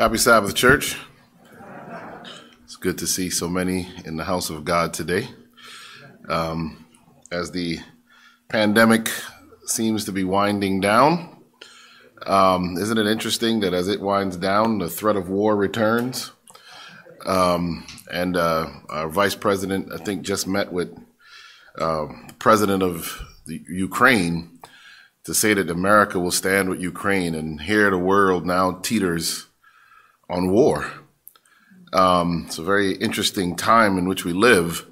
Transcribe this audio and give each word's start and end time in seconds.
Happy 0.00 0.16
Sabbath, 0.16 0.54
church. 0.54 0.96
It's 2.64 2.76
good 2.76 2.96
to 2.96 3.06
see 3.06 3.28
so 3.28 3.50
many 3.50 3.86
in 4.06 4.16
the 4.16 4.24
house 4.24 4.48
of 4.48 4.64
God 4.64 4.94
today. 4.94 5.28
Um, 6.26 6.86
as 7.30 7.50
the 7.50 7.80
pandemic 8.48 9.10
seems 9.66 10.06
to 10.06 10.12
be 10.12 10.24
winding 10.24 10.80
down, 10.80 11.42
um, 12.24 12.78
isn't 12.78 12.96
it 12.96 13.06
interesting 13.06 13.60
that 13.60 13.74
as 13.74 13.88
it 13.88 14.00
winds 14.00 14.38
down, 14.38 14.78
the 14.78 14.88
threat 14.88 15.16
of 15.16 15.28
war 15.28 15.54
returns? 15.54 16.32
Um, 17.26 17.86
and 18.10 18.38
uh, 18.38 18.68
our 18.88 19.10
vice 19.10 19.34
president, 19.34 19.92
I 19.92 19.98
think, 19.98 20.22
just 20.22 20.46
met 20.46 20.72
with 20.72 20.96
uh, 21.78 22.06
the 22.26 22.34
president 22.38 22.82
of 22.82 23.20
the 23.44 23.62
Ukraine 23.68 24.60
to 25.24 25.34
say 25.34 25.52
that 25.52 25.68
America 25.68 26.18
will 26.18 26.30
stand 26.30 26.70
with 26.70 26.80
Ukraine, 26.80 27.34
and 27.34 27.60
here 27.60 27.90
the 27.90 27.98
world 27.98 28.46
now 28.46 28.72
teeters 28.72 29.48
on 30.30 30.50
war. 30.50 30.90
Um, 31.92 32.44
it's 32.46 32.58
a 32.58 32.62
very 32.62 32.92
interesting 32.92 33.56
time 33.56 33.98
in 33.98 34.08
which 34.08 34.24
we 34.24 34.32
live. 34.32 34.86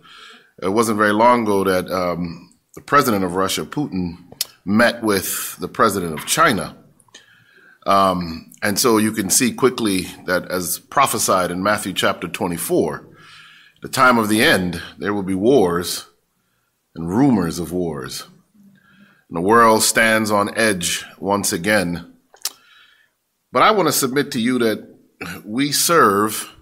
It 0.62 0.70
wasn't 0.70 0.98
very 0.98 1.12
long 1.12 1.42
ago 1.42 1.64
that 1.64 1.90
um, 1.90 2.54
the 2.74 2.80
president 2.80 3.24
of 3.24 3.34
Russia, 3.34 3.64
Putin, 3.64 4.16
met 4.64 5.02
with 5.02 5.56
the 5.60 5.68
president 5.68 6.18
of 6.18 6.26
China. 6.26 6.76
Um, 7.86 8.52
and 8.62 8.78
so 8.78 8.98
you 8.98 9.12
can 9.12 9.30
see 9.30 9.52
quickly 9.52 10.06
that, 10.26 10.50
as 10.50 10.78
prophesied 10.78 11.50
in 11.50 11.62
Matthew 11.62 11.92
chapter 11.92 12.28
24, 12.28 13.06
the 13.80 13.88
time 13.88 14.18
of 14.18 14.28
the 14.28 14.42
end, 14.42 14.82
there 14.98 15.14
will 15.14 15.22
be 15.22 15.34
wars 15.34 16.06
and 16.94 17.08
rumors 17.08 17.58
of 17.58 17.72
wars. 17.72 18.26
And 19.28 19.36
the 19.36 19.40
world 19.40 19.82
stands 19.82 20.30
on 20.30 20.56
edge 20.56 21.04
once 21.18 21.52
again. 21.52 22.12
But 23.52 23.62
I 23.62 23.70
want 23.70 23.88
to 23.88 23.92
submit 23.92 24.32
to 24.32 24.40
you 24.40 24.58
that 24.58 24.87
we 25.44 25.72
serve 25.72 26.54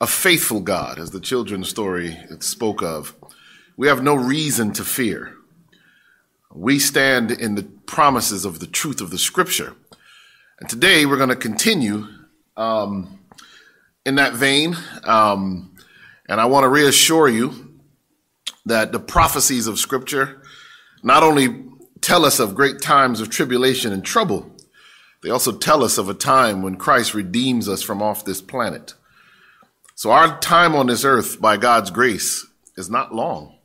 a 0.00 0.06
faithful 0.06 0.60
God, 0.60 0.98
as 0.98 1.10
the 1.10 1.20
children's 1.20 1.68
story 1.68 2.16
spoke 2.40 2.82
of. 2.82 3.14
We 3.76 3.88
have 3.88 4.02
no 4.02 4.14
reason 4.14 4.72
to 4.74 4.84
fear. 4.84 5.34
We 6.54 6.78
stand 6.78 7.30
in 7.30 7.54
the 7.54 7.62
promises 7.62 8.44
of 8.44 8.60
the 8.60 8.66
truth 8.66 9.00
of 9.00 9.10
the 9.10 9.18
scripture. 9.18 9.74
And 10.60 10.68
today 10.68 11.06
we're 11.06 11.16
going 11.16 11.28
to 11.28 11.36
continue 11.36 12.06
um, 12.56 13.20
in 14.04 14.16
that 14.16 14.34
vein. 14.34 14.76
Um, 15.04 15.76
and 16.28 16.40
I 16.40 16.46
want 16.46 16.64
to 16.64 16.68
reassure 16.68 17.28
you 17.28 17.78
that 18.66 18.92
the 18.92 19.00
prophecies 19.00 19.66
of 19.66 19.78
scripture 19.78 20.42
not 21.02 21.22
only 21.22 21.64
tell 22.00 22.24
us 22.24 22.38
of 22.38 22.54
great 22.54 22.80
times 22.80 23.20
of 23.20 23.30
tribulation 23.30 23.92
and 23.92 24.04
trouble, 24.04 24.54
they 25.22 25.30
also 25.30 25.52
tell 25.52 25.82
us 25.82 25.98
of 25.98 26.08
a 26.08 26.14
time 26.14 26.62
when 26.62 26.76
Christ 26.76 27.14
redeems 27.14 27.68
us 27.68 27.82
from 27.82 28.02
off 28.02 28.24
this 28.24 28.40
planet. 28.40 28.94
So 29.94 30.10
our 30.12 30.38
time 30.38 30.76
on 30.76 30.86
this 30.86 31.04
earth, 31.04 31.40
by 31.40 31.56
God's 31.56 31.90
grace, 31.90 32.46
is 32.76 32.88
not 32.88 33.14
long. 33.14 33.58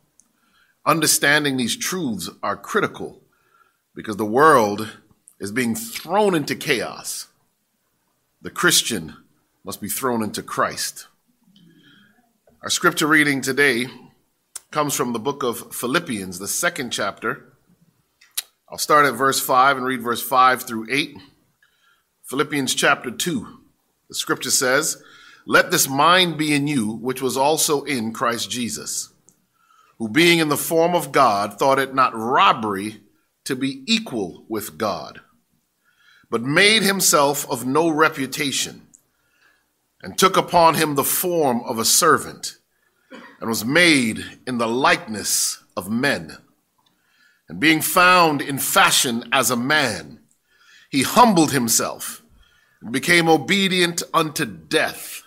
Understanding 0.84 1.56
these 1.56 1.76
truths 1.76 2.28
are 2.42 2.56
critical 2.56 3.22
because 3.94 4.16
the 4.16 4.24
world 4.24 4.98
is 5.38 5.52
being 5.52 5.74
thrown 5.74 6.34
into 6.34 6.56
chaos. 6.56 7.28
The 8.42 8.50
Christian 8.50 9.16
must 9.64 9.80
be 9.80 9.88
thrown 9.88 10.22
into 10.22 10.42
Christ. 10.42 11.06
Our 12.62 12.70
scripture 12.70 13.06
reading 13.06 13.40
today 13.40 13.86
comes 14.70 14.94
from 14.94 15.12
the 15.12 15.18
book 15.18 15.42
of 15.42 15.72
Philippians, 15.72 16.38
the 16.38 16.48
second 16.48 16.90
chapter. 16.90 17.52
I'll 18.68 18.78
start 18.78 19.06
at 19.06 19.14
verse 19.14 19.38
5 19.38 19.76
and 19.76 19.86
read 19.86 20.02
verse 20.02 20.20
5 20.20 20.64
through 20.64 20.88
8. 20.90 21.16
Philippians 22.34 22.74
chapter 22.74 23.12
2. 23.12 23.60
The 24.08 24.14
scripture 24.16 24.50
says, 24.50 25.00
Let 25.46 25.70
this 25.70 25.88
mind 25.88 26.36
be 26.36 26.52
in 26.52 26.66
you, 26.66 26.94
which 26.94 27.22
was 27.22 27.36
also 27.36 27.84
in 27.84 28.12
Christ 28.12 28.50
Jesus, 28.50 29.12
who 29.98 30.08
being 30.08 30.40
in 30.40 30.48
the 30.48 30.56
form 30.56 30.96
of 30.96 31.12
God, 31.12 31.56
thought 31.60 31.78
it 31.78 31.94
not 31.94 32.12
robbery 32.12 33.02
to 33.44 33.54
be 33.54 33.84
equal 33.86 34.44
with 34.48 34.76
God, 34.76 35.20
but 36.28 36.42
made 36.42 36.82
himself 36.82 37.48
of 37.48 37.64
no 37.64 37.88
reputation, 37.88 38.88
and 40.02 40.18
took 40.18 40.36
upon 40.36 40.74
him 40.74 40.96
the 40.96 41.04
form 41.04 41.60
of 41.60 41.78
a 41.78 41.84
servant, 41.84 42.56
and 43.38 43.48
was 43.48 43.64
made 43.64 44.40
in 44.44 44.58
the 44.58 44.66
likeness 44.66 45.62
of 45.76 45.88
men. 45.88 46.38
And 47.48 47.60
being 47.60 47.80
found 47.80 48.42
in 48.42 48.58
fashion 48.58 49.22
as 49.30 49.52
a 49.52 49.56
man, 49.56 50.18
he 50.90 51.02
humbled 51.02 51.52
himself 51.52 52.22
became 52.90 53.28
obedient 53.28 54.02
unto 54.12 54.44
death, 54.44 55.22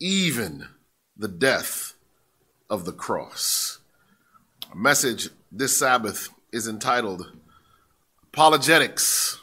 even 0.00 0.68
the 1.16 1.28
death 1.28 1.94
of 2.68 2.84
the 2.84 2.92
cross. 2.92 3.78
Message 4.74 5.30
this 5.52 5.76
Sabbath 5.76 6.30
is 6.52 6.66
entitled 6.66 7.32
Apologetics, 8.24 9.40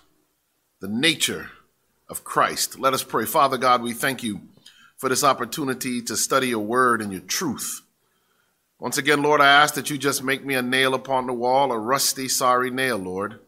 the 0.79 0.87
Nature 0.87 1.51
of 2.09 2.23
Christ. 2.23 2.79
Let 2.79 2.93
us 2.93 3.03
pray. 3.03 3.25
Father 3.25 3.57
God, 3.57 3.81
we 3.81 3.93
thank 3.93 4.23
you 4.23 4.41
for 4.97 5.09
this 5.09 5.23
opportunity 5.23 6.01
to 6.01 6.17
study 6.17 6.49
your 6.49 6.65
word 6.65 7.01
and 7.01 7.11
your 7.11 7.21
truth. 7.21 7.81
Once 8.79 8.97
again, 8.97 9.21
Lord, 9.21 9.41
I 9.41 9.47
ask 9.47 9.73
that 9.75 9.89
you 9.89 9.97
just 9.97 10.23
make 10.23 10.45
me 10.45 10.55
a 10.55 10.61
nail 10.61 10.93
upon 10.93 11.25
the 11.25 11.33
wall, 11.33 11.71
a 11.71 11.79
rusty, 11.79 12.27
sorry 12.27 12.69
nail, 12.69 12.97
Lord. 12.97 13.39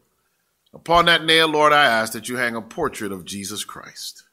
Upon 0.74 1.06
that 1.06 1.26
nail, 1.26 1.48
Lord, 1.48 1.74
I 1.74 1.86
ask 1.86 2.14
that 2.14 2.30
you 2.30 2.38
hang 2.38 2.56
a 2.56 2.62
portrait 2.62 3.12
of 3.12 3.26
Jesus 3.26 3.64
Christ. 3.64 4.24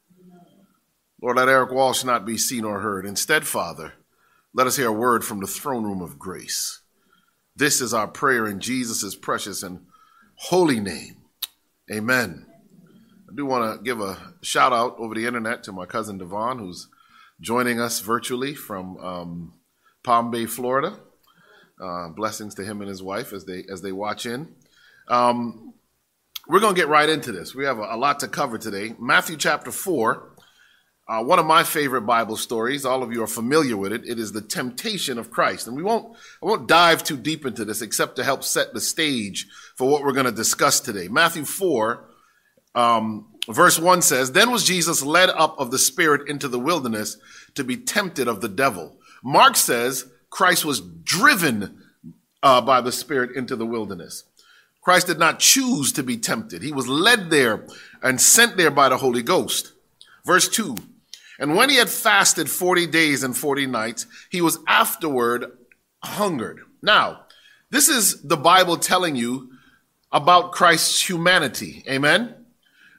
Lord, 1.23 1.39
let 1.39 1.49
Eric 1.49 1.73
Walsh 1.73 2.05
not 2.05 2.27
be 2.27 2.37
seen 2.37 2.65
or 2.65 2.81
heard. 2.81 3.07
Instead, 3.07 3.47
Father, 3.47 3.95
let 4.53 4.67
us 4.67 4.77
hear 4.77 4.89
a 4.89 4.93
word 4.93 5.25
from 5.25 5.41
the 5.41 5.47
throne 5.47 5.85
room 5.85 6.03
of 6.03 6.19
grace. 6.19 6.81
This 7.57 7.81
is 7.81 7.95
our 7.95 8.07
prayer 8.07 8.47
in 8.47 8.61
Jesus' 8.61 9.15
precious 9.15 9.63
and 9.63 9.87
holy 10.35 10.79
name. 10.79 11.17
Amen. 11.91 12.47
I 13.31 13.35
do 13.35 13.47
want 13.47 13.79
to 13.79 13.83
give 13.83 14.01
a 14.01 14.35
shout 14.43 14.75
out 14.75 14.97
over 14.99 15.15
the 15.15 15.27
internet 15.27 15.63
to 15.65 15.73
my 15.73 15.87
cousin 15.87 16.19
Devon, 16.19 16.59
who's 16.59 16.89
joining 17.41 17.81
us 17.81 18.01
virtually 18.01 18.55
from 18.55 18.99
um, 18.99 19.55
Palm 20.03 20.31
Bay, 20.31 20.45
Florida. 20.47 20.99
Uh, 21.81 22.09
blessings 22.09 22.55
to 22.55 22.65
him 22.65 22.81
and 22.81 22.89
his 22.89 23.03
wife 23.03 23.33
as 23.33 23.45
they 23.45 23.65
as 23.71 23.83
they 23.83 23.93
watch 23.93 24.25
in. 24.25 24.55
Um, 25.09 25.66
we're 26.49 26.61
going 26.61 26.75
to 26.75 26.81
get 26.81 26.89
right 26.89 27.09
into 27.09 27.33
this. 27.33 27.55
We 27.55 27.65
have 27.65 27.79
a, 27.79 27.89
a 27.91 27.97
lot 27.97 28.21
to 28.21 28.29
cover 28.29 28.59
today. 28.59 28.95
Matthew 28.99 29.37
chapter 29.37 29.71
4, 29.71 30.33
uh, 31.09 31.23
one 31.25 31.39
of 31.39 31.47
my 31.47 31.63
favorite 31.63 32.03
Bible 32.03 32.37
stories. 32.37 32.85
All 32.85 33.03
of 33.03 33.13
you 33.13 33.23
are 33.23 33.29
familiar 33.29 33.77
with 33.77 33.93
it. 33.93 34.07
It 34.07 34.19
is 34.19 34.33
the 34.33 34.41
temptation 34.41 35.19
of 35.19 35.31
Christ. 35.31 35.67
And 35.67 35.77
we 35.77 35.83
won't, 35.83 36.17
I 36.43 36.47
won't 36.47 36.69
dive 36.69 37.03
too 37.05 37.17
deep 37.17 37.45
into 37.45 37.65
this 37.65 37.83
except 37.83 38.17
to 38.17 38.25
help 38.25 38.45
set 38.45 38.73
the 38.73 38.81
stage 38.81 39.47
for 39.77 39.89
what 39.89 40.03
we're 40.03 40.13
going 40.13 40.27
to 40.27 40.33
discuss 40.33 40.81
today. 40.81 41.09
Matthew 41.09 41.45
4, 41.45 42.05
um, 42.75 43.27
verse 43.49 43.79
1 43.79 44.03
says, 44.03 44.33
Then 44.33 44.51
was 44.51 44.65
Jesus 44.65 45.03
led 45.03 45.31
up 45.31 45.59
of 45.59 45.71
the 45.71 45.79
Spirit 45.79 46.29
into 46.29 46.49
the 46.49 46.61
wilderness 46.61 47.17
to 47.55 47.65
be 47.65 47.77
tempted 47.77 48.29
of 48.29 48.41
the 48.41 48.49
devil. 48.49 48.97
Mark 49.23 49.57
says 49.57 50.07
Christ 50.31 50.65
was 50.65 50.81
driven 50.81 51.83
uh, 52.43 52.61
by 52.61 52.81
the 52.81 52.93
Spirit 52.93 53.35
into 53.35 53.57
the 53.57 53.67
wilderness. 53.67 54.25
Christ 54.87 55.09
did 55.09 55.19
not 55.19 55.41
choose 55.41 55.91
to 55.95 56.05
be 56.05 56.17
tempted. 56.17 56.63
He 56.63 56.71
was 56.71 56.87
led 56.87 57.29
there 57.29 57.67
and 58.05 58.21
sent 58.21 58.57
there 58.57 58.71
by 58.71 58.89
the 58.89 58.99
Holy 58.99 59.21
Ghost. 59.21 59.73
Verse 60.25 60.49
2 60.49 60.77
And 61.41 61.57
when 61.57 61.71
he 61.71 61.75
had 61.75 61.89
fasted 61.89 62.49
40 62.49 62.87
days 62.87 63.25
and 63.25 63.37
40 63.37 63.67
nights, 63.67 64.07
he 64.31 64.41
was 64.41 64.61
afterward 64.69 65.51
hungered. 66.05 66.61
Now, 66.83 67.23
this 67.69 67.89
is 67.89 68.23
the 68.23 68.37
Bible 68.37 68.77
telling 68.77 69.17
you 69.17 69.51
about 70.13 70.53
Christ's 70.53 71.09
humanity. 71.09 71.83
Amen? 71.91 72.33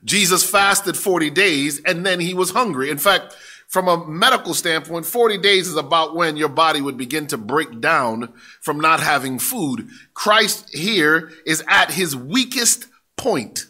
Jesus 0.03 0.43
fasted 0.43 0.97
40 0.97 1.29
days 1.29 1.79
and 1.85 2.05
then 2.05 2.19
he 2.19 2.33
was 2.33 2.51
hungry. 2.51 2.89
In 2.89 2.97
fact, 2.97 3.33
from 3.67 3.89
a 3.89 4.07
medical 4.07 4.53
standpoint, 4.53 5.05
40 5.05 5.37
days 5.39 5.67
is 5.67 5.75
about 5.75 6.15
when 6.15 6.37
your 6.37 6.49
body 6.49 6.79
would 6.79 6.97
begin 6.97 7.27
to 7.27 7.37
break 7.37 7.81
down 7.81 8.33
from 8.61 8.79
not 8.79 9.01
having 9.01 9.39
food. 9.39 9.89
Christ 10.13 10.73
here 10.73 11.31
is 11.45 11.63
at 11.67 11.91
his 11.91 12.15
weakest 12.15 12.87
point. 13.17 13.65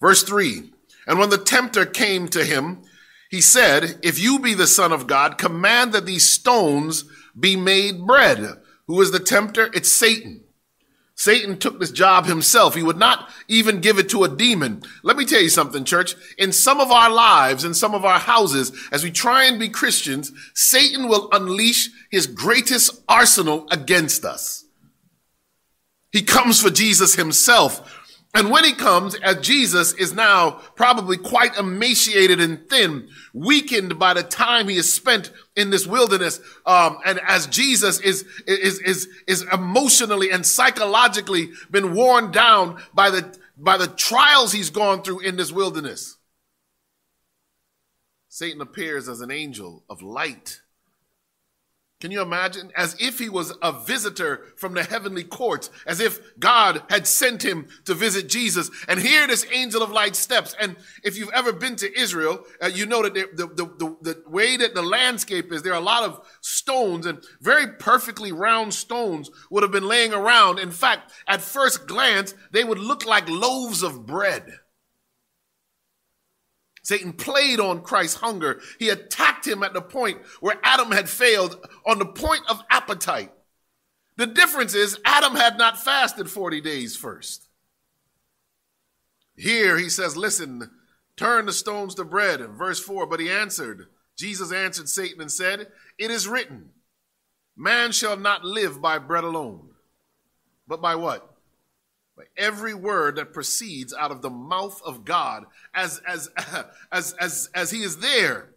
Verse 0.00 0.22
3 0.22 0.70
And 1.06 1.18
when 1.18 1.28
the 1.28 1.38
tempter 1.38 1.84
came 1.84 2.28
to 2.28 2.44
him, 2.44 2.82
he 3.30 3.42
said, 3.42 3.98
If 4.02 4.18
you 4.18 4.38
be 4.38 4.54
the 4.54 4.66
Son 4.66 4.90
of 4.90 5.06
God, 5.06 5.36
command 5.36 5.92
that 5.92 6.06
these 6.06 6.26
stones 6.26 7.04
be 7.38 7.56
made 7.56 8.06
bread. 8.06 8.54
Who 8.86 9.00
is 9.02 9.10
the 9.10 9.20
tempter? 9.20 9.68
It's 9.74 9.92
Satan. 9.92 10.45
Satan 11.18 11.58
took 11.58 11.80
this 11.80 11.90
job 11.90 12.26
himself. 12.26 12.74
He 12.74 12.82
would 12.82 12.98
not 12.98 13.30
even 13.48 13.80
give 13.80 13.98
it 13.98 14.10
to 14.10 14.24
a 14.24 14.28
demon. 14.28 14.82
Let 15.02 15.16
me 15.16 15.24
tell 15.24 15.40
you 15.40 15.48
something, 15.48 15.82
church. 15.84 16.14
In 16.36 16.52
some 16.52 16.78
of 16.78 16.92
our 16.92 17.10
lives, 17.10 17.64
in 17.64 17.72
some 17.72 17.94
of 17.94 18.04
our 18.04 18.18
houses, 18.18 18.70
as 18.92 19.02
we 19.02 19.10
try 19.10 19.44
and 19.44 19.58
be 19.58 19.70
Christians, 19.70 20.30
Satan 20.54 21.08
will 21.08 21.30
unleash 21.32 21.88
his 22.10 22.26
greatest 22.26 23.02
arsenal 23.08 23.66
against 23.70 24.26
us. 24.26 24.66
He 26.12 26.22
comes 26.22 26.60
for 26.60 26.70
Jesus 26.70 27.14
himself. 27.14 28.05
And 28.36 28.50
when 28.50 28.64
he 28.64 28.74
comes, 28.74 29.14
as 29.14 29.40
Jesus 29.40 29.94
is 29.94 30.12
now 30.12 30.60
probably 30.74 31.16
quite 31.16 31.56
emaciated 31.56 32.38
and 32.38 32.68
thin, 32.68 33.08
weakened 33.32 33.98
by 33.98 34.12
the 34.12 34.22
time 34.22 34.68
he 34.68 34.76
has 34.76 34.92
spent 34.92 35.32
in 35.56 35.70
this 35.70 35.86
wilderness, 35.86 36.38
um, 36.66 36.98
and 37.06 37.18
as 37.26 37.46
Jesus 37.46 37.98
is, 37.98 38.26
is, 38.46 38.78
is, 38.80 39.08
is 39.26 39.42
emotionally 39.50 40.30
and 40.30 40.44
psychologically 40.44 41.48
been 41.70 41.94
worn 41.94 42.30
down 42.30 42.78
by 42.92 43.08
the, 43.08 43.38
by 43.56 43.78
the 43.78 43.86
trials 43.86 44.52
he's 44.52 44.68
gone 44.68 45.00
through 45.00 45.20
in 45.20 45.36
this 45.36 45.50
wilderness. 45.50 46.18
Satan 48.28 48.60
appears 48.60 49.08
as 49.08 49.22
an 49.22 49.30
angel 49.30 49.82
of 49.88 50.02
light 50.02 50.60
can 51.98 52.10
you 52.10 52.20
imagine? 52.20 52.70
As 52.76 52.94
if 53.00 53.18
he 53.18 53.30
was 53.30 53.54
a 53.62 53.72
visitor 53.72 54.52
from 54.56 54.74
the 54.74 54.82
heavenly 54.82 55.24
courts, 55.24 55.70
as 55.86 55.98
if 55.98 56.20
God 56.38 56.82
had 56.90 57.06
sent 57.06 57.42
him 57.42 57.68
to 57.86 57.94
visit 57.94 58.28
Jesus. 58.28 58.70
And 58.86 59.00
here 59.00 59.26
this 59.26 59.46
angel 59.50 59.82
of 59.82 59.90
light 59.90 60.14
steps. 60.14 60.54
And 60.60 60.76
if 61.02 61.16
you've 61.16 61.32
ever 61.32 61.54
been 61.54 61.74
to 61.76 61.98
Israel, 61.98 62.44
uh, 62.62 62.66
you 62.66 62.84
know 62.84 63.02
that 63.02 63.14
the, 63.14 63.46
the, 63.46 63.64
the, 63.64 63.96
the 64.02 64.30
way 64.30 64.58
that 64.58 64.74
the 64.74 64.82
landscape 64.82 65.50
is, 65.50 65.62
there 65.62 65.72
are 65.72 65.80
a 65.80 65.84
lot 65.84 66.04
of 66.04 66.20
stones 66.42 67.06
and 67.06 67.24
very 67.40 67.66
perfectly 67.66 68.30
round 68.30 68.74
stones 68.74 69.30
would 69.50 69.62
have 69.62 69.72
been 69.72 69.88
laying 69.88 70.12
around. 70.12 70.58
In 70.58 70.72
fact, 70.72 71.12
at 71.26 71.40
first 71.40 71.86
glance, 71.86 72.34
they 72.50 72.62
would 72.64 72.78
look 72.78 73.06
like 73.06 73.26
loaves 73.28 73.82
of 73.82 74.04
bread. 74.04 74.58
Satan 76.86 77.14
played 77.14 77.58
on 77.58 77.82
Christ's 77.82 78.20
hunger. 78.20 78.60
He 78.78 78.90
attacked 78.90 79.44
him 79.44 79.64
at 79.64 79.72
the 79.72 79.80
point 79.80 80.18
where 80.38 80.56
Adam 80.62 80.92
had 80.92 81.08
failed 81.08 81.58
on 81.84 81.98
the 81.98 82.06
point 82.06 82.42
of 82.48 82.62
appetite. 82.70 83.32
The 84.16 84.28
difference 84.28 84.72
is 84.72 84.96
Adam 85.04 85.34
had 85.34 85.58
not 85.58 85.82
fasted 85.82 86.30
40 86.30 86.60
days 86.60 86.94
first. 86.94 87.48
Here 89.34 89.76
he 89.76 89.88
says, 89.88 90.16
Listen, 90.16 90.70
turn 91.16 91.46
the 91.46 91.52
stones 91.52 91.96
to 91.96 92.04
bread. 92.04 92.40
In 92.40 92.52
verse 92.52 92.78
4, 92.78 93.08
but 93.08 93.18
he 93.18 93.28
answered, 93.28 93.88
Jesus 94.16 94.52
answered 94.52 94.88
Satan 94.88 95.20
and 95.20 95.32
said, 95.32 95.66
It 95.98 96.12
is 96.12 96.28
written, 96.28 96.68
Man 97.56 97.90
shall 97.90 98.16
not 98.16 98.44
live 98.44 98.80
by 98.80 99.00
bread 99.00 99.24
alone, 99.24 99.70
but 100.68 100.80
by 100.80 100.94
what? 100.94 101.35
Every 102.36 102.74
word 102.74 103.16
that 103.16 103.32
proceeds 103.32 103.92
out 103.94 104.10
of 104.10 104.22
the 104.22 104.30
mouth 104.30 104.80
of 104.84 105.04
God 105.04 105.44
as, 105.74 106.00
as, 106.06 106.30
as, 106.92 107.12
as, 107.20 107.50
as 107.54 107.70
he 107.70 107.82
is 107.82 107.98
there. 107.98 108.50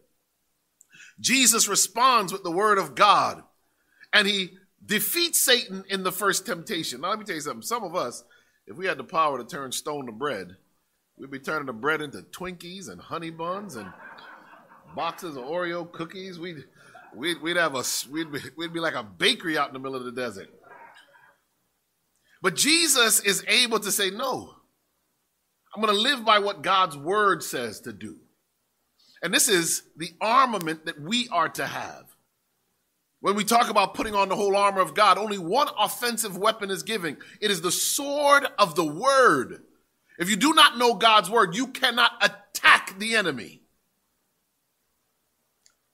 Jesus 1.19 1.67
responds 1.67 2.31
with 2.31 2.43
the 2.43 2.51
word 2.51 2.77
of 2.77 2.95
God 2.95 3.43
and 4.13 4.27
he 4.27 4.51
defeats 4.85 5.41
Satan 5.41 5.83
in 5.89 6.03
the 6.03 6.11
first 6.11 6.45
temptation. 6.45 7.01
Now, 7.01 7.09
let 7.09 7.19
me 7.19 7.25
tell 7.25 7.35
you 7.35 7.41
something. 7.41 7.61
Some 7.61 7.83
of 7.83 7.95
us, 7.95 8.23
if 8.65 8.77
we 8.77 8.85
had 8.85 8.97
the 8.97 9.03
power 9.03 9.37
to 9.37 9.43
turn 9.43 9.71
stone 9.71 10.05
to 10.05 10.11
bread, 10.11 10.55
we'd 11.17 11.31
be 11.31 11.39
turning 11.39 11.65
the 11.65 11.73
bread 11.73 12.01
into 12.01 12.21
Twinkies 12.21 12.89
and 12.89 13.01
honey 13.01 13.29
buns 13.29 13.75
and 13.75 13.91
boxes 14.95 15.35
of 15.35 15.43
Oreo 15.43 15.91
cookies. 15.91 16.39
We'd, 16.39 16.63
we'd, 17.13 17.41
we'd 17.41 17.57
have 17.57 17.75
a, 17.75 17.83
we'd 18.09 18.31
be, 18.31 18.39
we'd 18.57 18.73
be 18.73 18.79
like 18.79 18.95
a 18.95 19.03
bakery 19.03 19.57
out 19.57 19.67
in 19.67 19.73
the 19.73 19.79
middle 19.79 19.97
of 19.97 20.05
the 20.05 20.11
desert. 20.11 20.49
But 22.41 22.55
Jesus 22.55 23.19
is 23.19 23.43
able 23.47 23.79
to 23.79 23.91
say, 23.91 24.09
no, 24.09 24.55
I'm 25.75 25.81
going 25.81 25.93
to 25.93 26.01
live 26.01 26.25
by 26.25 26.39
what 26.39 26.61
God's 26.61 26.97
word 26.97 27.43
says 27.43 27.81
to 27.81 27.93
do. 27.93 28.17
And 29.21 29.33
this 29.33 29.49
is 29.49 29.83
the 29.97 30.11
armament 30.21 30.85
that 30.85 31.01
we 31.01 31.27
are 31.29 31.49
to 31.49 31.65
have. 31.65 32.05
When 33.21 33.35
we 33.35 33.43
talk 33.43 33.69
about 33.69 33.93
putting 33.95 34.15
on 34.15 34.29
the 34.29 34.35
whole 34.35 34.55
armor 34.55 34.79
of 34.79 34.95
God, 34.95 35.17
only 35.17 35.37
one 35.37 35.67
offensive 35.77 36.37
weapon 36.37 36.71
is 36.71 36.83
given. 36.83 37.17
It 37.41 37.51
is 37.51 37.61
the 37.61 37.71
sword 37.71 38.47
of 38.57 38.75
the 38.75 38.85
word. 38.85 39.61
If 40.17 40.29
you 40.29 40.37
do 40.37 40.53
not 40.53 40.77
know 40.77 40.93
God's 40.93 41.29
word, 41.29 41.53
you 41.55 41.67
cannot 41.67 42.11
attack 42.21 42.97
the 42.97 43.15
enemy. 43.15 43.61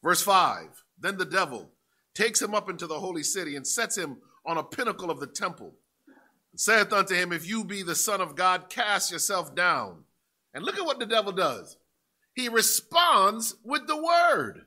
Verse 0.04 0.22
5 0.22 0.84
Then 1.00 1.18
the 1.18 1.26
devil 1.26 1.72
takes 2.14 2.40
him 2.40 2.54
up 2.54 2.70
into 2.70 2.86
the 2.86 3.00
holy 3.00 3.24
city 3.24 3.56
and 3.56 3.66
sets 3.66 3.98
him 3.98 4.18
on 4.46 4.58
a 4.58 4.64
pinnacle 4.64 5.10
of 5.10 5.20
the 5.20 5.28
temple 5.28 5.74
saith 6.56 6.94
unto 6.94 7.16
him, 7.16 7.32
If 7.32 7.48
you 7.48 7.64
be 7.64 7.84
the 7.84 7.96
Son 7.96 8.22
of 8.22 8.36
God, 8.36 8.70
cast 8.70 9.12
yourself 9.12 9.56
down. 9.56 10.04
And 10.54 10.64
look 10.64 10.78
at 10.78 10.86
what 10.86 11.00
the 11.00 11.06
devil 11.06 11.32
does. 11.32 11.78
He 12.34 12.50
responds 12.50 13.56
with 13.64 13.88
the 13.88 14.02
word. 14.02 14.66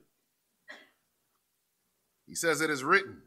He 2.26 2.34
says, 2.34 2.60
It 2.60 2.70
is 2.70 2.84
written, 2.84 3.22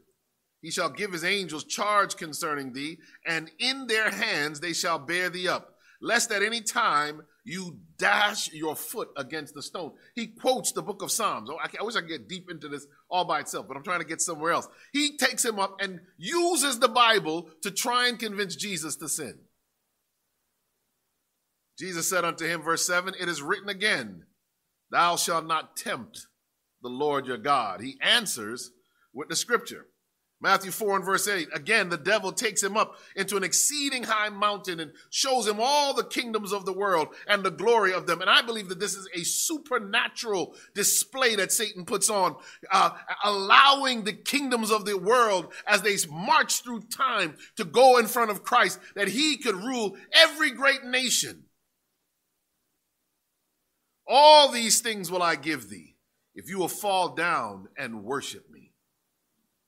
He 0.60 0.70
shall 0.70 0.90
give 0.90 1.12
his 1.12 1.24
angels 1.24 1.64
charge 1.64 2.16
concerning 2.16 2.72
thee, 2.72 2.98
and 3.26 3.50
in 3.58 3.86
their 3.86 4.10
hands 4.10 4.60
they 4.60 4.72
shall 4.72 4.98
bear 4.98 5.28
thee 5.28 5.48
up, 5.48 5.71
lest 6.02 6.32
at 6.32 6.42
any 6.42 6.60
time 6.60 7.22
you 7.44 7.78
dash 7.96 8.52
your 8.52 8.76
foot 8.76 9.08
against 9.16 9.54
the 9.54 9.62
stone. 9.62 9.92
He 10.14 10.26
quotes 10.26 10.72
the 10.72 10.82
book 10.82 11.02
of 11.02 11.10
Psalms. 11.10 11.48
Oh, 11.50 11.58
I, 11.58 11.82
wish 11.82 11.96
I 11.96 12.00
could 12.00 12.08
get 12.08 12.28
deep 12.28 12.50
into 12.50 12.68
this 12.68 12.86
all 13.08 13.24
by 13.24 13.40
itself, 13.40 13.66
but 13.68 13.76
I'm 13.76 13.82
trying 13.82 14.00
to 14.00 14.06
get 14.06 14.20
somewhere 14.20 14.52
else. 14.52 14.68
He 14.92 15.16
takes 15.16 15.44
him 15.44 15.58
up 15.58 15.80
and 15.80 16.00
uses 16.18 16.78
the 16.78 16.88
Bible 16.88 17.48
to 17.62 17.70
try 17.70 18.08
and 18.08 18.18
convince 18.18 18.56
Jesus 18.56 18.96
to 18.96 19.08
sin. 19.08 19.38
Jesus 21.78 22.08
said 22.08 22.24
unto 22.24 22.46
him, 22.46 22.62
verse 22.62 22.86
7, 22.86 23.14
It 23.18 23.28
is 23.28 23.42
written 23.42 23.68
again, 23.68 24.24
Thou 24.90 25.16
shalt 25.16 25.46
not 25.46 25.76
tempt 25.76 26.26
the 26.82 26.90
Lord 26.90 27.26
your 27.26 27.38
God. 27.38 27.80
He 27.80 27.96
answers 28.02 28.72
with 29.14 29.28
the 29.28 29.36
scripture. 29.36 29.86
Matthew 30.42 30.72
4 30.72 30.96
and 30.96 31.04
verse 31.04 31.28
8. 31.28 31.48
Again, 31.54 31.88
the 31.88 31.96
devil 31.96 32.32
takes 32.32 32.60
him 32.60 32.76
up 32.76 32.96
into 33.14 33.36
an 33.36 33.44
exceeding 33.44 34.02
high 34.02 34.28
mountain 34.28 34.80
and 34.80 34.92
shows 35.08 35.46
him 35.46 35.58
all 35.60 35.94
the 35.94 36.02
kingdoms 36.02 36.52
of 36.52 36.66
the 36.66 36.72
world 36.72 37.08
and 37.28 37.44
the 37.44 37.50
glory 37.50 37.92
of 37.94 38.08
them. 38.08 38.20
And 38.20 38.28
I 38.28 38.42
believe 38.42 38.68
that 38.68 38.80
this 38.80 38.94
is 38.94 39.08
a 39.14 39.22
supernatural 39.22 40.56
display 40.74 41.36
that 41.36 41.52
Satan 41.52 41.84
puts 41.84 42.10
on, 42.10 42.34
uh, 42.72 42.90
allowing 43.22 44.02
the 44.02 44.12
kingdoms 44.12 44.72
of 44.72 44.84
the 44.84 44.98
world 44.98 45.52
as 45.64 45.82
they 45.82 45.96
march 46.10 46.62
through 46.62 46.80
time 46.82 47.36
to 47.56 47.64
go 47.64 47.98
in 47.98 48.06
front 48.06 48.32
of 48.32 48.42
Christ, 48.42 48.80
that 48.96 49.08
he 49.08 49.36
could 49.36 49.54
rule 49.54 49.96
every 50.12 50.50
great 50.50 50.84
nation. 50.84 51.44
All 54.08 54.50
these 54.50 54.80
things 54.80 55.08
will 55.08 55.22
I 55.22 55.36
give 55.36 55.68
thee 55.68 55.94
if 56.34 56.48
you 56.48 56.58
will 56.58 56.68
fall 56.68 57.14
down 57.14 57.68
and 57.76 58.02
worship 58.02 58.50
me. 58.50 58.61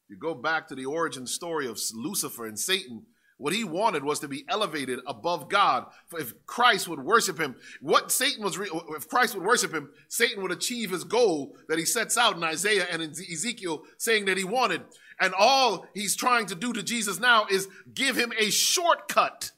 You 0.08 0.16
go 0.16 0.34
back 0.34 0.68
to 0.68 0.74
the 0.74 0.86
origin 0.86 1.26
story 1.26 1.66
of 1.66 1.80
Lucifer 1.94 2.46
and 2.46 2.58
Satan. 2.58 3.06
What 3.36 3.52
he 3.52 3.64
wanted 3.64 4.04
was 4.04 4.20
to 4.20 4.28
be 4.28 4.44
elevated 4.48 5.00
above 5.06 5.48
God. 5.48 5.86
If 6.12 6.34
Christ 6.46 6.86
would 6.88 7.00
worship 7.00 7.38
him, 7.38 7.56
what 7.80 8.12
Satan 8.12 8.44
was, 8.44 8.56
re- 8.56 8.70
if 8.90 9.08
Christ 9.08 9.34
would 9.34 9.44
worship 9.44 9.72
him, 9.74 9.90
Satan 10.08 10.42
would 10.42 10.52
achieve 10.52 10.90
his 10.90 11.04
goal 11.04 11.56
that 11.68 11.78
he 11.78 11.84
sets 11.84 12.16
out 12.16 12.36
in 12.36 12.44
Isaiah 12.44 12.86
and 12.90 13.02
in 13.02 13.10
Ezekiel, 13.10 13.82
saying 13.98 14.26
that 14.26 14.38
he 14.38 14.44
wanted. 14.44 14.82
And 15.18 15.34
all 15.36 15.86
he's 15.94 16.14
trying 16.14 16.46
to 16.46 16.54
do 16.54 16.72
to 16.74 16.82
Jesus 16.82 17.18
now 17.18 17.46
is 17.50 17.68
give 17.92 18.16
him 18.16 18.32
a 18.38 18.50
shortcut. 18.50 19.50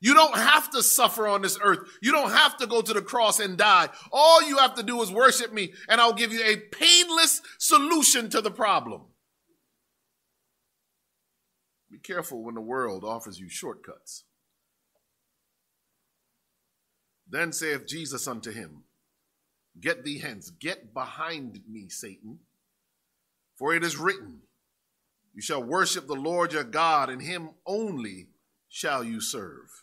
You 0.00 0.14
don't 0.14 0.36
have 0.36 0.68
to 0.70 0.82
suffer 0.82 1.28
on 1.28 1.42
this 1.42 1.58
earth. 1.62 1.78
You 2.02 2.10
don't 2.10 2.32
have 2.32 2.56
to 2.58 2.66
go 2.66 2.82
to 2.82 2.92
the 2.92 3.02
cross 3.02 3.38
and 3.38 3.56
die. 3.56 3.88
All 4.10 4.42
you 4.42 4.58
have 4.58 4.74
to 4.74 4.82
do 4.82 5.00
is 5.00 5.12
worship 5.12 5.52
me, 5.52 5.72
and 5.88 6.00
I'll 6.00 6.12
give 6.12 6.32
you 6.32 6.42
a 6.44 6.56
painless 6.56 7.40
solution 7.58 8.28
to 8.30 8.40
the 8.40 8.50
problem. 8.50 9.02
Careful 12.02 12.42
when 12.42 12.54
the 12.54 12.60
world 12.60 13.04
offers 13.04 13.38
you 13.38 13.48
shortcuts. 13.48 14.24
Then 17.28 17.52
saith 17.52 17.86
Jesus 17.86 18.26
unto 18.26 18.50
him, 18.50 18.84
Get 19.80 20.04
thee 20.04 20.18
hence, 20.18 20.50
get 20.50 20.92
behind 20.92 21.60
me, 21.68 21.88
Satan. 21.88 22.40
For 23.56 23.74
it 23.74 23.82
is 23.82 23.96
written, 23.96 24.40
You 25.34 25.40
shall 25.40 25.62
worship 25.62 26.06
the 26.06 26.14
Lord 26.14 26.52
your 26.52 26.64
God, 26.64 27.08
and 27.08 27.22
him 27.22 27.50
only 27.66 28.28
shall 28.68 29.02
you 29.02 29.20
serve. 29.20 29.82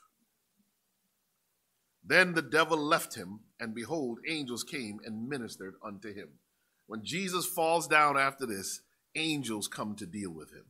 Then 2.03 2.33
the 2.33 2.41
devil 2.41 2.77
left 2.77 3.15
him, 3.15 3.41
and 3.59 3.73
behold, 3.73 4.19
angels 4.27 4.63
came 4.63 4.99
and 5.05 5.29
ministered 5.29 5.75
unto 5.83 6.13
him. 6.13 6.29
When 6.87 7.03
Jesus 7.03 7.45
falls 7.45 7.87
down 7.87 8.17
after 8.17 8.45
this, 8.45 8.81
angels 9.15 9.67
come 9.67 9.95
to 9.95 10.05
deal 10.05 10.31
with 10.31 10.51
him. 10.51 10.65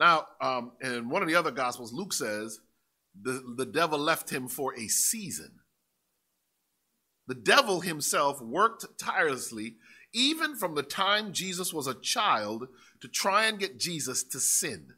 Now, 0.00 0.28
um, 0.40 0.72
in 0.80 1.10
one 1.10 1.20
of 1.20 1.28
the 1.28 1.34
other 1.34 1.50
gospels, 1.50 1.92
Luke 1.92 2.14
says 2.14 2.58
the, 3.20 3.54
the 3.58 3.66
devil 3.66 3.98
left 3.98 4.30
him 4.30 4.48
for 4.48 4.74
a 4.74 4.88
season. 4.88 5.60
The 7.28 7.34
devil 7.34 7.82
himself 7.82 8.40
worked 8.40 8.86
tirelessly, 8.98 9.76
even 10.14 10.56
from 10.56 10.74
the 10.74 10.82
time 10.82 11.34
Jesus 11.34 11.74
was 11.74 11.86
a 11.86 12.00
child, 12.00 12.68
to 13.02 13.08
try 13.08 13.44
and 13.44 13.58
get 13.58 13.78
Jesus 13.78 14.24
to 14.24 14.40
sin. 14.40 14.94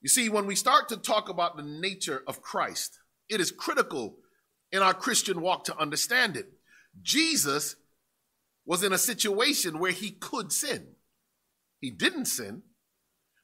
You 0.00 0.08
see, 0.08 0.30
when 0.30 0.46
we 0.46 0.56
start 0.56 0.88
to 0.88 0.96
talk 0.96 1.28
about 1.28 1.58
the 1.58 1.62
nature 1.62 2.22
of 2.26 2.40
Christ, 2.40 3.00
it 3.28 3.38
is 3.38 3.52
critical 3.52 4.16
in 4.72 4.80
our 4.80 4.94
Christian 4.94 5.42
walk 5.42 5.64
to 5.64 5.78
understand 5.78 6.38
it. 6.38 6.46
Jesus 7.02 7.76
was 8.64 8.82
in 8.82 8.94
a 8.94 8.98
situation 8.98 9.78
where 9.78 9.92
he 9.92 10.10
could 10.10 10.52
sin. 10.52 10.94
He 11.80 11.90
didn't 11.90 12.26
sin, 12.26 12.62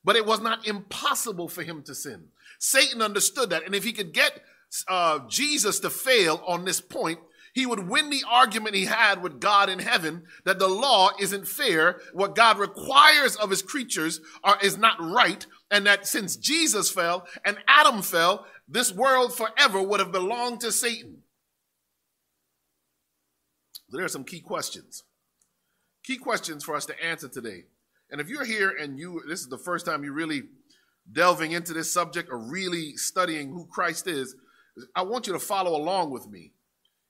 but 0.04 0.16
it 0.16 0.26
was 0.26 0.40
not 0.40 0.66
impossible 0.66 1.48
for 1.48 1.62
him 1.62 1.82
to 1.84 1.94
sin. 1.94 2.28
Satan 2.58 3.02
understood 3.02 3.50
that. 3.50 3.64
And 3.64 3.74
if 3.74 3.84
he 3.84 3.92
could 3.92 4.12
get 4.12 4.40
uh, 4.88 5.20
Jesus 5.28 5.80
to 5.80 5.90
fail 5.90 6.42
on 6.46 6.64
this 6.64 6.80
point, 6.80 7.18
he 7.54 7.66
would 7.66 7.88
win 7.88 8.10
the 8.10 8.22
argument 8.28 8.76
he 8.76 8.84
had 8.84 9.22
with 9.22 9.40
God 9.40 9.68
in 9.68 9.78
heaven 9.78 10.24
that 10.44 10.58
the 10.58 10.68
law 10.68 11.10
isn't 11.18 11.48
fair. 11.48 12.00
What 12.12 12.36
God 12.36 12.58
requires 12.58 13.36
of 13.36 13.50
his 13.50 13.62
creatures 13.62 14.20
are, 14.44 14.58
is 14.62 14.78
not 14.78 15.00
right. 15.00 15.44
And 15.70 15.86
that 15.86 16.06
since 16.06 16.36
Jesus 16.36 16.90
fell 16.90 17.26
and 17.44 17.58
Adam 17.66 18.02
fell, 18.02 18.46
this 18.68 18.92
world 18.92 19.34
forever 19.34 19.82
would 19.82 20.00
have 20.00 20.12
belonged 20.12 20.60
to 20.60 20.70
Satan. 20.70 21.22
There 23.90 24.04
are 24.04 24.08
some 24.08 24.24
key 24.24 24.40
questions. 24.40 25.02
Key 26.04 26.18
questions 26.18 26.62
for 26.62 26.76
us 26.76 26.86
to 26.86 27.04
answer 27.04 27.28
today. 27.28 27.64
And 28.10 28.20
if 28.20 28.28
you're 28.28 28.44
here 28.44 28.70
and 28.70 28.98
you 28.98 29.22
this 29.28 29.40
is 29.40 29.48
the 29.48 29.58
first 29.58 29.86
time 29.86 30.04
you're 30.04 30.12
really 30.12 30.42
delving 31.10 31.52
into 31.52 31.72
this 31.72 31.92
subject 31.92 32.28
or 32.30 32.38
really 32.38 32.96
studying 32.96 33.48
who 33.48 33.66
Christ 33.66 34.06
is, 34.06 34.34
I 34.94 35.02
want 35.02 35.26
you 35.26 35.32
to 35.32 35.38
follow 35.38 35.76
along 35.76 36.10
with 36.10 36.28
me. 36.28 36.52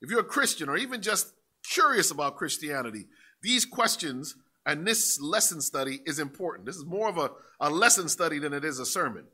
If 0.01 0.11
you're 0.11 0.21
a 0.21 0.25
Christian 0.25 0.69
or 0.69 0.77
even 0.77 1.03
just 1.03 1.33
curious 1.69 2.11
about 2.11 2.37
Christianity, 2.37 3.07
these 3.43 3.65
questions 3.65 4.35
and 4.67 4.87
this 4.87 5.21
lesson 5.21 5.61
study 5.61 6.01
is 6.07 6.19
important. 6.19 6.67
This 6.67 6.77
is 6.77 6.85
more 6.85 7.09
of 7.09 7.19
a, 7.19 7.31
a 7.61 7.71
lesson 7.71 8.09
study 8.09 8.39
than 8.39 8.53
it 8.53 8.65
is 8.65 8.79
a 8.79 8.87
sermon. 8.87 9.25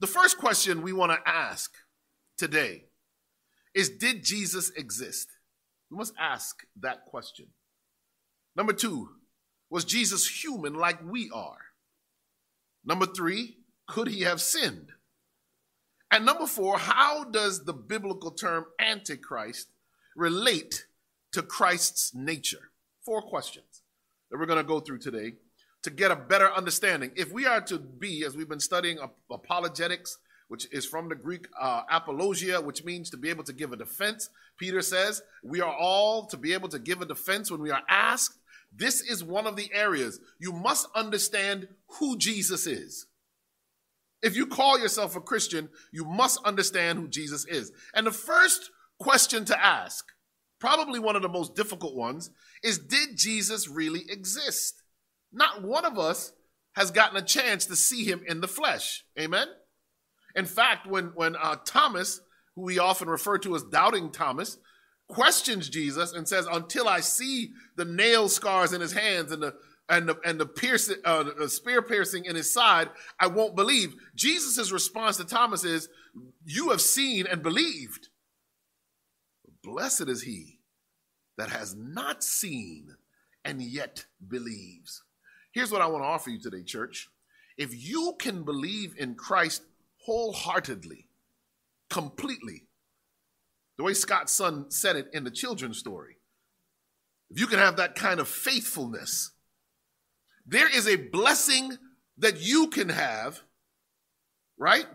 The 0.00 0.06
first 0.06 0.36
question 0.36 0.82
we 0.82 0.92
want 0.92 1.12
to 1.12 1.28
ask 1.30 1.72
today 2.36 2.84
is 3.74 3.90
Did 3.90 4.24
Jesus 4.24 4.70
exist? 4.70 5.28
We 5.90 5.96
must 5.96 6.14
ask 6.18 6.64
that 6.80 7.06
question. 7.06 7.46
Number 8.56 8.72
two, 8.72 9.08
was 9.70 9.84
Jesus 9.84 10.42
human 10.42 10.74
like 10.74 10.98
we 11.04 11.30
are? 11.34 11.58
Number 12.84 13.06
three, 13.06 13.56
could 13.86 14.08
he 14.08 14.22
have 14.22 14.40
sinned? 14.40 14.92
And 16.10 16.24
number 16.24 16.46
four, 16.46 16.78
how 16.78 17.24
does 17.24 17.64
the 17.64 17.72
biblical 17.72 18.30
term 18.30 18.66
antichrist 18.78 19.68
relate 20.14 20.86
to 21.32 21.42
Christ's 21.42 22.14
nature? 22.14 22.70
Four 23.04 23.22
questions 23.22 23.82
that 24.30 24.38
we're 24.38 24.46
going 24.46 24.58
to 24.58 24.64
go 24.64 24.80
through 24.80 24.98
today 24.98 25.34
to 25.82 25.90
get 25.90 26.10
a 26.10 26.16
better 26.16 26.52
understanding. 26.52 27.12
If 27.16 27.32
we 27.32 27.46
are 27.46 27.60
to 27.62 27.78
be, 27.78 28.24
as 28.24 28.36
we've 28.36 28.48
been 28.48 28.60
studying 28.60 28.98
apologetics, 29.30 30.18
which 30.48 30.66
is 30.72 30.86
from 30.86 31.08
the 31.08 31.14
Greek 31.14 31.48
uh, 31.60 31.82
apologia, 31.90 32.60
which 32.60 32.84
means 32.84 33.10
to 33.10 33.16
be 33.16 33.30
able 33.30 33.44
to 33.44 33.52
give 33.52 33.72
a 33.72 33.76
defense, 33.76 34.30
Peter 34.58 34.80
says 34.80 35.22
we 35.42 35.60
are 35.60 35.74
all 35.74 36.26
to 36.26 36.36
be 36.36 36.52
able 36.52 36.68
to 36.68 36.78
give 36.78 37.02
a 37.02 37.06
defense 37.06 37.50
when 37.50 37.60
we 37.60 37.70
are 37.70 37.82
asked. 37.88 38.38
This 38.74 39.00
is 39.00 39.24
one 39.24 39.46
of 39.46 39.56
the 39.56 39.70
areas 39.72 40.20
you 40.38 40.52
must 40.52 40.88
understand 40.94 41.68
who 41.98 42.16
Jesus 42.18 42.66
is. 42.66 43.06
If 44.22 44.36
you 44.36 44.46
call 44.46 44.78
yourself 44.78 45.16
a 45.16 45.20
Christian, 45.20 45.68
you 45.92 46.04
must 46.04 46.42
understand 46.44 46.98
who 46.98 47.08
Jesus 47.08 47.46
is. 47.46 47.72
And 47.94 48.06
the 48.06 48.12
first 48.12 48.70
question 48.98 49.44
to 49.46 49.64
ask, 49.64 50.04
probably 50.58 50.98
one 50.98 51.16
of 51.16 51.22
the 51.22 51.28
most 51.28 51.54
difficult 51.54 51.94
ones, 51.94 52.30
is 52.62 52.78
Did 52.78 53.16
Jesus 53.16 53.68
really 53.68 54.04
exist? 54.08 54.82
Not 55.32 55.62
one 55.62 55.84
of 55.84 55.98
us 55.98 56.32
has 56.74 56.90
gotten 56.90 57.16
a 57.16 57.22
chance 57.22 57.66
to 57.66 57.76
see 57.76 58.04
him 58.04 58.22
in 58.26 58.40
the 58.40 58.48
flesh. 58.48 59.04
Amen? 59.18 59.48
In 60.34 60.44
fact, 60.44 60.86
when, 60.86 61.06
when 61.14 61.36
uh, 61.36 61.56
Thomas, 61.64 62.20
who 62.54 62.62
we 62.62 62.78
often 62.78 63.08
refer 63.08 63.38
to 63.38 63.54
as 63.54 63.62
Doubting 63.64 64.10
Thomas, 64.10 64.58
questions 65.08 65.68
Jesus 65.68 66.12
and 66.12 66.28
says, 66.28 66.46
Until 66.50 66.88
I 66.88 67.00
see 67.00 67.50
the 67.76 67.84
nail 67.84 68.28
scars 68.28 68.72
in 68.72 68.80
his 68.80 68.92
hands 68.92 69.32
and 69.32 69.42
the 69.42 69.54
and 69.88 70.08
the, 70.08 70.18
and 70.24 70.40
the, 70.40 71.00
uh, 71.04 71.22
the 71.38 71.48
spear 71.48 71.80
piercing 71.80 72.24
in 72.24 72.34
his 72.34 72.52
side, 72.52 72.88
I 73.20 73.28
won't 73.28 73.54
believe. 73.54 73.94
Jesus' 74.16 74.72
response 74.72 75.16
to 75.18 75.24
Thomas 75.24 75.62
is, 75.62 75.88
You 76.44 76.70
have 76.70 76.80
seen 76.80 77.24
and 77.26 77.40
believed. 77.40 78.08
Blessed 79.62 80.08
is 80.08 80.22
he 80.22 80.58
that 81.38 81.50
has 81.50 81.74
not 81.76 82.24
seen 82.24 82.96
and 83.44 83.62
yet 83.62 84.06
believes. 84.26 85.02
Here's 85.52 85.70
what 85.70 85.82
I 85.82 85.86
want 85.86 86.02
to 86.02 86.08
offer 86.08 86.30
you 86.30 86.40
today, 86.40 86.62
church. 86.62 87.08
If 87.56 87.70
you 87.72 88.14
can 88.18 88.44
believe 88.44 88.94
in 88.98 89.14
Christ 89.14 89.62
wholeheartedly, 90.04 91.06
completely, 91.90 92.64
the 93.76 93.84
way 93.84 93.94
Scott's 93.94 94.32
son 94.32 94.70
said 94.70 94.96
it 94.96 95.08
in 95.12 95.24
the 95.24 95.30
children's 95.30 95.78
story, 95.78 96.16
if 97.30 97.40
you 97.40 97.46
can 97.46 97.58
have 97.58 97.76
that 97.76 97.94
kind 97.94 98.20
of 98.20 98.28
faithfulness, 98.28 99.32
there 100.46 100.68
is 100.74 100.86
a 100.86 100.96
blessing 100.96 101.76
that 102.18 102.40
you 102.40 102.68
can 102.68 102.88
have, 102.88 103.40
right? 104.58 104.86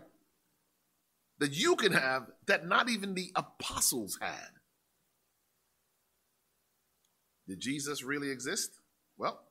That 1.38 1.52
you 1.52 1.76
can 1.76 1.92
have 1.92 2.26
that 2.46 2.66
not 2.66 2.88
even 2.88 3.14
the 3.14 3.30
apostles 3.36 4.18
had. 4.20 4.48
Did 7.46 7.60
Jesus 7.60 8.02
really 8.02 8.30
exist? 8.30 8.80
Well, 9.18 9.42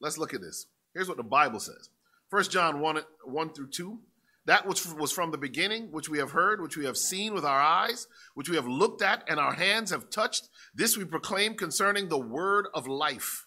let's 0.00 0.18
look 0.18 0.32
at 0.32 0.40
this. 0.40 0.66
Here's 0.94 1.08
what 1.08 1.16
the 1.16 1.22
Bible 1.22 1.60
says. 1.60 1.90
1 2.30 2.44
John 2.44 2.80
1, 2.80 3.02
1 3.24 3.52
through 3.52 3.70
2. 3.70 3.98
That 4.46 4.66
which 4.66 4.86
was 4.86 5.12
from 5.12 5.30
the 5.30 5.38
beginning, 5.38 5.92
which 5.92 6.08
we 6.08 6.18
have 6.18 6.30
heard, 6.30 6.60
which 6.60 6.76
we 6.76 6.86
have 6.86 6.96
seen 6.96 7.34
with 7.34 7.44
our 7.44 7.60
eyes, 7.60 8.06
which 8.34 8.48
we 8.48 8.56
have 8.56 8.66
looked 8.66 9.02
at, 9.02 9.24
and 9.28 9.38
our 9.38 9.52
hands 9.52 9.90
have 9.90 10.10
touched, 10.10 10.48
this 10.74 10.96
we 10.96 11.04
proclaim 11.04 11.54
concerning 11.54 12.08
the 12.08 12.18
word 12.18 12.66
of 12.74 12.86
life. 12.86 13.46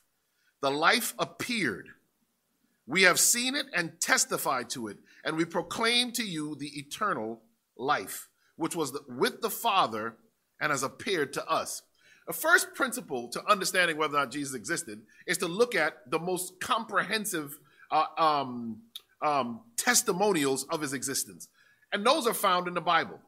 The 0.62 0.72
life 0.72 1.14
appeared. 1.18 1.90
We 2.86 3.04
have 3.04 3.20
seen 3.20 3.56
it 3.56 3.66
and 3.74 4.00
testified 4.00 4.70
to 4.72 4.88
it, 4.88 4.98
and 5.26 5.36
we 5.36 5.46
proclaim 5.46 6.12
to 6.14 6.24
you 6.24 6.56
the 6.56 6.78
eternal 6.78 7.42
life, 7.78 8.30
which 8.56 8.76
was 8.76 8.98
with 9.10 9.42
the 9.42 9.50
Father 9.50 10.18
and 10.62 10.72
has 10.72 10.84
appeared 10.84 11.34
to 11.34 11.46
us. 11.48 11.82
A 12.28 12.34
first 12.34 12.74
principle 12.74 13.28
to 13.30 13.46
understanding 13.50 13.98
whether 13.98 14.16
or 14.16 14.22
not 14.22 14.32
Jesus 14.32 14.56
existed 14.56 15.02
is 15.28 15.38
to 15.40 15.48
look 15.48 15.76
at 15.76 16.10
the 16.10 16.20
most 16.20 16.62
comprehensive 16.62 17.58
uh, 17.92 18.06
um, 18.18 18.82
um, 19.22 19.62
testimonials 19.84 20.64
of 20.66 20.82
his 20.82 20.94
existence. 20.94 21.48
And 21.92 22.06
those 22.06 22.28
are 22.28 22.34
found 22.34 22.68
in 22.68 22.74
the 22.74 22.82
Bible 22.82 23.20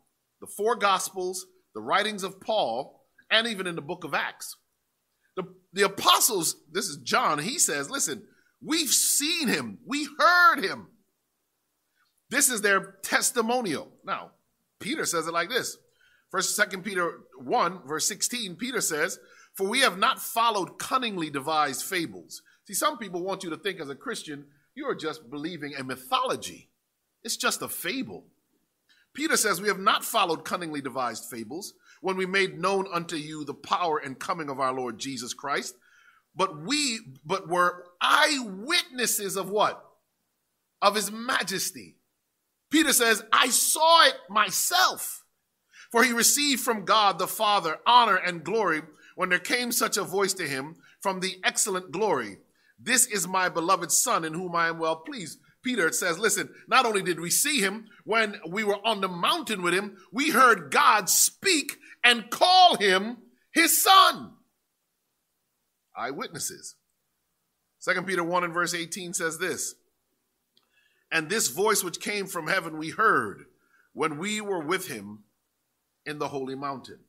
the 0.41 0.47
four 0.47 0.75
Gospels, 0.75 1.45
the 1.73 1.81
writings 1.81 2.23
of 2.23 2.41
Paul, 2.41 3.01
and 3.31 3.47
even 3.47 3.67
in 3.67 3.75
the 3.75 3.81
book 3.81 4.03
of 4.03 4.13
Acts. 4.13 4.57
The, 5.35 5.43
the 5.73 5.83
apostles, 5.83 6.55
this 6.71 6.85
is 6.85 6.97
John, 6.97 7.39
he 7.39 7.57
says, 7.57 7.89
listen, 7.89 8.23
we've 8.61 8.89
seen 8.89 9.47
him, 9.47 9.79
we 9.85 10.07
heard 10.19 10.63
him. 10.63 10.87
This 12.29 12.49
is 12.49 12.61
their 12.61 12.95
testimonial. 13.03 13.91
Now, 14.03 14.31
Peter 14.79 15.05
says 15.05 15.27
it 15.27 15.33
like 15.33 15.49
this. 15.49 15.77
First, 16.31 16.55
Second 16.55 16.83
Peter 16.83 17.21
1, 17.37 17.87
verse 17.87 18.07
16, 18.07 18.55
Peter 18.55 18.81
says, 18.81 19.19
For 19.55 19.67
we 19.67 19.81
have 19.81 19.97
not 19.97 20.19
followed 20.19 20.79
cunningly 20.79 21.29
devised 21.29 21.83
fables. 21.83 22.41
See, 22.67 22.73
some 22.73 22.97
people 22.97 23.23
want 23.23 23.43
you 23.43 23.49
to 23.51 23.57
think 23.57 23.79
as 23.79 23.89
a 23.89 23.95
Christian, 23.95 24.45
you 24.75 24.87
are 24.87 24.95
just 24.95 25.29
believing 25.29 25.73
a 25.73 25.83
mythology. 25.83 26.69
It's 27.23 27.37
just 27.37 27.61
a 27.61 27.67
fable. 27.67 28.25
Peter 29.13 29.37
says, 29.37 29.61
We 29.61 29.69
have 29.69 29.79
not 29.79 30.05
followed 30.05 30.45
cunningly 30.45 30.81
devised 30.81 31.29
fables 31.31 31.73
when 32.01 32.17
we 32.17 32.25
made 32.25 32.59
known 32.59 32.85
unto 32.93 33.15
you 33.15 33.45
the 33.45 33.53
power 33.53 33.97
and 33.97 34.19
coming 34.19 34.49
of 34.49 34.59
our 34.59 34.73
Lord 34.73 34.99
Jesus 34.99 35.33
Christ. 35.33 35.75
But 36.35 36.61
we, 36.61 36.99
but 37.25 37.47
were 37.47 37.85
eyewitnesses 38.01 39.37
of 39.37 39.49
what? 39.49 39.83
Of 40.81 40.95
his 40.95 41.11
majesty. 41.11 41.95
Peter 42.69 42.91
says, 42.91 43.23
I 43.31 43.49
saw 43.49 44.05
it 44.05 44.15
myself. 44.29 45.23
For 45.91 46.03
he 46.03 46.11
received 46.11 46.61
from 46.61 46.83
God 46.83 47.17
the 47.17 47.27
Father 47.27 47.77
honor 47.87 48.17
and 48.17 48.43
glory 48.43 48.81
when 49.15 49.29
there 49.29 49.39
came 49.39 49.71
such 49.71 49.95
a 49.95 50.03
voice 50.03 50.33
to 50.33 50.47
him 50.47 50.75
from 50.99 51.21
the 51.21 51.37
excellent 51.43 51.91
glory. 51.91 52.37
This 52.79 53.05
is 53.05 53.27
my 53.27 53.49
beloved 53.49 53.91
Son 53.91 54.25
in 54.25 54.33
whom 54.33 54.55
I 54.55 54.67
am 54.67 54.79
well 54.79 54.97
pleased. 54.97 55.39
Peter 55.63 55.87
it 55.87 55.95
says, 55.95 56.19
listen, 56.19 56.49
not 56.67 56.85
only 56.85 57.01
did 57.01 57.19
we 57.19 57.31
see 57.31 57.59
him 57.59 57.87
when 58.03 58.35
we 58.47 58.63
were 58.63 58.85
on 58.85 59.01
the 59.01 59.07
mountain 59.07 59.63
with 59.63 59.73
him, 59.73 59.97
we 60.11 60.29
heard 60.29 60.71
God 60.71 61.09
speak 61.09 61.77
and 62.03 62.29
call 62.29 62.77
him 62.77 63.17
his 63.51 63.81
son. 63.81 64.33
Eyewitnesses. 65.97 66.75
Second 67.79 68.05
Peter 68.05 68.23
1 68.23 68.43
and 68.43 68.53
verse 68.53 68.73
18 68.73 69.13
says 69.13 69.39
this 69.39 69.75
And 71.11 71.29
this 71.29 71.47
voice 71.47 71.83
which 71.83 71.99
came 71.99 72.27
from 72.27 72.47
heaven 72.47 72.77
we 72.77 72.89
heard 72.89 73.45
when 73.93 74.17
we 74.17 74.41
were 74.41 74.63
with 74.63 74.87
him 74.87 75.23
in 76.05 76.19
the 76.19 76.27
holy 76.27 76.55
mountain. 76.55 76.99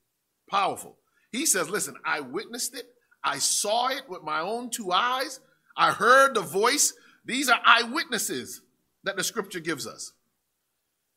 Powerful. 0.51 0.99
He 1.31 1.45
says, 1.45 1.69
Listen, 1.69 1.97
I 2.05 2.21
witnessed 2.21 2.75
it, 2.75 2.87
I 3.23 3.39
saw 3.39 3.89
it 3.89 4.05
with 4.09 4.23
my 4.23 4.41
own 4.41 4.71
two 4.71 4.93
eyes, 4.93 5.41
I 5.77 5.93
heard 5.93 6.35
the 6.35 6.43
voice 6.43 6.95
these 7.25 7.49
are 7.49 7.61
eyewitnesses 7.65 8.63
that 9.03 9.17
the 9.17 9.25
scripture 9.25 9.61
gives 9.61 9.87
us. 9.87 10.13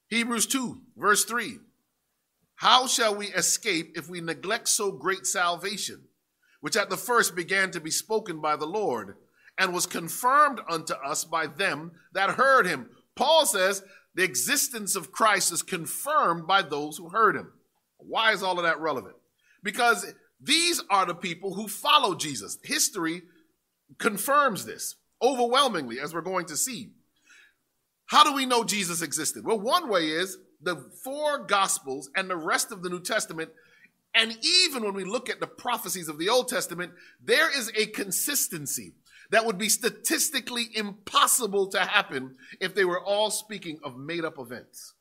Hebrews 0.07 0.47
2, 0.47 0.81
verse 0.97 1.23
3. 1.23 1.59
How 2.55 2.87
shall 2.87 3.15
we 3.15 3.27
escape 3.27 3.93
if 3.95 4.09
we 4.09 4.19
neglect 4.19 4.67
so 4.67 4.91
great 4.91 5.25
salvation, 5.25 6.01
which 6.61 6.75
at 6.75 6.89
the 6.89 6.97
first 6.97 7.35
began 7.35 7.71
to 7.71 7.79
be 7.79 7.91
spoken 7.91 8.41
by 8.41 8.55
the 8.55 8.65
Lord, 8.65 9.15
and 9.57 9.73
was 9.73 9.85
confirmed 9.85 10.61
unto 10.67 10.93
us 10.93 11.25
by 11.25 11.45
them 11.45 11.91
that 12.13 12.31
heard 12.31 12.65
him. 12.65 12.89
Paul 13.15 13.45
says 13.45 13.83
the 14.15 14.23
existence 14.23 14.95
of 14.95 15.11
Christ 15.11 15.51
is 15.51 15.61
confirmed 15.61 16.47
by 16.47 16.61
those 16.61 16.97
who 16.97 17.09
heard 17.09 17.35
him. 17.35 17.51
Why 17.97 18.31
is 18.31 18.41
all 18.41 18.57
of 18.57 18.63
that 18.63 18.79
relevant? 18.79 19.15
Because 19.61 20.13
these 20.41 20.81
are 20.89 21.05
the 21.05 21.13
people 21.13 21.53
who 21.53 21.67
follow 21.67 22.15
Jesus. 22.15 22.57
History 22.63 23.23
confirms 23.97 24.65
this 24.65 24.95
overwhelmingly, 25.21 25.99
as 25.99 26.13
we're 26.13 26.21
going 26.21 26.45
to 26.45 26.57
see. 26.57 26.89
How 28.05 28.23
do 28.23 28.33
we 28.33 28.45
know 28.45 28.63
Jesus 28.63 29.01
existed? 29.01 29.45
Well, 29.45 29.59
one 29.59 29.89
way 29.89 30.09
is 30.09 30.37
the 30.61 30.75
four 31.03 31.39
Gospels 31.39 32.09
and 32.15 32.29
the 32.29 32.35
rest 32.35 32.71
of 32.71 32.81
the 32.81 32.89
New 32.89 33.01
Testament, 33.01 33.51
and 34.15 34.37
even 34.41 34.83
when 34.83 34.93
we 34.93 35.03
look 35.03 35.29
at 35.29 35.39
the 35.39 35.47
prophecies 35.47 36.09
of 36.09 36.17
the 36.17 36.29
Old 36.29 36.47
Testament, 36.47 36.93
there 37.23 37.55
is 37.55 37.71
a 37.75 37.85
consistency 37.87 38.93
that 39.29 39.45
would 39.45 39.57
be 39.57 39.69
statistically 39.69 40.69
impossible 40.73 41.67
to 41.67 41.79
happen 41.79 42.35
if 42.59 42.73
they 42.73 42.85
were 42.85 42.99
all 42.99 43.29
speaking 43.29 43.79
of 43.83 43.97
made 43.97 44.25
up 44.25 44.39
events. 44.39 44.93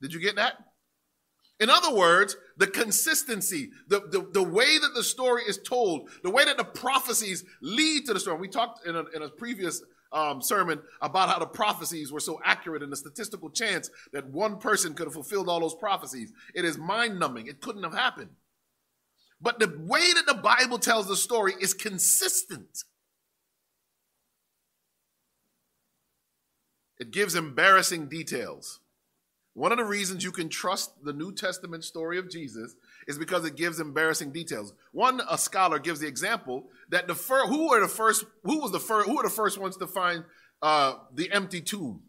Did 0.00 0.14
you 0.14 0.20
get 0.20 0.36
that? 0.36 0.54
In 1.62 1.70
other 1.70 1.94
words, 1.94 2.36
the 2.56 2.66
consistency, 2.66 3.70
the, 3.86 4.00
the, 4.10 4.28
the 4.32 4.42
way 4.42 4.78
that 4.78 4.94
the 4.96 5.04
story 5.04 5.44
is 5.46 5.58
told, 5.58 6.10
the 6.24 6.30
way 6.30 6.44
that 6.44 6.56
the 6.56 6.64
prophecies 6.64 7.44
lead 7.60 8.04
to 8.06 8.14
the 8.14 8.18
story. 8.18 8.36
We 8.36 8.48
talked 8.48 8.84
in 8.84 8.96
a, 8.96 9.04
in 9.14 9.22
a 9.22 9.28
previous 9.28 9.80
um, 10.10 10.42
sermon 10.42 10.82
about 11.00 11.28
how 11.28 11.38
the 11.38 11.46
prophecies 11.46 12.10
were 12.10 12.18
so 12.18 12.40
accurate 12.44 12.82
and 12.82 12.90
the 12.90 12.96
statistical 12.96 13.48
chance 13.48 13.90
that 14.12 14.26
one 14.26 14.58
person 14.58 14.92
could 14.92 15.06
have 15.06 15.14
fulfilled 15.14 15.48
all 15.48 15.60
those 15.60 15.76
prophecies. 15.76 16.32
It 16.52 16.64
is 16.64 16.78
mind 16.78 17.20
numbing. 17.20 17.46
It 17.46 17.60
couldn't 17.60 17.84
have 17.84 17.94
happened. 17.94 18.30
But 19.40 19.60
the 19.60 19.72
way 19.86 20.12
that 20.14 20.26
the 20.26 20.42
Bible 20.42 20.80
tells 20.80 21.06
the 21.06 21.14
story 21.14 21.54
is 21.60 21.74
consistent. 21.74 22.82
It 26.98 27.12
gives 27.12 27.36
embarrassing 27.36 28.08
details. 28.08 28.80
One 29.54 29.70
of 29.70 29.78
the 29.78 29.84
reasons 29.84 30.24
you 30.24 30.32
can 30.32 30.48
trust 30.48 30.92
the 31.04 31.12
New 31.12 31.32
Testament 31.32 31.84
story 31.84 32.18
of 32.18 32.30
Jesus 32.30 32.74
is 33.06 33.18
because 33.18 33.44
it 33.44 33.56
gives 33.56 33.80
embarrassing 33.80 34.32
details. 34.32 34.72
One 34.92 35.20
a 35.28 35.36
scholar 35.36 35.78
gives 35.78 36.00
the 36.00 36.06
example 36.06 36.68
that 36.88 37.06
the 37.06 37.14
fir- 37.14 37.46
who 37.46 37.68
were 37.68 37.80
the 37.80 37.88
first 37.88 38.24
who 38.44 38.60
was 38.60 38.72
the 38.72 38.80
first 38.80 39.08
who 39.08 39.16
were 39.16 39.22
the 39.22 39.30
first 39.30 39.58
ones 39.58 39.76
to 39.76 39.86
find 39.86 40.24
uh, 40.62 40.94
the 41.14 41.30
empty 41.30 41.60
tomb? 41.60 42.02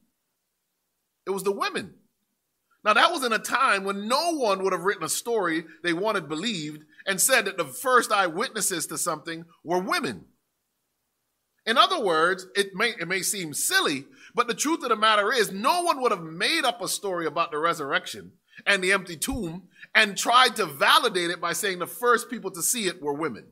It 1.26 1.32
was 1.32 1.44
the 1.44 1.52
women. 1.52 1.96
Now 2.86 2.94
that 2.94 3.12
was 3.12 3.26
in 3.26 3.34
a 3.34 3.40
time 3.40 3.84
when 3.84 4.08
no 4.08 4.32
one 4.36 4.64
would 4.64 4.74
have 4.74 4.84
written 4.84 5.04
a 5.04 5.10
story 5.10 5.66
they 5.84 5.94
wanted 5.94 6.30
believed 6.30 6.86
and 7.06 7.20
said 7.20 7.46
that 7.46 7.58
the 7.58 7.66
first 7.66 8.12
eyewitnesses 8.12 8.88
to 8.88 8.98
something 8.98 9.46
were 9.66 9.80
women. 9.80 10.26
In 11.66 11.78
other 11.78 12.02
words, 12.02 12.48
it 12.56 12.76
may, 12.76 12.90
it 12.90 13.08
may 13.08 13.22
seem 13.22 13.54
silly, 13.54 14.06
but 14.36 14.48
the 14.48 14.54
truth 14.54 14.84
of 14.84 14.90
the 14.90 14.96
matter 14.96 15.32
is, 15.32 15.52
no 15.52 15.84
one 15.84 16.02
would 16.02 16.12
have 16.12 16.24
made 16.24 16.66
up 16.66 16.82
a 16.82 16.88
story 16.88 17.26
about 17.26 17.52
the 17.52 17.58
resurrection 17.58 18.34
and 18.66 18.84
the 18.84 18.92
empty 18.92 19.18
tomb 19.18 19.68
and 19.94 20.18
tried 20.18 20.56
to 20.56 20.66
validate 20.66 21.30
it 21.30 21.42
by 21.42 21.54
saying 21.54 21.80
the 21.80 21.88
first 21.88 22.30
people 22.30 22.52
to 22.52 22.62
see 22.62 22.88
it 22.88 23.02
were 23.02 23.14
women. 23.14 23.46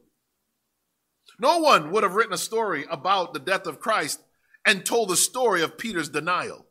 No 1.39 1.59
one 1.59 1.91
would 1.91 2.03
have 2.03 2.15
written 2.15 2.33
a 2.33 2.37
story 2.37 2.85
about 2.89 3.33
the 3.33 3.39
death 3.39 3.67
of 3.67 3.79
Christ 3.79 4.21
and 4.65 4.85
told 4.85 5.09
the 5.09 5.15
story 5.15 5.61
of 5.61 5.77
Peter's 5.77 6.09
denial. 6.09 6.67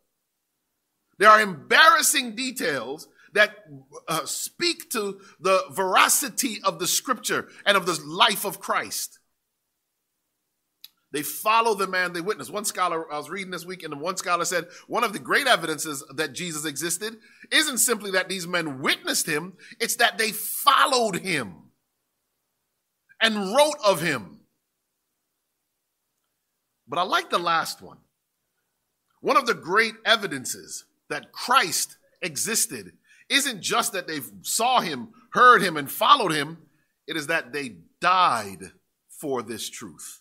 There 1.18 1.28
are 1.28 1.40
embarrassing 1.40 2.34
details 2.34 3.08
that 3.32 3.56
uh, 4.08 4.24
speak 4.24 4.90
to 4.90 5.20
the 5.38 5.64
veracity 5.70 6.60
of 6.64 6.78
the 6.78 6.86
scripture 6.86 7.48
and 7.64 7.76
of 7.76 7.86
the 7.86 8.00
life 8.04 8.44
of 8.44 8.60
Christ. 8.60 9.19
They 11.12 11.22
follow 11.22 11.74
the 11.74 11.88
man 11.88 12.12
they 12.12 12.20
witness. 12.20 12.50
One 12.50 12.64
scholar 12.64 13.12
I 13.12 13.18
was 13.18 13.30
reading 13.30 13.50
this 13.50 13.66
week, 13.66 13.82
and 13.82 14.00
one 14.00 14.16
scholar 14.16 14.44
said 14.44 14.68
one 14.86 15.02
of 15.02 15.12
the 15.12 15.18
great 15.18 15.46
evidences 15.46 16.04
that 16.14 16.32
Jesus 16.32 16.64
existed 16.64 17.16
isn't 17.50 17.78
simply 17.78 18.12
that 18.12 18.28
these 18.28 18.46
men 18.46 18.80
witnessed 18.80 19.26
him, 19.26 19.54
it's 19.80 19.96
that 19.96 20.18
they 20.18 20.30
followed 20.30 21.16
him 21.16 21.54
and 23.20 23.54
wrote 23.54 23.76
of 23.84 24.00
him. 24.00 24.40
But 26.86 26.98
I 26.98 27.02
like 27.02 27.30
the 27.30 27.38
last 27.38 27.82
one. 27.82 27.98
One 29.20 29.36
of 29.36 29.46
the 29.46 29.54
great 29.54 29.94
evidences 30.04 30.84
that 31.08 31.32
Christ 31.32 31.96
existed 32.22 32.92
isn't 33.28 33.60
just 33.60 33.92
that 33.92 34.06
they 34.06 34.20
saw 34.42 34.80
him, 34.80 35.10
heard 35.32 35.62
him, 35.62 35.76
and 35.76 35.90
followed 35.90 36.32
him, 36.32 36.58
it 37.06 37.16
is 37.16 37.26
that 37.26 37.52
they 37.52 37.76
died 38.00 38.72
for 39.08 39.42
this 39.42 39.68
truth. 39.68 40.19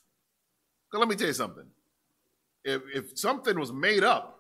Let 0.94 1.08
me 1.08 1.16
tell 1.16 1.28
you 1.28 1.34
something. 1.34 1.66
If, 2.64 2.82
if 2.94 3.20
something 3.20 3.60
was 3.60 3.72
made 3.72 4.04
up 4.04 4.40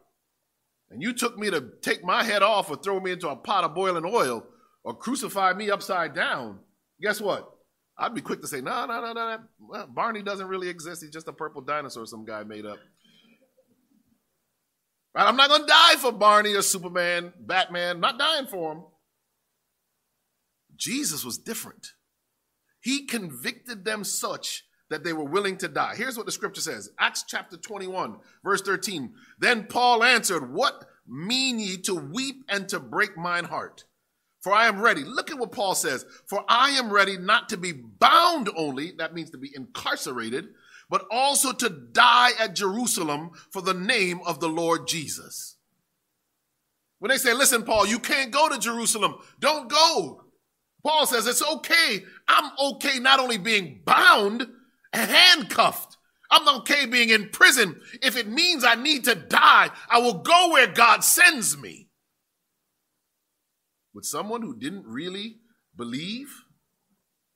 and 0.89 1.01
you 1.01 1.13
took 1.13 1.37
me 1.37 1.49
to 1.51 1.69
take 1.81 2.03
my 2.03 2.23
head 2.23 2.41
off 2.41 2.69
or 2.69 2.75
throw 2.75 2.99
me 2.99 3.11
into 3.11 3.29
a 3.29 3.35
pot 3.35 3.63
of 3.63 3.75
boiling 3.75 4.05
oil 4.05 4.45
or 4.83 4.95
crucify 4.95 5.53
me 5.53 5.69
upside 5.69 6.13
down, 6.13 6.59
guess 7.01 7.21
what? 7.21 7.49
I'd 7.97 8.15
be 8.15 8.21
quick 8.21 8.41
to 8.41 8.47
say, 8.47 8.61
no, 8.61 8.85
no, 8.85 9.13
no, 9.13 9.13
no. 9.13 9.87
Barney 9.87 10.23
doesn't 10.23 10.47
really 10.47 10.69
exist. 10.69 11.01
He's 11.01 11.11
just 11.11 11.27
a 11.27 11.33
purple 11.33 11.61
dinosaur 11.61 12.05
some 12.05 12.25
guy 12.25 12.43
made 12.43 12.65
up. 12.65 12.77
Right? 15.13 15.27
I'm 15.27 15.35
not 15.35 15.49
going 15.49 15.61
to 15.61 15.67
die 15.67 15.95
for 15.97 16.11
Barney 16.11 16.53
or 16.53 16.61
Superman, 16.61 17.33
Batman. 17.39 17.95
I'm 17.95 18.01
not 18.01 18.17
dying 18.17 18.47
for 18.47 18.73
him. 18.73 18.83
Jesus 20.77 21.25
was 21.25 21.37
different. 21.37 21.93
He 22.79 23.05
convicted 23.05 23.83
them 23.83 24.05
such 24.05 24.63
that 24.89 25.03
they 25.03 25.13
were 25.13 25.25
willing 25.25 25.57
to 25.57 25.67
die. 25.67 25.95
Here's 25.95 26.17
what 26.17 26.25
the 26.25 26.31
scripture 26.31 26.61
says 26.61 26.89
Acts 26.99 27.23
chapter 27.27 27.57
21, 27.57 28.17
verse 28.43 28.61
13. 28.61 29.13
Then 29.39 29.65
Paul 29.65 30.03
answered, 30.03 30.53
What 30.53 30.85
mean 31.07 31.59
ye 31.59 31.77
to 31.77 31.95
weep 31.95 32.43
and 32.49 32.67
to 32.69 32.79
break 32.79 33.17
mine 33.17 33.45
heart? 33.45 33.85
For 34.41 34.53
I 34.53 34.67
am 34.67 34.81
ready. 34.81 35.03
Look 35.03 35.31
at 35.31 35.37
what 35.37 35.51
Paul 35.51 35.75
says. 35.75 36.05
For 36.27 36.43
I 36.47 36.71
am 36.71 36.91
ready 36.91 37.17
not 37.17 37.49
to 37.49 37.57
be 37.57 37.73
bound 37.73 38.49
only, 38.55 38.93
that 38.97 39.13
means 39.13 39.31
to 39.31 39.37
be 39.37 39.51
incarcerated, 39.53 40.49
but 40.89 41.05
also 41.11 41.51
to 41.51 41.69
die 41.69 42.31
at 42.39 42.55
Jerusalem 42.55 43.31
for 43.51 43.61
the 43.61 43.73
name 43.73 44.21
of 44.25 44.39
the 44.39 44.49
Lord 44.49 44.87
Jesus. 44.87 45.57
When 46.99 47.09
they 47.09 47.17
say, 47.17 47.33
listen, 47.33 47.63
Paul, 47.63 47.87
you 47.87 47.99
can't 47.99 48.31
go 48.31 48.49
to 48.49 48.59
Jerusalem, 48.59 49.15
don't 49.39 49.69
go. 49.69 50.23
Paul 50.83 51.05
says, 51.05 51.27
it's 51.27 51.45
okay. 51.45 52.03
I'm 52.27 52.51
okay 52.71 52.99
not 52.99 53.19
only 53.19 53.37
being 53.37 53.81
bound, 53.85 54.47
handcuffed. 54.93 55.97
I'm 56.31 56.47
okay 56.59 56.85
being 56.85 57.09
in 57.09 57.29
prison. 57.29 57.81
If 58.01 58.15
it 58.15 58.27
means 58.27 58.63
I 58.63 58.75
need 58.75 59.05
to 59.05 59.15
die, 59.15 59.69
I 59.89 59.99
will 59.99 60.19
go 60.19 60.51
where 60.51 60.67
God 60.67 61.03
sends 61.03 61.57
me. 61.57 61.89
Would 63.93 64.05
someone 64.05 64.41
who 64.41 64.57
didn't 64.57 64.85
really 64.85 65.37
believe, 65.75 66.27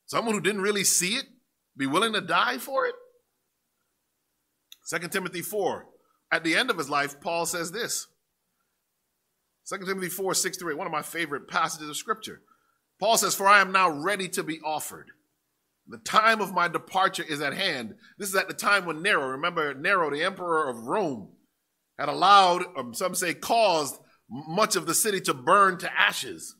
someone 0.06 0.34
who 0.34 0.40
didn't 0.40 0.62
really 0.62 0.84
see 0.84 1.14
it, 1.14 1.24
be 1.76 1.86
willing 1.86 2.12
to 2.12 2.20
die 2.20 2.58
for 2.58 2.86
it? 2.86 2.94
2 4.88 5.08
Timothy 5.08 5.42
4. 5.42 5.86
At 6.30 6.44
the 6.44 6.54
end 6.54 6.70
of 6.70 6.78
his 6.78 6.90
life, 6.90 7.20
Paul 7.20 7.46
says 7.46 7.72
this 7.72 8.06
2 9.68 9.78
Timothy 9.86 10.08
4, 10.08 10.34
6 10.34 10.56
to 10.58 10.70
8, 10.70 10.76
one 10.76 10.86
of 10.86 10.92
my 10.92 11.02
favorite 11.02 11.48
passages 11.48 11.88
of 11.88 11.96
scripture. 11.96 12.42
Paul 13.00 13.16
says, 13.16 13.34
For 13.34 13.48
I 13.48 13.60
am 13.60 13.72
now 13.72 13.90
ready 13.90 14.28
to 14.30 14.42
be 14.42 14.60
offered. 14.60 15.10
The 15.86 15.98
time 15.98 16.40
of 16.40 16.54
my 16.54 16.68
departure 16.68 17.24
is 17.26 17.40
at 17.40 17.54
hand. 17.54 17.94
This 18.18 18.30
is 18.30 18.36
at 18.36 18.48
the 18.48 18.54
time 18.54 18.86
when 18.86 19.02
Nero, 19.02 19.28
remember 19.28 19.74
Nero, 19.74 20.10
the 20.10 20.22
emperor 20.22 20.68
of 20.68 20.86
Rome, 20.86 21.32
had 21.98 22.08
allowed, 22.08 22.64
or 22.74 22.94
some 22.94 23.14
say 23.14 23.34
caused, 23.34 23.98
much 24.28 24.76
of 24.76 24.86
the 24.86 24.94
city 24.94 25.20
to 25.20 25.34
burn 25.34 25.78
to 25.78 26.00
ashes. 26.00 26.56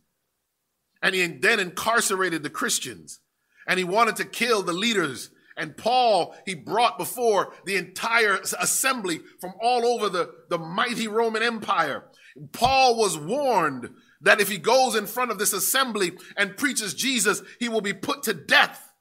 And 1.02 1.14
he 1.14 1.26
then 1.26 1.58
incarcerated 1.58 2.42
the 2.42 2.50
Christians. 2.50 3.20
And 3.66 3.78
he 3.78 3.84
wanted 3.84 4.16
to 4.16 4.24
kill 4.24 4.62
the 4.62 4.72
leaders. 4.72 5.30
And 5.56 5.76
Paul, 5.76 6.34
he 6.44 6.54
brought 6.54 6.98
before 6.98 7.54
the 7.64 7.76
entire 7.76 8.38
assembly 8.58 9.20
from 9.40 9.54
all 9.60 9.86
over 9.86 10.08
the, 10.08 10.32
the 10.50 10.58
mighty 10.58 11.08
Roman 11.08 11.42
Empire. 11.42 12.04
Paul 12.52 12.96
was 12.96 13.16
warned 13.16 13.90
that 14.20 14.40
if 14.40 14.48
he 14.48 14.58
goes 14.58 14.94
in 14.94 15.06
front 15.06 15.30
of 15.30 15.38
this 15.38 15.52
assembly 15.52 16.12
and 16.36 16.56
preaches 16.56 16.94
Jesus, 16.94 17.42
he 17.60 17.68
will 17.68 17.80
be 17.80 17.92
put 17.92 18.24
to 18.24 18.34
death. 18.34 18.92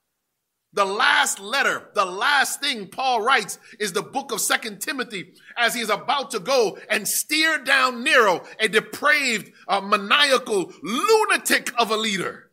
The 0.73 0.85
last 0.85 1.39
letter, 1.39 1.89
the 1.93 2.05
last 2.05 2.59
thing 2.59 2.87
Paul 2.87 3.21
writes 3.21 3.59
is 3.79 3.93
the 3.93 4.01
book 4.01 4.31
of 4.31 4.41
Second 4.41 4.81
Timothy 4.81 5.33
as 5.55 5.75
he 5.75 5.81
is 5.81 5.89
about 5.89 6.31
to 6.31 6.39
go 6.39 6.79
and 6.89 7.07
steer 7.07 7.59
down 7.59 8.03
Nero, 8.03 8.43
a 8.59 8.67
depraved, 8.67 9.51
uh, 9.67 9.81
maniacal 9.81 10.73
lunatic 10.81 11.71
of 11.77 11.91
a 11.91 11.95
leader. 11.95 12.49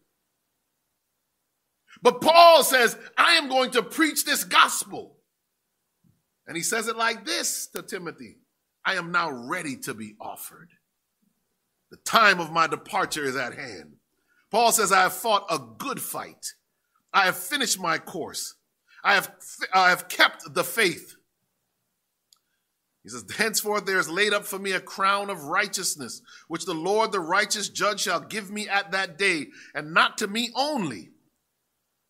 But 2.02 2.20
Paul 2.20 2.62
says, 2.62 2.96
I 3.16 3.34
am 3.34 3.48
going 3.48 3.70
to 3.72 3.82
preach 3.82 4.24
this 4.24 4.44
gospel. 4.44 5.16
And 6.46 6.56
he 6.56 6.62
says 6.62 6.88
it 6.88 6.96
like 6.96 7.24
this 7.24 7.68
to 7.68 7.82
Timothy 7.82 8.36
I 8.84 8.94
am 8.94 9.12
now 9.12 9.30
ready 9.30 9.76
to 9.78 9.94
be 9.94 10.14
offered. 10.20 10.70
The 11.90 11.98
time 11.98 12.40
of 12.40 12.52
my 12.52 12.66
departure 12.66 13.24
is 13.24 13.36
at 13.36 13.54
hand. 13.54 13.96
Paul 14.50 14.72
says, 14.72 14.92
I 14.92 15.02
have 15.02 15.12
fought 15.12 15.46
a 15.50 15.58
good 15.78 16.00
fight. 16.00 16.54
I 17.12 17.24
have 17.24 17.36
finished 17.36 17.80
my 17.80 17.98
course. 17.98 18.54
I 19.02 19.14
have, 19.14 19.32
I 19.72 19.90
have 19.90 20.08
kept 20.08 20.54
the 20.54 20.64
faith. 20.64 21.14
He 23.02 23.08
says, 23.08 23.24
Henceforth 23.34 23.86
there 23.86 23.98
is 23.98 24.10
laid 24.10 24.34
up 24.34 24.44
for 24.44 24.58
me 24.58 24.72
a 24.72 24.80
crown 24.80 25.30
of 25.30 25.44
righteousness, 25.44 26.20
which 26.48 26.66
the 26.66 26.74
Lord, 26.74 27.12
the 27.12 27.20
righteous 27.20 27.68
judge, 27.68 28.00
shall 28.00 28.20
give 28.20 28.50
me 28.50 28.68
at 28.68 28.92
that 28.92 29.16
day, 29.16 29.46
and 29.74 29.94
not 29.94 30.18
to 30.18 30.28
me 30.28 30.50
only, 30.54 31.10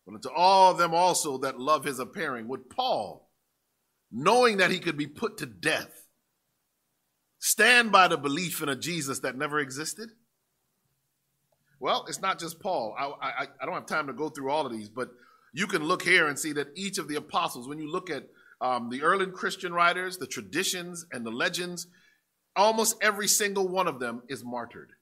but 0.04 0.16
unto 0.16 0.30
all 0.30 0.74
them 0.74 0.92
also 0.92 1.38
that 1.38 1.60
love 1.60 1.84
his 1.84 2.00
appearing. 2.00 2.48
Would 2.48 2.70
Paul, 2.70 3.30
knowing 4.10 4.56
that 4.56 4.72
he 4.72 4.80
could 4.80 4.96
be 4.96 5.06
put 5.06 5.38
to 5.38 5.46
death, 5.46 6.08
stand 7.38 7.92
by 7.92 8.08
the 8.08 8.18
belief 8.18 8.60
in 8.60 8.68
a 8.68 8.76
Jesus 8.76 9.20
that 9.20 9.38
never 9.38 9.60
existed? 9.60 10.10
Well, 11.81 12.05
it's 12.09 12.21
not 12.21 12.38
just 12.38 12.61
Paul. 12.61 12.95
I, 12.99 13.07
I, 13.27 13.47
I 13.61 13.66
don't 13.66 13.75
have 13.75 13.87
time 13.87 14.07
to 14.07 14.12
go 14.12 14.29
through 14.29 14.51
all 14.51 14.66
of 14.66 14.73
these, 14.73 14.90
but 14.90 15.11
you 15.53 15.66
can 15.66 15.83
look 15.83 16.03
here 16.03 16.29
and 16.29 16.38
see 16.38 16.53
that 16.53 16.69
each 16.77 16.99
of 16.99 17.09
the 17.09 17.16
apostles, 17.16 17.66
when 17.66 17.79
you 17.79 17.90
look 17.90 18.11
at 18.11 18.25
um, 18.61 18.90
the 18.90 19.03
early 19.03 19.27
Christian 19.27 19.73
writers, 19.73 20.19
the 20.19 20.27
traditions, 20.27 21.07
and 21.11 21.25
the 21.25 21.31
legends, 21.31 21.87
almost 22.55 22.97
every 23.03 23.27
single 23.27 23.66
one 23.66 23.88
of 23.88 23.99
them 23.99 24.23
is 24.29 24.45
martyred. 24.45 24.93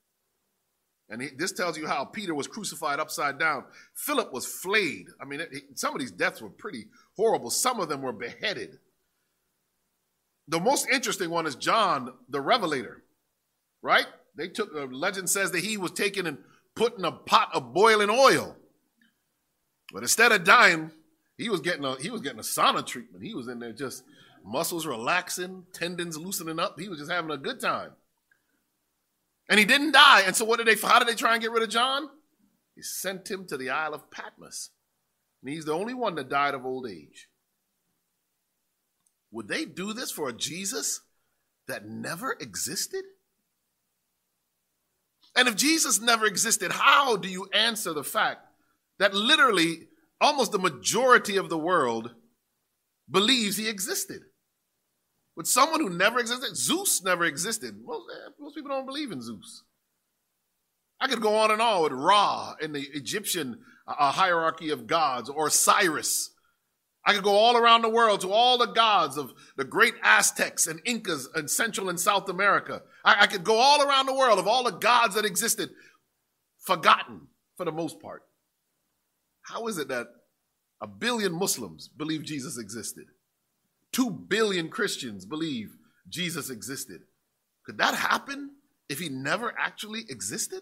And 1.11 1.21
he, 1.21 1.29
this 1.37 1.53
tells 1.53 1.77
you 1.77 1.87
how 1.87 2.05
Peter 2.05 2.35
was 2.35 2.47
crucified 2.47 3.01
upside 3.01 3.39
down. 3.39 3.65
Philip 3.95 4.33
was 4.33 4.47
flayed. 4.47 5.07
I 5.21 5.25
mean, 5.25 5.41
it, 5.41 5.49
it, 5.53 5.63
some 5.79 5.95
of 5.95 6.01
these 6.01 6.13
deaths 6.13 6.41
were 6.41 6.51
pretty 6.51 6.87
horrible. 7.17 7.51
Some 7.51 7.81
of 7.81 7.89
them 7.89 8.03
were 8.03 8.13
beheaded. 8.13 8.79
The 10.47 10.61
most 10.61 10.89
interesting 10.89 11.31
one 11.31 11.47
is 11.47 11.57
John 11.57 12.13
the 12.29 12.41
Revelator, 12.41 13.03
right? 13.83 14.07
They 14.37 14.49
took, 14.49 14.73
the 14.73 14.87
legend 14.87 15.29
says 15.29 15.51
that 15.51 15.65
he 15.65 15.77
was 15.77 15.91
taken 15.91 16.27
and 16.27 16.39
put 16.79 16.97
in 16.97 17.05
a 17.05 17.13
pot 17.13 17.51
of 17.53 17.75
boiling 17.75 18.09
oil. 18.09 18.57
But 19.93 20.03
instead 20.03 20.33
of 20.33 20.45
dying, 20.45 20.93
he 21.37 21.49
was 21.49 21.61
getting 21.61 21.85
a 21.85 21.97
he 22.01 22.11
was 22.11 22.21
getting 22.21 22.39
a 22.39 22.43
sauna 22.43 22.87
treatment. 22.87 23.25
He 23.25 23.35
was 23.35 23.49
in 23.49 23.59
there 23.59 23.73
just 23.73 24.05
muscles 24.45 24.87
relaxing, 24.87 25.65
tendons 25.73 26.17
loosening 26.17 26.59
up. 26.59 26.79
He 26.79 26.89
was 26.89 26.99
just 26.99 27.11
having 27.11 27.31
a 27.31 27.37
good 27.37 27.61
time. 27.61 27.91
And 29.51 29.59
he 29.59 29.65
didn't 29.65 29.93
die. 29.93 30.23
And 30.23 30.37
so 30.37 30.45
what 30.45 30.59
did 30.59 30.67
they 30.67 30.81
how 30.81 30.99
did 30.99 31.09
they 31.09 31.15
try 31.15 31.33
and 31.33 31.43
get 31.43 31.51
rid 31.51 31.63
of 31.63 31.71
John? 31.71 32.09
He 32.77 32.83
sent 32.83 33.29
him 33.29 33.45
to 33.47 33.57
the 33.57 33.71
Isle 33.71 33.95
of 33.95 34.11
Patmos. 34.11 34.71
And 35.43 35.53
he's 35.53 35.65
the 35.65 35.75
only 35.75 35.95
one 35.95 36.15
that 36.15 36.29
died 36.29 36.55
of 36.55 36.65
old 36.65 36.89
age. 36.89 37.29
Would 39.33 39.49
they 39.49 39.65
do 39.65 39.93
this 39.93 40.11
for 40.11 40.29
a 40.29 40.33
Jesus 40.33 41.01
that 41.67 41.87
never 41.87 42.37
existed? 42.41 43.05
And 45.39 45.49
if 45.49 45.57
Jesus 45.57 46.01
never 46.01 46.27
existed, 46.27 46.73
how 46.73 47.17
do 47.17 47.29
you 47.29 47.49
answer 47.55 47.95
the 47.95 48.05
fact 48.05 48.41
that 48.99 49.15
literally 49.15 49.89
almost 50.21 50.53
the 50.53 50.59
majority 50.59 51.37
of 51.37 51.49
the 51.49 51.59
world 51.59 52.15
believes 53.11 53.57
he 53.57 53.69
existed. 53.69 54.23
With 55.37 55.47
someone 55.47 55.81
who 55.81 55.91
never 55.91 56.19
existed, 56.19 56.57
Zeus 56.57 57.03
never 57.03 57.25
existed. 57.25 57.81
Most, 57.85 58.07
eh, 58.13 58.31
most 58.41 58.57
people 58.57 58.71
don't 58.71 58.87
believe 58.87 59.13
in 59.13 59.23
Zeus. 59.23 59.63
I 61.01 61.07
could 61.07 61.23
go 61.23 61.37
on 61.37 61.53
and 61.53 61.63
on 61.63 61.83
with 61.85 61.93
Ra 61.93 62.55
in 62.61 62.73
the 62.73 62.85
Egyptian 62.93 63.61
uh, 63.87 64.11
hierarchy 64.11 64.71
of 64.71 64.89
gods 64.89 65.29
or 65.29 65.49
Cyrus. 65.49 66.31
I 67.09 67.15
could 67.15 67.25
go 67.25 67.37
all 67.37 67.57
around 67.57 67.81
the 67.81 67.89
world 67.89 68.21
to 68.21 68.33
all 68.33 68.59
the 68.59 68.67
gods 68.67 69.17
of 69.17 69.33
the 69.57 69.65
great 69.65 69.95
Aztecs 70.03 70.67
and 70.67 70.79
Incas 70.85 71.27
in 71.35 71.49
Central 71.49 71.89
and 71.89 71.99
South 71.99 72.29
America. 72.29 72.83
I, 73.03 73.23
I 73.23 73.27
could 73.27 73.45
go 73.45 73.57
all 73.57 73.81
around 73.81 74.05
the 74.05 74.15
world 74.15 74.39
of 74.39 74.47
all 74.47 74.63
the 74.63 74.73
gods 74.73 75.15
that 75.15 75.25
existed, 75.25 75.71
forgotten 76.59 77.29
for 77.57 77.65
the 77.65 77.73
most 77.73 77.99
part. 78.03 78.25
How 79.41 79.69
is 79.69 79.79
it 79.79 79.89
that 79.89 80.09
a 80.83 80.87
billion 80.87 81.33
Muslims 81.33 81.89
believe 81.89 82.25
Jesus 82.25 82.59
existed? 82.59 83.07
Two 83.91 84.11
billion 84.11 84.69
Christians 84.69 85.25
believe 85.25 85.77
Jesus 86.11 86.51
existed. 86.51 87.01
Could 87.65 87.79
that 87.79 87.95
happen 87.95 88.51
if 88.91 88.99
he 88.99 89.09
never 89.09 89.55
actually 89.59 90.05
existed? 90.11 90.61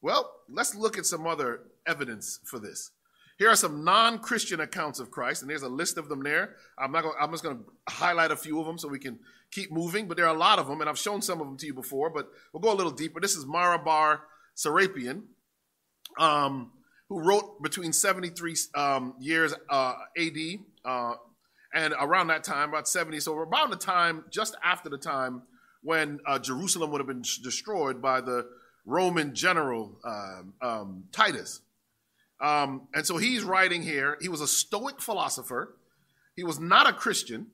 Well, 0.00 0.32
let's 0.48 0.74
look 0.74 0.96
at 0.96 1.04
some 1.04 1.26
other 1.26 1.64
evidence 1.86 2.40
for 2.46 2.58
this. 2.58 2.90
Here 3.38 3.48
are 3.48 3.56
some 3.56 3.84
non-Christian 3.84 4.60
accounts 4.60 4.98
of 4.98 5.10
Christ, 5.12 5.42
and 5.42 5.50
there's 5.50 5.62
a 5.62 5.68
list 5.68 5.96
of 5.96 6.08
them 6.08 6.22
there. 6.22 6.56
I'm 6.76 6.90
not. 6.90 7.04
Gonna, 7.04 7.14
I'm 7.20 7.30
just 7.30 7.44
going 7.44 7.58
to 7.58 7.64
highlight 7.88 8.32
a 8.32 8.36
few 8.36 8.58
of 8.60 8.66
them 8.66 8.78
so 8.78 8.88
we 8.88 8.98
can 8.98 9.20
keep 9.52 9.70
moving. 9.70 10.08
But 10.08 10.16
there 10.16 10.26
are 10.26 10.34
a 10.34 10.38
lot 10.38 10.58
of 10.58 10.66
them, 10.66 10.80
and 10.80 10.90
I've 10.90 10.98
shown 10.98 11.22
some 11.22 11.40
of 11.40 11.46
them 11.46 11.56
to 11.58 11.66
you 11.66 11.74
before. 11.74 12.10
But 12.10 12.28
we'll 12.52 12.60
go 12.60 12.72
a 12.72 12.74
little 12.74 12.92
deeper. 12.92 13.20
This 13.20 13.36
is 13.36 13.46
Mara 13.46 13.78
bar 13.78 14.22
Serapion. 14.56 15.22
Um, 16.18 16.72
who 17.08 17.20
wrote 17.20 17.62
between 17.62 17.92
73 17.92 18.56
um, 18.74 19.14
years 19.18 19.54
uh, 19.70 19.94
AD 20.16 20.36
uh, 20.84 21.14
and 21.74 21.94
around 21.98 22.28
that 22.28 22.44
time, 22.44 22.68
about 22.68 22.88
70. 22.88 23.20
So 23.20 23.34
around 23.34 23.70
the 23.70 23.76
time, 23.76 24.24
just 24.30 24.56
after 24.62 24.88
the 24.88 24.98
time 24.98 25.42
when 25.82 26.20
uh, 26.26 26.38
Jerusalem 26.38 26.90
would 26.90 27.00
have 27.00 27.06
been 27.06 27.22
destroyed 27.22 28.02
by 28.02 28.20
the 28.20 28.46
Roman 28.84 29.34
general 29.34 29.98
um, 30.04 30.54
um, 30.60 31.04
Titus. 31.12 31.60
Um, 32.40 32.88
and 32.94 33.06
so 33.06 33.16
he's 33.16 33.42
writing 33.42 33.82
here. 33.82 34.16
He 34.20 34.28
was 34.28 34.40
a 34.40 34.48
Stoic 34.48 35.00
philosopher. 35.00 35.76
He 36.36 36.44
was 36.44 36.60
not 36.60 36.88
a 36.88 36.92
Christian. 36.92 37.48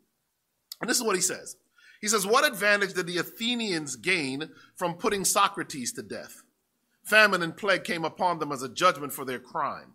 And 0.80 0.90
this 0.90 0.98
is 0.98 1.02
what 1.02 1.16
he 1.16 1.22
says. 1.22 1.56
He 2.00 2.08
says, 2.08 2.26
What 2.26 2.46
advantage 2.46 2.94
did 2.94 3.06
the 3.06 3.18
Athenians 3.18 3.96
gain 3.96 4.50
from 4.76 4.94
putting 4.94 5.24
Socrates 5.24 5.92
to 5.92 6.02
death? 6.02 6.42
Famine 7.02 7.42
and 7.42 7.56
plague 7.56 7.84
came 7.84 8.04
upon 8.04 8.38
them 8.38 8.52
as 8.52 8.62
a 8.62 8.68
judgment 8.68 9.12
for 9.12 9.24
their 9.24 9.38
crime. 9.38 9.94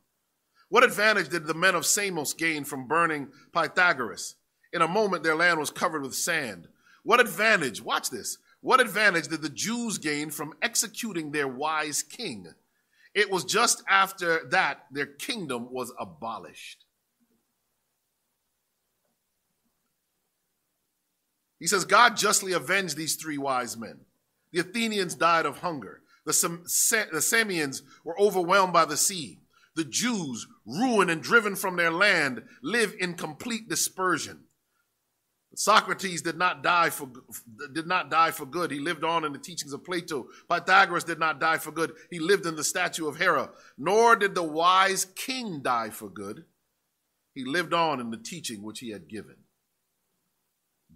What 0.70 0.84
advantage 0.84 1.30
did 1.30 1.48
the 1.48 1.54
men 1.54 1.76
of 1.76 1.86
Samos 1.86 2.34
gain 2.34 2.64
from 2.64 2.88
burning 2.88 3.30
Pythagoras? 3.54 4.36
In 4.72 4.84
a 4.84 4.88
moment, 4.88 5.24
their 5.24 5.36
land 5.36 5.60
was 5.60 5.72
covered 5.72 6.04
with 6.04 6.14
sand. 6.14 6.68
What 7.04 7.20
advantage, 7.20 7.82
watch 7.82 8.12
this, 8.12 8.38
what 8.62 8.80
advantage 8.80 9.28
did 9.28 9.42
the 9.42 9.50
Jews 9.50 9.98
gain 9.98 10.30
from 10.30 10.54
executing 10.62 11.32
their 11.32 11.48
wise 11.48 12.04
king? 12.04 12.54
It 13.20 13.30
was 13.30 13.44
just 13.44 13.84
after 13.90 14.48
that 14.52 14.86
their 14.92 15.06
kingdom 15.06 15.74
was 15.74 15.92
abolished. 16.00 16.86
He 21.60 21.68
says, 21.68 21.84
God 21.84 22.16
justly 22.16 22.54
avenged 22.54 22.96
these 22.96 23.18
three 23.18 23.38
wise 23.38 23.76
men. 23.76 24.06
The 24.54 24.62
Athenians 24.62 25.16
died 25.16 25.46
of 25.46 25.58
hunger. 25.58 26.00
The, 26.26 26.32
Sam- 26.32 26.64
the 27.12 27.22
Samians 27.22 27.84
were 28.06 28.18
overwhelmed 28.18 28.72
by 28.72 28.86
the 28.86 28.96
sea. 28.96 29.40
The 29.76 29.84
Jews, 29.84 30.48
ruined 30.66 31.12
and 31.12 31.22
driven 31.22 31.58
from 31.58 31.76
their 31.76 31.92
land, 31.92 32.44
live 32.64 32.96
in 33.02 33.16
complete 33.16 33.68
dispersion. 33.68 34.46
Socrates 35.60 36.22
did 36.22 36.38
not 36.38 36.64
die 36.64 36.90
for 36.90 37.10
did 37.74 37.86
not 37.86 38.10
die 38.10 38.32
for 38.32 38.46
good. 38.46 38.72
He 38.72 38.80
lived 38.80 39.04
on 39.04 39.26
in 39.26 39.34
the 39.34 39.38
teachings 39.38 39.74
of 39.74 39.84
Plato. 39.84 40.28
Pythagoras 40.50 41.04
did 41.04 41.20
not 41.20 41.42
die 41.42 41.58
for 41.58 41.72
good. 41.72 41.92
He 42.10 42.18
lived 42.18 42.46
in 42.46 42.56
the 42.56 42.64
statue 42.64 43.10
of 43.10 43.18
Hera. 43.18 43.50
Nor 43.78 44.16
did 44.16 44.36
the 44.36 44.44
wise 44.44 45.04
king 45.04 45.60
die 45.62 45.90
for 45.90 46.08
good. 46.08 46.46
He 47.34 47.44
lived 47.44 47.74
on 47.74 48.00
in 48.00 48.10
the 48.10 48.16
teaching 48.16 48.64
which 48.64 48.80
he 48.80 48.92
had 48.92 49.10
given. 49.10 49.36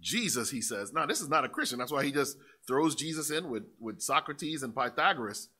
Jesus, 0.00 0.50
he 0.50 0.62
says, 0.62 0.94
now 0.94 1.04
this 1.04 1.20
is 1.20 1.28
not 1.28 1.44
a 1.44 1.50
Christian. 1.50 1.78
That's 1.78 1.92
why 1.92 2.02
he 2.02 2.10
just 2.10 2.38
throws 2.66 2.94
Jesus 2.94 3.30
in 3.30 3.50
with, 3.50 3.64
with 3.78 4.00
Socrates 4.00 4.62
and 4.62 4.74
Pythagoras. 4.74 5.50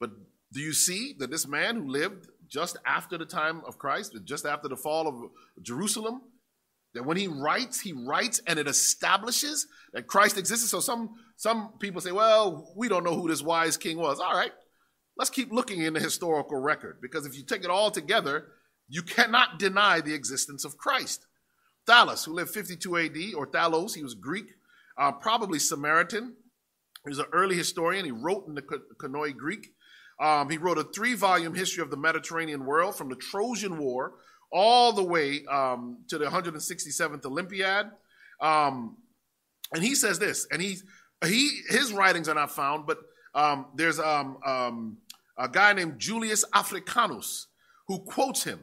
But 0.00 0.12
do 0.50 0.60
you 0.60 0.72
see 0.72 1.14
that 1.18 1.30
this 1.30 1.46
man 1.46 1.76
who 1.76 1.88
lived 1.88 2.28
just 2.48 2.78
after 2.86 3.18
the 3.18 3.26
time 3.26 3.60
of 3.66 3.76
Christ, 3.76 4.16
just 4.24 4.46
after 4.46 4.66
the 4.66 4.78
fall 4.78 5.06
of 5.06 5.30
Jerusalem, 5.60 6.22
that 6.98 7.04
when 7.04 7.16
he 7.16 7.28
writes, 7.28 7.80
he 7.80 7.92
writes 7.92 8.42
and 8.44 8.58
it 8.58 8.66
establishes 8.66 9.68
that 9.92 10.08
Christ 10.08 10.36
existed. 10.36 10.68
So 10.68 10.80
some 10.80 11.10
some 11.36 11.74
people 11.78 12.00
say, 12.00 12.10
well, 12.10 12.72
we 12.76 12.88
don't 12.88 13.04
know 13.04 13.14
who 13.14 13.28
this 13.28 13.40
wise 13.40 13.76
king 13.76 13.98
was. 13.98 14.18
All 14.18 14.34
right, 14.34 14.50
let's 15.16 15.30
keep 15.30 15.52
looking 15.52 15.80
in 15.80 15.94
the 15.94 16.00
historical 16.00 16.58
record 16.58 16.98
because 17.00 17.24
if 17.24 17.36
you 17.36 17.44
take 17.44 17.62
it 17.62 17.70
all 17.70 17.92
together, 17.92 18.48
you 18.88 19.02
cannot 19.02 19.60
deny 19.60 20.00
the 20.00 20.12
existence 20.12 20.64
of 20.64 20.76
Christ. 20.76 21.24
Thallus, 21.86 22.24
who 22.24 22.32
lived 22.32 22.50
52 22.50 22.96
AD, 22.96 23.16
or 23.36 23.46
Thalos, 23.46 23.94
he 23.94 24.02
was 24.02 24.14
Greek, 24.14 24.46
uh, 24.98 25.12
probably 25.12 25.60
Samaritan. 25.60 26.34
He 27.04 27.10
was 27.10 27.20
an 27.20 27.26
early 27.32 27.54
historian. 27.54 28.06
He 28.06 28.10
wrote 28.10 28.48
in 28.48 28.56
the 28.56 28.62
Koine 28.62 29.36
Greek. 29.36 29.68
Um, 30.20 30.50
he 30.50 30.58
wrote 30.58 30.78
a 30.78 30.84
three 30.84 31.14
volume 31.14 31.54
history 31.54 31.80
of 31.80 31.90
the 31.90 31.96
Mediterranean 31.96 32.66
world 32.66 32.96
from 32.96 33.08
the 33.08 33.14
Trojan 33.14 33.78
War 33.78 34.14
all 34.50 34.92
the 34.92 35.04
way 35.04 35.44
um, 35.50 35.98
to 36.08 36.18
the 36.18 36.26
167th 36.26 37.24
Olympiad. 37.24 37.90
Um, 38.40 38.96
and 39.72 39.82
he 39.82 39.94
says 39.94 40.18
this, 40.18 40.46
and 40.50 40.62
he, 40.62 40.78
he 41.24 41.60
his 41.68 41.92
writings 41.92 42.28
are 42.28 42.34
not 42.34 42.50
found, 42.50 42.86
but 42.86 42.98
um, 43.34 43.66
there's 43.74 43.98
um, 43.98 44.38
um, 44.46 44.98
a 45.36 45.48
guy 45.48 45.72
named 45.72 45.98
Julius 45.98 46.44
Africanus 46.54 47.48
who 47.86 48.00
quotes 48.00 48.44
him. 48.44 48.60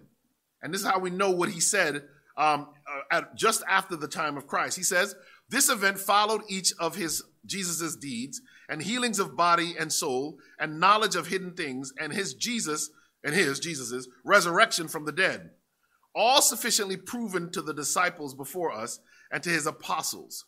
And 0.62 0.74
this 0.74 0.82
is 0.82 0.88
how 0.88 1.00
we 1.00 1.10
know 1.10 1.32
what 1.32 1.50
he 1.50 1.60
said 1.60 2.04
um, 2.38 2.68
uh, 2.88 3.18
at, 3.18 3.36
just 3.36 3.64
after 3.70 3.96
the 3.96 4.08
time 4.08 4.38
of 4.38 4.48
Christ. 4.48 4.78
He 4.78 4.84
says, 4.84 5.16
this 5.50 5.70
event 5.70 6.00
followed 6.00 6.42
each 6.50 6.74
of 6.80 6.96
his 6.96 7.24
Jesus's 7.46 7.96
deeds 7.96 8.42
and 8.68 8.82
healings 8.82 9.20
of 9.20 9.38
body 9.38 9.76
and 9.80 9.94
soul 9.94 10.40
and 10.60 10.80
knowledge 10.80 11.16
of 11.16 11.28
hidden 11.28 11.54
things 11.54 11.94
and 12.00 12.12
his 12.12 12.34
Jesus 12.34 12.90
and 13.24 13.36
his 13.36 13.60
Jesus's 13.60 14.08
resurrection 14.24 14.88
from 14.88 15.06
the 15.06 15.12
dead. 15.12 15.52
All 16.16 16.42
sufficiently 16.42 16.98
proven 16.98 17.52
to 17.52 17.62
the 17.62 17.74
disciples 17.74 18.34
before 18.34 18.72
us 18.72 19.00
and 19.32 19.44
to 19.44 19.50
his 19.50 19.66
apostles. 19.68 20.46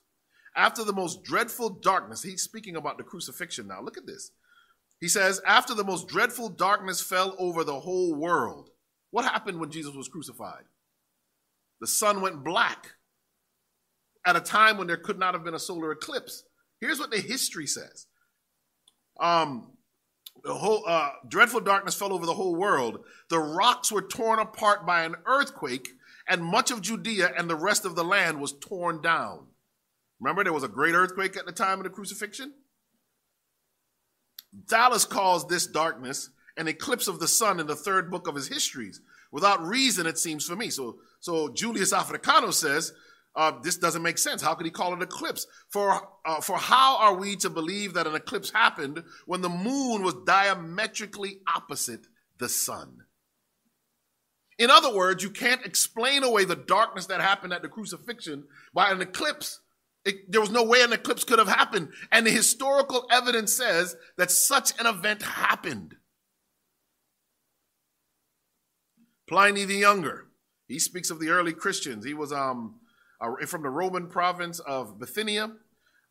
After 0.56 0.84
the 0.84 0.94
most 0.94 1.24
dreadful 1.24 1.70
darkness, 1.70 2.24
he's 2.24 2.42
speaking 2.42 2.76
about 2.76 2.98
the 2.98 3.04
crucifixion 3.04 3.68
now. 3.68 3.82
Look 3.82 3.98
at 3.98 4.08
this. 4.08 4.32
He 5.00 5.08
says, 5.08 5.42
After 5.46 5.76
the 5.76 5.84
most 5.84 6.08
dreadful 6.08 6.50
darkness 6.50 7.02
fell 7.02 7.36
over 7.38 7.64
the 7.64 7.80
whole 7.80 8.16
world. 8.16 8.70
What 9.12 9.26
happened 9.26 9.60
when 9.60 9.72
Jesus 9.72 9.96
was 9.96 10.08
crucified? 10.08 10.64
The 11.80 11.88
sun 11.88 12.22
went 12.22 12.44
black 12.44 12.94
at 14.26 14.36
a 14.36 14.42
time 14.42 14.78
when 14.78 14.88
there 14.88 14.98
could 14.98 15.20
not 15.20 15.34
have 15.34 15.44
been 15.44 15.54
a 15.54 15.60
solar 15.60 15.92
eclipse. 15.92 16.44
Here's 16.82 17.00
what 17.00 17.12
the 17.12 17.20
history 17.20 17.68
says. 17.68 18.08
Um, 19.20 19.77
the 20.44 20.54
whole 20.54 20.84
uh, 20.88 21.10
dreadful 21.28 21.60
darkness 21.60 21.96
fell 21.96 22.14
over 22.14 22.26
the 22.26 22.34
whole 22.34 22.56
world. 22.56 23.04
The 23.30 23.40
rocks 23.40 23.92
were 23.92 24.02
torn 24.02 24.40
apart 24.40 24.86
by 24.86 25.04
an 25.04 25.16
earthquake, 25.26 25.90
and 26.28 26.44
much 26.44 26.72
of 26.72 26.82
Judea 26.82 27.34
and 27.38 27.50
the 27.50 27.56
rest 27.56 27.86
of 27.86 27.96
the 27.96 28.04
land 28.04 28.40
was 28.40 28.54
torn 28.54 29.02
down. 29.02 29.48
Remember, 30.20 30.44
there 30.44 30.54
was 30.54 30.64
a 30.64 30.70
great 30.70 30.96
earthquake 30.96 31.38
at 31.38 31.46
the 31.46 31.52
time 31.52 31.80
of 31.80 31.84
the 31.84 31.90
crucifixion? 31.90 32.54
Thallus 34.66 35.08
calls 35.08 35.48
this 35.48 35.68
darkness 35.68 36.30
an 36.56 36.68
eclipse 36.68 37.08
of 37.08 37.20
the 37.20 37.28
sun 37.28 37.60
in 37.60 37.68
the 37.68 37.76
third 37.76 38.10
book 38.10 38.28
of 38.28 38.36
his 38.36 38.48
histories. 38.48 39.02
Without 39.32 39.62
reason, 39.62 40.08
it 40.08 40.18
seems 40.18 40.46
for 40.46 40.56
me. 40.56 40.70
So, 40.70 40.98
so 41.20 41.50
Julius 41.50 41.94
Africanus 41.94 42.58
says 42.58 42.94
uh, 43.38 43.52
this 43.62 43.78
doesn't 43.78 44.02
make 44.02 44.18
sense. 44.18 44.42
How 44.42 44.56
could 44.56 44.66
he 44.66 44.72
call 44.72 44.92
it 44.92 44.96
an 44.96 45.04
eclipse? 45.04 45.46
For, 45.70 46.10
uh, 46.26 46.42
for 46.42 46.58
how 46.58 46.98
are 46.98 47.14
we 47.14 47.36
to 47.38 47.52
believe 47.52 47.94
that 47.94 48.08
an 48.08 48.16
eclipse 48.16 48.50
happened 48.50 49.04
when 49.28 49.42
the 49.42 49.50
moon 49.50 50.02
was 50.02 50.16
diametrically 50.26 51.38
opposite 51.56 52.08
the 52.40 52.50
sun? 52.50 53.04
In 54.58 54.72
other 54.72 54.92
words, 54.92 55.22
you 55.22 55.30
can't 55.30 55.64
explain 55.64 56.24
away 56.24 56.46
the 56.46 56.56
darkness 56.56 57.06
that 57.06 57.22
happened 57.22 57.54
at 57.54 57.62
the 57.62 57.68
crucifixion 57.68 58.46
by 58.74 58.90
an 58.90 59.02
eclipse. 59.02 59.60
It, 60.04 60.32
there 60.32 60.42
was 60.42 60.50
no 60.50 60.64
way 60.64 60.82
an 60.82 60.92
eclipse 60.92 61.24
could 61.24 61.38
have 61.38 61.48
happened. 61.48 61.90
And 62.12 62.26
the 62.26 62.32
historical 62.32 63.06
evidence 63.12 63.54
says 63.54 63.96
that 64.18 64.32
such 64.32 64.72
an 64.80 64.88
event 64.88 65.22
happened. 65.22 65.96
Pliny 69.28 69.64
the 69.66 69.76
Younger, 69.76 70.26
he 70.68 70.80
speaks 70.80 71.12
of 71.12 71.20
the 71.20 71.30
early 71.30 71.54
Christians. 71.54 72.04
He 72.04 72.16
was 72.16 72.32
um, 72.32 72.80
uh, 73.20 73.46
from 73.46 73.64
the 73.64 73.70
Roman 73.70 74.08
province 74.08 74.60
of 74.60 75.00
Bithynia. 75.00 75.52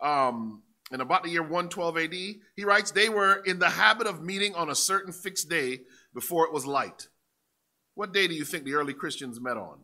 Um, 0.01 0.63
in 0.93 1.01
about 1.01 1.25
the 1.25 1.31
year 1.31 1.43
112 1.43 1.99
AD, 1.99 2.13
he 2.13 2.65
writes, 2.65 2.93
they 2.93 3.09
were 3.09 3.43
in 3.45 3.59
the 3.59 3.71
habit 3.71 4.07
of 4.07 4.23
meeting 4.23 4.55
on 4.55 4.71
a 4.71 4.75
certain 4.75 5.13
fixed 5.13 5.49
day 5.49 5.81
before 6.15 6.47
it 6.47 6.53
was 6.53 6.65
light. 6.65 7.09
What 7.95 8.13
day 8.13 8.29
do 8.29 8.35
you 8.35 8.45
think 8.45 8.65
the 8.65 8.75
early 8.75 8.95
Christians 8.95 9.41
met 9.41 9.57
on? 9.57 9.79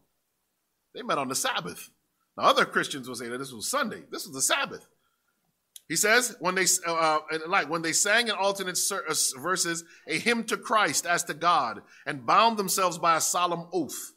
They 0.94 1.02
met 1.02 1.18
on 1.18 1.28
the 1.28 1.34
Sabbath. 1.34 1.90
Now, 2.36 2.44
other 2.44 2.64
Christians 2.64 3.08
will 3.08 3.16
say 3.16 3.28
that 3.28 3.38
this 3.38 3.52
was 3.52 3.68
Sunday. 3.68 4.02
This 4.10 4.26
was 4.26 4.34
the 4.34 4.42
Sabbath. 4.42 4.86
He 5.88 5.96
says, 5.96 6.36
when 6.38 6.54
they 6.54 6.66
uh, 6.86 7.18
like 7.48 7.68
when 7.68 7.82
they 7.82 7.92
sang 7.92 8.28
in 8.28 8.34
alternate 8.34 8.78
uh, 8.90 9.14
verses 9.40 9.84
a 10.06 10.18
hymn 10.18 10.44
to 10.44 10.56
Christ 10.56 11.04
as 11.04 11.24
to 11.24 11.34
God, 11.34 11.82
and 12.06 12.24
bound 12.24 12.56
themselves 12.56 12.98
by 12.98 13.16
a 13.16 13.20
solemn 13.20 13.66
oath 13.72 14.12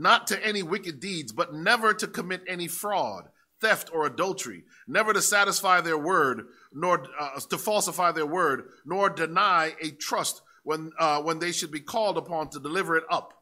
not 0.00 0.26
to 0.28 0.44
any 0.46 0.62
wicked 0.62 0.98
deeds, 0.98 1.30
but 1.30 1.52
never 1.52 1.92
to 1.92 2.06
commit 2.06 2.42
any 2.48 2.66
fraud, 2.66 3.28
theft, 3.60 3.90
or 3.92 4.06
adultery, 4.06 4.64
never 4.88 5.12
to 5.12 5.20
satisfy 5.20 5.82
their 5.82 5.98
word, 5.98 6.46
nor 6.72 7.06
uh, 7.20 7.38
to 7.50 7.58
falsify 7.58 8.10
their 8.10 8.26
word, 8.26 8.62
nor 8.86 9.10
deny 9.10 9.74
a 9.82 9.90
trust 9.90 10.40
when, 10.64 10.90
uh, 10.98 11.20
when 11.20 11.38
they 11.38 11.52
should 11.52 11.70
be 11.70 11.80
called 11.80 12.16
upon 12.16 12.48
to 12.48 12.58
deliver 12.58 12.96
it 12.96 13.04
up. 13.10 13.34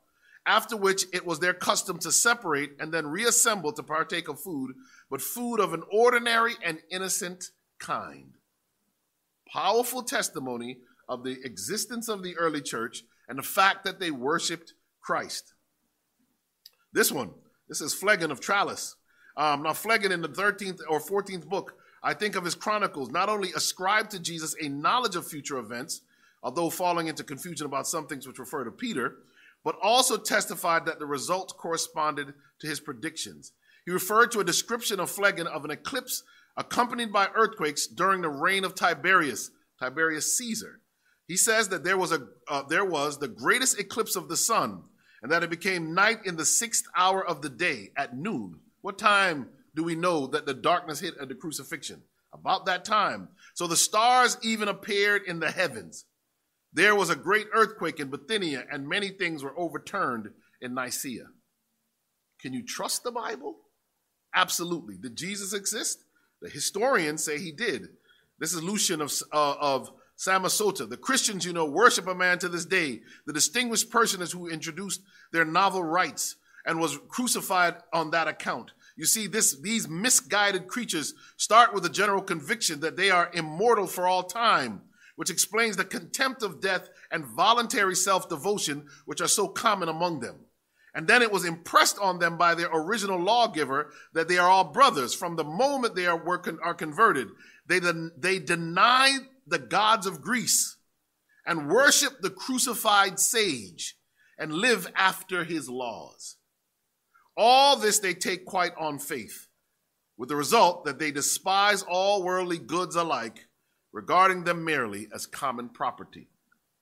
After 0.45 0.77
which 0.77 1.05
it 1.13 1.25
was 1.25 1.39
their 1.39 1.55
custom 1.55 1.99
to 2.01 2.11
separate 2.11 2.73
and 2.81 2.93
then 2.93 3.07
reassemble 3.07 3.73
to 3.75 3.83
partake 3.85 4.29
of 4.29 4.41
food, 4.41 4.73
but 5.09 5.23
food 5.23 5.61
of 5.61 5.75
an 5.75 5.85
ordinary 5.93 6.55
and 6.65 6.81
innocent 6.91 7.51
kind. 7.79 8.35
Powerful 9.53 10.03
testimony 10.03 10.79
of 11.09 11.23
the 11.23 11.37
existence 11.45 12.09
of 12.09 12.25
the 12.25 12.37
early 12.37 12.63
church 12.63 13.05
and 13.29 13.39
the 13.39 13.43
fact 13.45 13.85
that 13.85 14.01
they 14.01 14.11
worshiped 14.11 14.75
Christ. 15.01 15.55
This 16.93 17.13
one, 17.13 17.31
this 17.69 17.81
is 17.81 17.95
Phlegon 17.95 18.31
of 18.31 18.41
Tralles. 18.41 18.97
Um, 19.37 19.63
now, 19.63 19.73
Phlegon 19.73 20.11
in 20.11 20.23
the 20.23 20.29
13th 20.29 20.81
or 20.89 21.01
14th 21.01 21.47
book, 21.47 21.75
I 22.03 22.15
think 22.15 22.35
of 22.35 22.45
his 22.45 22.55
chronicles, 22.55 23.11
not 23.11 23.29
only 23.29 23.53
ascribed 23.53 24.11
to 24.13 24.21
Jesus 24.21 24.55
a 24.61 24.69
knowledge 24.69 25.17
of 25.17 25.27
future 25.27 25.59
events, 25.59 26.01
although 26.43 26.71
falling 26.71 27.09
into 27.09 27.25
confusion 27.25 27.67
about 27.67 27.87
some 27.87 28.07
things 28.07 28.27
which 28.27 28.39
refer 28.39 28.65
to 28.65 28.71
Peter, 28.71 29.17
but 29.65 29.77
also 29.83 30.17
testified 30.17 30.87
that 30.87 30.99
the 30.99 31.07
results 31.07 31.53
corresponded 31.53 32.33
to 32.61 32.67
his 32.67 32.81
predictions. 32.81 33.53
He 33.85 33.93
referred 33.93 34.31
to 34.33 34.41
a 34.41 34.45
description 34.45 35.01
of 35.01 35.11
Phlegon 35.11 35.47
of 35.47 35.65
an 35.65 35.71
eclipse 35.71 36.23
accompanied 36.57 37.13
by 37.13 37.29
earthquakes 37.35 37.87
during 37.87 38.23
the 38.23 38.29
reign 38.29 38.65
of 38.65 38.75
Tiberius, 38.75 39.51
Tiberius 39.79 40.37
Caesar. 40.37 40.81
He 41.27 41.37
says 41.37 41.69
that 41.69 41.85
there 41.85 41.97
was, 41.97 42.13
a, 42.13 42.27
uh, 42.49 42.63
there 42.69 42.85
was 42.85 43.19
the 43.19 43.29
greatest 43.29 43.79
eclipse 43.79 44.17
of 44.17 44.29
the 44.29 44.37
sun 44.37 44.83
and 45.23 45.33
that 45.33 45.43
it 45.43 45.51
became 45.51 45.95
night 45.95 46.19
in 46.25 46.37
the 46.37 46.45
sixth 46.45 46.85
hour 46.97 47.25
of 47.25 47.43
the 47.43 47.49
day 47.49 47.91
at 47.97 48.17
noon. 48.17 48.61
What 48.81 48.99
time 48.99 49.49
do 49.75 49.83
we 49.83 49.95
know 49.95 50.27
that 50.29 50.47
the 50.47 50.55
darkness 50.55 51.01
hit 51.01 51.15
at 51.21 51.29
the 51.29 51.35
crucifixion? 51.35 52.03
About 52.33 52.67
that 52.67 52.85
time. 52.85 53.29
So 53.55 53.67
the 53.67 53.77
stars 53.77 54.37
even 54.43 54.69
appeared 54.69 55.23
in 55.27 55.41
the 55.41 55.51
heavens. 55.51 56.05
There 56.73 56.95
was 56.95 57.11
a 57.11 57.17
great 57.17 57.47
earthquake 57.55 57.99
in 58.01 58.11
Bithynia, 58.11 58.67
and 58.71 58.87
many 58.87 59.09
things 59.09 59.43
were 59.43 59.59
overturned 59.59 60.31
in 60.61 60.75
Nicaea. 60.75 61.29
Can 62.41 62.53
you 62.53 62.63
trust 62.63 63.03
the 63.03 63.11
Bible? 63.11 63.57
Absolutely. 64.35 64.97
Did 64.97 65.17
Jesus 65.17 65.55
exist? 65.55 66.05
The 66.43 66.51
historians 66.51 67.25
say 67.25 67.39
he 67.39 67.51
did. 67.51 67.89
This 68.39 68.53
is 68.53 68.63
Lucian 68.63 69.01
of, 69.01 69.13
uh, 69.33 69.55
of 69.59 69.91
Samosata. 70.19 70.89
The 70.89 70.97
Christians, 70.97 71.45
you 71.45 71.53
know, 71.53 71.65
worship 71.65 72.09
a 72.09 72.15
man 72.15 72.39
to 72.41 72.49
this 72.49 72.65
day. 72.65 73.01
The 73.27 73.33
distinguished 73.33 73.91
person 73.91 74.21
is 74.21 74.33
who 74.33 74.49
introduced 74.49 75.01
their 75.33 75.45
novel 75.45 75.83
rites 75.83 76.37
and 76.67 76.81
was 76.81 76.99
crucified 77.09 77.77
on 77.93 78.11
that 78.11 78.29
account. 78.29 78.73
You 78.97 79.07
see, 79.07 79.29
this, 79.29 79.57
these 79.61 79.89
misguided 79.89 80.67
creatures 80.67 81.15
start 81.37 81.73
with 81.73 81.87
a 81.87 81.91
general 81.91 82.21
conviction 82.21 82.81
that 82.81 82.97
they 82.97 83.11
are 83.11 83.31
immortal 83.33 83.87
for 83.87 84.09
all 84.09 84.25
time, 84.25 84.83
which 85.15 85.31
explains 85.31 85.77
the 85.77 85.85
contempt 85.85 86.43
of 86.43 86.61
death 86.61 86.91
and 87.13 87.25
voluntary 87.25 87.95
self 87.95 88.29
devotion 88.29 88.89
which 89.07 89.21
are 89.21 89.29
so 89.29 89.47
common 89.47 89.89
among 89.89 90.19
them. 90.19 90.41
And 90.95 91.07
then 91.07 91.23
it 91.23 91.31
was 91.31 91.45
impressed 91.45 91.99
on 92.01 92.19
them 92.19 92.37
by 92.37 92.57
their 92.57 92.71
original 92.73 93.21
lawgiver 93.21 93.93
that 94.15 94.27
they 94.27 94.39
are 94.39 94.51
all 94.51 94.65
brothers 94.65 95.15
from 95.15 95.37
the 95.37 95.45
moment 95.45 95.95
they 95.95 96.07
are, 96.07 96.17
were, 96.17 96.43
are 96.65 96.75
converted. 96.75 97.29
They, 97.67 97.81
they 98.17 98.41
deny 98.41 99.19
the 99.49 99.59
gods 99.59 100.07
of 100.07 100.21
Greece 100.21 100.77
and 101.47 101.69
worship 101.69 102.21
the 102.21 102.31
crucified 102.31 103.19
sage 103.19 103.97
and 104.39 104.53
live 104.53 104.91
after 104.95 105.45
his 105.45 105.69
laws. 105.69 106.37
All 107.37 107.77
this 107.77 107.99
they 107.99 108.15
take 108.15 108.45
quite 108.45 108.73
on 108.79 108.99
faith, 108.99 109.49
with 110.17 110.29
the 110.29 110.37
result 110.37 110.85
that 110.85 110.99
they 110.99 111.11
despise 111.11 111.83
all 111.83 112.23
worldly 112.23 112.59
goods 112.59 112.97
alike, 112.97 113.47
regarding 113.93 114.45
them 114.45 114.65
merely 114.65 115.09
as 115.15 115.27
common 115.27 115.69
property. 115.69 116.29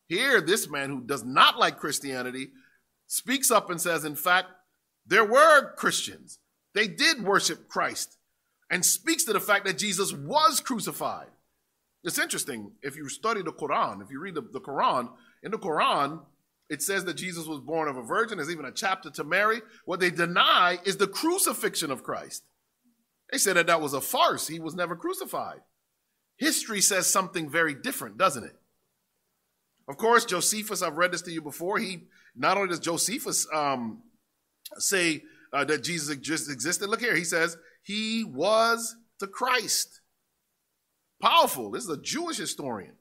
Here, 0.08 0.40
this 0.40 0.68
man 0.68 0.90
who 0.90 1.00
does 1.00 1.24
not 1.24 1.58
like 1.58 1.78
Christianity 1.78 2.48
speaks 3.06 3.50
up 3.50 3.70
and 3.70 3.80
says, 3.80 4.04
in 4.04 4.16
fact, 4.16 4.48
there 5.06 5.24
were 5.24 5.72
Christians. 5.74 6.38
They 6.74 6.88
did 6.88 7.24
worship 7.24 7.68
Christ 7.68 8.18
and 8.70 8.84
speaks 8.84 9.24
to 9.24 9.32
the 9.32 9.40
fact 9.40 9.64
that 9.66 9.78
Jesus 9.78 10.12
was 10.12 10.60
crucified. 10.60 11.28
It's 12.06 12.20
interesting 12.20 12.70
if 12.82 12.96
you 12.96 13.08
study 13.08 13.42
the 13.42 13.52
Quran, 13.52 14.00
if 14.00 14.12
you 14.12 14.20
read 14.20 14.36
the, 14.36 14.42
the 14.52 14.60
Quran, 14.60 15.10
in 15.42 15.50
the 15.50 15.58
Quran, 15.58 16.20
it 16.70 16.80
says 16.80 17.04
that 17.04 17.14
Jesus 17.14 17.46
was 17.46 17.58
born 17.58 17.88
of 17.88 17.96
a 17.96 18.02
virgin. 18.02 18.38
There's 18.38 18.50
even 18.50 18.64
a 18.64 18.72
chapter 18.72 19.10
to 19.10 19.24
Mary. 19.24 19.60
What 19.84 19.98
they 19.98 20.10
deny 20.10 20.78
is 20.84 20.96
the 20.96 21.08
crucifixion 21.08 21.90
of 21.90 22.04
Christ. 22.04 22.44
They 23.32 23.38
said 23.38 23.56
that 23.56 23.66
that 23.66 23.80
was 23.80 23.92
a 23.92 24.00
farce. 24.00 24.46
He 24.46 24.60
was 24.60 24.76
never 24.76 24.94
crucified. 24.94 25.60
History 26.36 26.80
says 26.80 27.08
something 27.08 27.50
very 27.50 27.74
different, 27.74 28.18
doesn't 28.18 28.44
it? 28.44 28.54
Of 29.88 29.96
course, 29.96 30.24
Josephus, 30.24 30.82
I've 30.82 30.96
read 30.96 31.12
this 31.12 31.22
to 31.22 31.32
you 31.32 31.42
before. 31.42 31.78
He 31.78 32.04
not 32.36 32.56
only 32.56 32.68
does 32.68 32.80
Josephus 32.80 33.48
um, 33.52 34.02
say 34.78 35.24
uh, 35.52 35.64
that 35.64 35.82
Jesus 35.82 36.16
just 36.18 36.50
existed. 36.50 36.88
Look 36.88 37.00
here, 37.00 37.16
he 37.16 37.24
says 37.24 37.56
he 37.82 38.22
was 38.22 38.94
the 39.18 39.26
Christ. 39.26 40.00
Powerful. 41.20 41.70
This 41.70 41.84
is 41.84 41.90
a 41.90 42.00
Jewish 42.00 42.36
historian. 42.36 42.92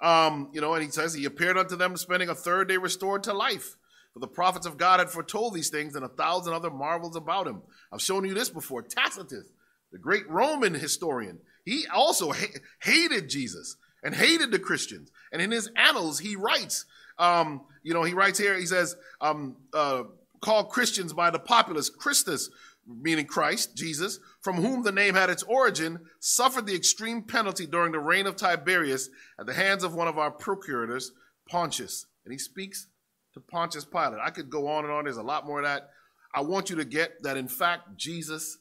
Um, 0.00 0.50
you 0.52 0.60
know, 0.60 0.74
and 0.74 0.84
he 0.84 0.90
says 0.90 1.14
he 1.14 1.24
appeared 1.24 1.58
unto 1.58 1.76
them, 1.76 1.96
spending 1.96 2.28
a 2.28 2.34
third 2.34 2.68
day 2.68 2.76
restored 2.76 3.24
to 3.24 3.32
life. 3.32 3.76
For 4.12 4.20
the 4.20 4.28
prophets 4.28 4.66
of 4.66 4.78
God 4.78 5.00
had 5.00 5.10
foretold 5.10 5.54
these 5.54 5.70
things 5.70 5.94
and 5.94 6.04
a 6.04 6.08
thousand 6.08 6.54
other 6.54 6.70
marvels 6.70 7.16
about 7.16 7.46
him. 7.46 7.62
I've 7.92 8.02
shown 8.02 8.24
you 8.24 8.34
this 8.34 8.48
before. 8.48 8.82
Tacitus, 8.82 9.52
the 9.92 9.98
great 9.98 10.28
Roman 10.30 10.74
historian, 10.74 11.38
he 11.64 11.86
also 11.92 12.32
ha- 12.32 12.58
hated 12.80 13.28
Jesus 13.28 13.76
and 14.02 14.14
hated 14.14 14.50
the 14.50 14.58
Christians. 14.58 15.10
And 15.32 15.42
in 15.42 15.50
his 15.50 15.70
annals, 15.76 16.20
he 16.20 16.36
writes, 16.36 16.84
um, 17.18 17.62
you 17.82 17.92
know, 17.92 18.04
he 18.04 18.14
writes 18.14 18.38
here, 18.38 18.56
he 18.56 18.66
says, 18.66 18.96
um, 19.20 19.56
uh, 19.74 20.04
called 20.40 20.70
Christians 20.70 21.12
by 21.12 21.30
the 21.30 21.38
populace, 21.38 21.90
Christus, 21.90 22.50
meaning 22.88 23.26
Christ, 23.26 23.76
Jesus, 23.76 24.18
from 24.40 24.56
whom 24.56 24.82
the 24.82 24.92
name 24.92 25.14
had 25.14 25.30
its 25.30 25.42
origin, 25.42 26.00
suffered 26.20 26.66
the 26.66 26.74
extreme 26.74 27.22
penalty 27.22 27.66
during 27.66 27.92
the 27.92 27.98
reign 27.98 28.26
of 28.26 28.36
Tiberius 28.36 29.10
at 29.38 29.46
the 29.46 29.54
hands 29.54 29.84
of 29.84 29.94
one 29.94 30.08
of 30.08 30.18
our 30.18 30.30
procurators, 30.30 31.12
Pontius. 31.48 32.06
And 32.24 32.32
he 32.32 32.38
speaks 32.38 32.88
to 33.34 33.40
Pontius 33.40 33.84
Pilate. 33.84 34.20
I 34.22 34.30
could 34.30 34.50
go 34.50 34.68
on 34.68 34.84
and 34.84 34.92
on. 34.92 35.04
There's 35.04 35.16
a 35.16 35.22
lot 35.22 35.46
more 35.46 35.60
of 35.60 35.64
that. 35.64 35.90
I 36.34 36.40
want 36.40 36.70
you 36.70 36.76
to 36.76 36.84
get 36.84 37.22
that, 37.22 37.36
in 37.36 37.48
fact, 37.48 37.96
Jesus 37.96 38.58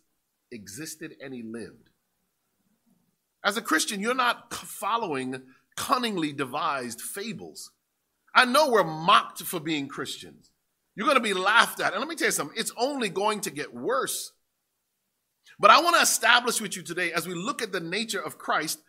existed 0.52 1.16
and 1.22 1.34
he 1.34 1.44
lived. 1.44 1.90
As 3.44 3.58
a 3.58 3.62
Christian, 3.62 4.02
you're 4.02 4.14
not 4.14 4.54
following 4.54 5.44
cunningly 5.76 6.34
devised 6.34 7.02
fables. 7.02 7.72
I 8.34 8.46
know 8.46 8.70
we're 8.70 8.84
mocked 8.84 9.44
for 9.44 9.60
being 9.60 9.88
Christians. 9.88 10.50
You're 10.98 11.06
going 11.06 11.16
to 11.16 11.22
be 11.22 11.36
laughed 11.36 11.80
at. 11.80 11.94
And 11.94 12.00
let 12.00 12.10
me 12.10 12.16
tell 12.16 12.30
you 12.30 12.32
something, 12.32 12.58
it's 12.58 12.74
only 12.76 13.08
going 13.08 13.42
to 13.42 13.52
get 13.52 13.72
worse. 13.72 14.32
But 15.60 15.70
I 15.70 15.80
want 15.80 15.96
to 15.96 16.02
establish 16.02 16.60
with 16.60 16.76
you 16.76 16.82
today, 16.82 17.14
as 17.14 17.28
we 17.28 17.36
look 17.36 17.62
at 17.62 17.72
the 17.72 17.80
nature 17.80 18.20
of 18.20 18.40
Christ, 18.40 18.80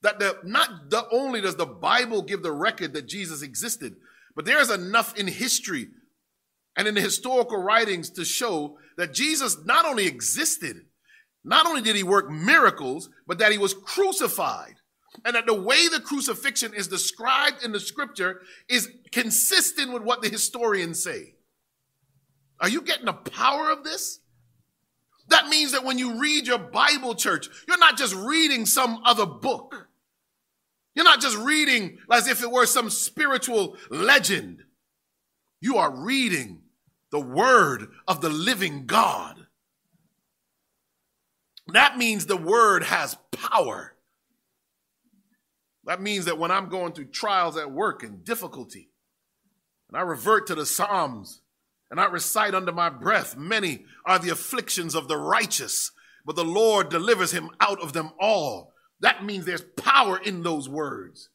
that 0.00 0.18
the, 0.18 0.38
not 0.44 0.88
the, 0.88 1.06
only 1.12 1.42
does 1.42 1.56
the 1.56 1.66
Bible 1.66 2.22
give 2.22 2.42
the 2.42 2.52
record 2.52 2.94
that 2.94 3.06
Jesus 3.06 3.42
existed, 3.42 3.96
but 4.34 4.46
there 4.46 4.60
is 4.60 4.70
enough 4.70 5.14
in 5.18 5.26
history 5.26 5.88
and 6.74 6.88
in 6.88 6.94
the 6.94 7.02
historical 7.02 7.62
writings 7.62 8.08
to 8.10 8.24
show 8.24 8.78
that 8.96 9.12
Jesus 9.12 9.58
not 9.66 9.84
only 9.84 10.06
existed, 10.06 10.86
not 11.44 11.66
only 11.66 11.82
did 11.82 11.96
he 11.96 12.02
work 12.02 12.30
miracles, 12.30 13.10
but 13.26 13.38
that 13.40 13.52
he 13.52 13.58
was 13.58 13.74
crucified. 13.74 14.76
And 15.22 15.34
that 15.34 15.44
the 15.44 15.60
way 15.60 15.88
the 15.88 16.00
crucifixion 16.00 16.72
is 16.72 16.88
described 16.88 17.62
in 17.62 17.72
the 17.72 17.80
scripture 17.80 18.40
is 18.70 18.88
consistent 19.12 19.92
with 19.92 20.02
what 20.02 20.22
the 20.22 20.30
historians 20.30 21.02
say. 21.02 21.34
Are 22.60 22.68
you 22.68 22.82
getting 22.82 23.06
the 23.06 23.12
power 23.12 23.70
of 23.70 23.84
this? 23.84 24.20
That 25.28 25.48
means 25.48 25.72
that 25.72 25.84
when 25.84 25.98
you 25.98 26.18
read 26.18 26.46
your 26.46 26.58
Bible, 26.58 27.14
church, 27.14 27.48
you're 27.66 27.78
not 27.78 27.98
just 27.98 28.14
reading 28.14 28.66
some 28.66 29.02
other 29.04 29.26
book. 29.26 29.88
You're 30.94 31.04
not 31.04 31.20
just 31.20 31.36
reading 31.36 31.98
as 32.10 32.26
if 32.26 32.42
it 32.42 32.50
were 32.50 32.66
some 32.66 32.90
spiritual 32.90 33.76
legend. 33.90 34.64
You 35.60 35.76
are 35.76 35.94
reading 35.94 36.62
the 37.10 37.20
word 37.20 37.88
of 38.06 38.20
the 38.20 38.30
living 38.30 38.86
God. 38.86 39.46
That 41.68 41.98
means 41.98 42.26
the 42.26 42.36
word 42.36 42.82
has 42.84 43.16
power. 43.30 43.94
That 45.84 46.00
means 46.00 46.24
that 46.24 46.38
when 46.38 46.50
I'm 46.50 46.68
going 46.68 46.92
through 46.92 47.06
trials 47.06 47.56
at 47.56 47.70
work 47.70 48.02
and 48.02 48.24
difficulty, 48.24 48.90
and 49.88 49.96
I 49.96 50.02
revert 50.02 50.46
to 50.48 50.54
the 50.54 50.66
Psalms 50.66 51.42
and 51.90 52.00
I 52.00 52.06
recite 52.06 52.54
under 52.54 52.72
my 52.72 52.90
breath, 52.90 53.36
many 53.36 53.84
are 54.04 54.18
the 54.18 54.30
afflictions 54.30 54.94
of 54.94 55.08
the 55.08 55.16
righteous, 55.16 55.90
but 56.24 56.36
the 56.36 56.44
Lord 56.44 56.88
delivers 56.88 57.32
him 57.32 57.50
out 57.60 57.80
of 57.80 57.92
them 57.92 58.10
all. 58.20 58.72
That 59.00 59.24
means 59.24 59.44
there's 59.44 59.64
power 59.76 60.18
in 60.18 60.42
those 60.42 60.68
words. 60.68 61.30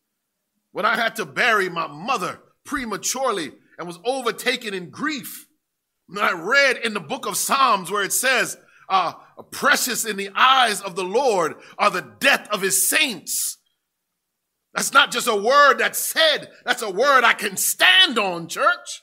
When 0.72 0.86
I 0.86 0.96
had 0.96 1.16
to 1.18 1.26
bury 1.26 1.70
my 1.70 1.88
mother 1.88 2.40
prematurely 2.66 3.52
and 3.78 3.88
was 3.88 4.00
overtaken 4.06 4.74
in 4.74 4.90
grief, 4.90 5.48
I 6.20 6.34
read 6.34 6.78
in 6.78 6.94
the 6.94 7.00
book 7.00 7.26
of 7.26 7.38
Psalms 7.38 7.90
where 7.90 8.04
it 8.04 8.14
says, 8.14 8.58
uh, 8.90 9.14
precious 9.52 10.06
in 10.06 10.18
the 10.18 10.30
eyes 10.36 10.82
of 10.82 10.96
the 10.96 11.04
Lord 11.04 11.56
are 11.78 11.90
the 11.90 12.14
death 12.20 12.48
of 12.52 12.62
his 12.62 12.88
saints. 12.88 13.58
That's 14.74 14.94
not 14.94 15.12
just 15.12 15.28
a 15.28 15.36
word 15.36 15.78
that's 15.78 16.00
said, 16.00 16.50
that's 16.66 16.82
a 16.82 16.90
word 16.90 17.24
I 17.24 17.34
can 17.34 17.58
stand 17.58 18.18
on, 18.18 18.48
church. 18.48 19.03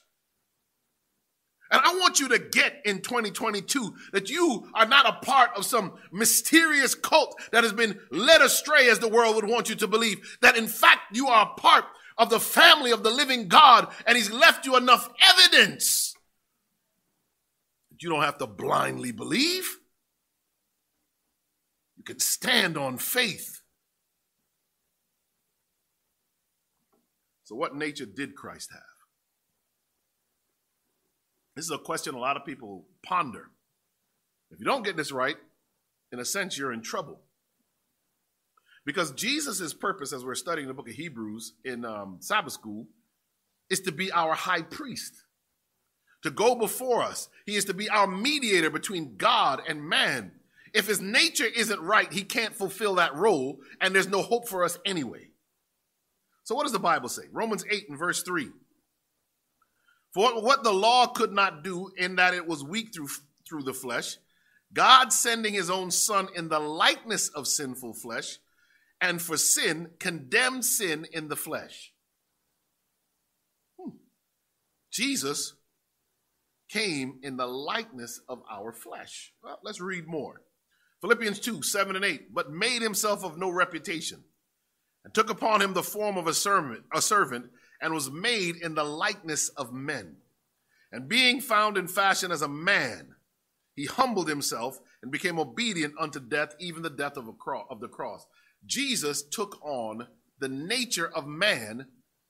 I 1.90 1.98
want 1.98 2.20
you 2.20 2.28
to 2.28 2.38
get 2.38 2.82
in 2.84 3.00
2022 3.00 3.94
that 4.12 4.30
you 4.30 4.68
are 4.74 4.86
not 4.86 5.08
a 5.08 5.24
part 5.24 5.50
of 5.56 5.64
some 5.64 5.94
mysterious 6.12 6.94
cult 6.94 7.40
that 7.50 7.64
has 7.64 7.72
been 7.72 7.98
led 8.12 8.42
astray 8.42 8.88
as 8.88 9.00
the 9.00 9.08
world 9.08 9.34
would 9.34 9.48
want 9.48 9.68
you 9.68 9.74
to 9.74 9.88
believe. 9.88 10.38
That 10.40 10.56
in 10.56 10.68
fact 10.68 11.16
you 11.16 11.26
are 11.26 11.50
a 11.50 11.60
part 11.60 11.84
of 12.16 12.30
the 12.30 12.38
family 12.38 12.92
of 12.92 13.02
the 13.02 13.10
living 13.10 13.48
God 13.48 13.88
and 14.06 14.16
he's 14.16 14.30
left 14.30 14.66
you 14.66 14.76
enough 14.76 15.08
evidence 15.20 16.14
that 17.90 18.02
you 18.02 18.08
don't 18.08 18.22
have 18.22 18.38
to 18.38 18.46
blindly 18.46 19.10
believe. 19.10 19.78
You 21.96 22.04
can 22.04 22.20
stand 22.20 22.78
on 22.78 22.98
faith. 22.98 23.62
So 27.42 27.56
what 27.56 27.74
nature 27.74 28.06
did 28.06 28.36
Christ 28.36 28.70
have? 28.70 28.89
This 31.56 31.64
is 31.64 31.70
a 31.70 31.78
question 31.78 32.14
a 32.14 32.18
lot 32.18 32.36
of 32.36 32.44
people 32.44 32.86
ponder. 33.02 33.50
If 34.50 34.58
you 34.58 34.64
don't 34.64 34.84
get 34.84 34.96
this 34.96 35.12
right, 35.12 35.36
in 36.12 36.18
a 36.18 36.24
sense, 36.24 36.58
you're 36.58 36.72
in 36.72 36.82
trouble. 36.82 37.20
Because 38.84 39.12
Jesus' 39.12 39.74
purpose, 39.74 40.12
as 40.12 40.24
we're 40.24 40.34
studying 40.34 40.68
the 40.68 40.74
book 40.74 40.88
of 40.88 40.94
Hebrews 40.94 41.52
in 41.64 41.84
um, 41.84 42.16
Sabbath 42.20 42.52
school, 42.52 42.86
is 43.68 43.80
to 43.80 43.92
be 43.92 44.10
our 44.10 44.34
high 44.34 44.62
priest, 44.62 45.14
to 46.22 46.30
go 46.30 46.54
before 46.54 47.02
us. 47.02 47.28
He 47.46 47.56
is 47.56 47.66
to 47.66 47.74
be 47.74 47.88
our 47.88 48.06
mediator 48.06 48.70
between 48.70 49.16
God 49.16 49.60
and 49.68 49.88
man. 49.88 50.32
If 50.72 50.86
his 50.86 51.00
nature 51.00 51.46
isn't 51.46 51.80
right, 51.80 52.12
he 52.12 52.22
can't 52.22 52.54
fulfill 52.54 52.96
that 52.96 53.14
role, 53.14 53.60
and 53.80 53.94
there's 53.94 54.08
no 54.08 54.22
hope 54.22 54.48
for 54.48 54.64
us 54.64 54.78
anyway. 54.84 55.28
So, 56.44 56.54
what 56.54 56.64
does 56.64 56.72
the 56.72 56.78
Bible 56.78 57.08
say? 57.08 57.24
Romans 57.32 57.64
8 57.70 57.90
and 57.90 57.98
verse 57.98 58.22
3. 58.22 58.50
For 60.12 60.42
what 60.42 60.64
the 60.64 60.72
law 60.72 61.06
could 61.06 61.32
not 61.32 61.62
do, 61.62 61.90
in 61.96 62.16
that 62.16 62.34
it 62.34 62.46
was 62.46 62.64
weak 62.64 62.92
through, 62.94 63.08
through 63.48 63.62
the 63.62 63.74
flesh, 63.74 64.16
God 64.72 65.12
sending 65.12 65.54
his 65.54 65.70
own 65.70 65.90
Son 65.90 66.28
in 66.34 66.48
the 66.48 66.58
likeness 66.58 67.28
of 67.28 67.46
sinful 67.46 67.94
flesh, 67.94 68.38
and 69.00 69.20
for 69.20 69.36
sin, 69.36 69.90
condemned 69.98 70.64
sin 70.64 71.06
in 71.12 71.28
the 71.28 71.36
flesh. 71.36 71.92
Hmm. 73.78 73.96
Jesus 74.92 75.54
came 76.68 77.18
in 77.22 77.36
the 77.36 77.46
likeness 77.46 78.20
of 78.28 78.42
our 78.50 78.72
flesh. 78.72 79.32
Well, 79.42 79.58
let's 79.64 79.80
read 79.80 80.06
more. 80.06 80.42
Philippians 81.00 81.40
2 81.40 81.62
7 81.62 81.96
and 81.96 82.04
8. 82.04 82.34
But 82.34 82.52
made 82.52 82.82
himself 82.82 83.24
of 83.24 83.38
no 83.38 83.50
reputation, 83.50 84.22
and 85.04 85.14
took 85.14 85.30
upon 85.30 85.62
him 85.62 85.72
the 85.72 85.82
form 85.82 86.16
of 86.16 86.26
a 86.26 86.34
servant, 86.34 86.82
a 86.92 87.00
servant 87.00 87.46
and 87.80 87.94
was 87.94 88.10
made 88.10 88.56
in 88.56 88.74
the 88.74 88.84
likeness 88.84 89.48
of 89.50 89.72
men. 89.72 90.16
And 90.92 91.08
being 91.08 91.40
found 91.40 91.76
in 91.76 91.88
fashion 91.88 92.32
as 92.32 92.42
a 92.42 92.48
man, 92.48 93.14
he 93.74 93.86
humbled 93.86 94.28
himself 94.28 94.80
and 95.02 95.10
became 95.10 95.38
obedient 95.38 95.94
unto 95.98 96.20
death, 96.20 96.54
even 96.58 96.82
the 96.82 96.90
death 96.90 97.16
of, 97.16 97.28
a 97.28 97.50
of 97.70 97.80
the 97.80 97.88
cross. 97.88 98.26
Jesus 98.66 99.22
took 99.22 99.64
on 99.64 100.08
the 100.38 100.48
nature 100.48 101.08
of 101.08 101.26
man. 101.26 101.86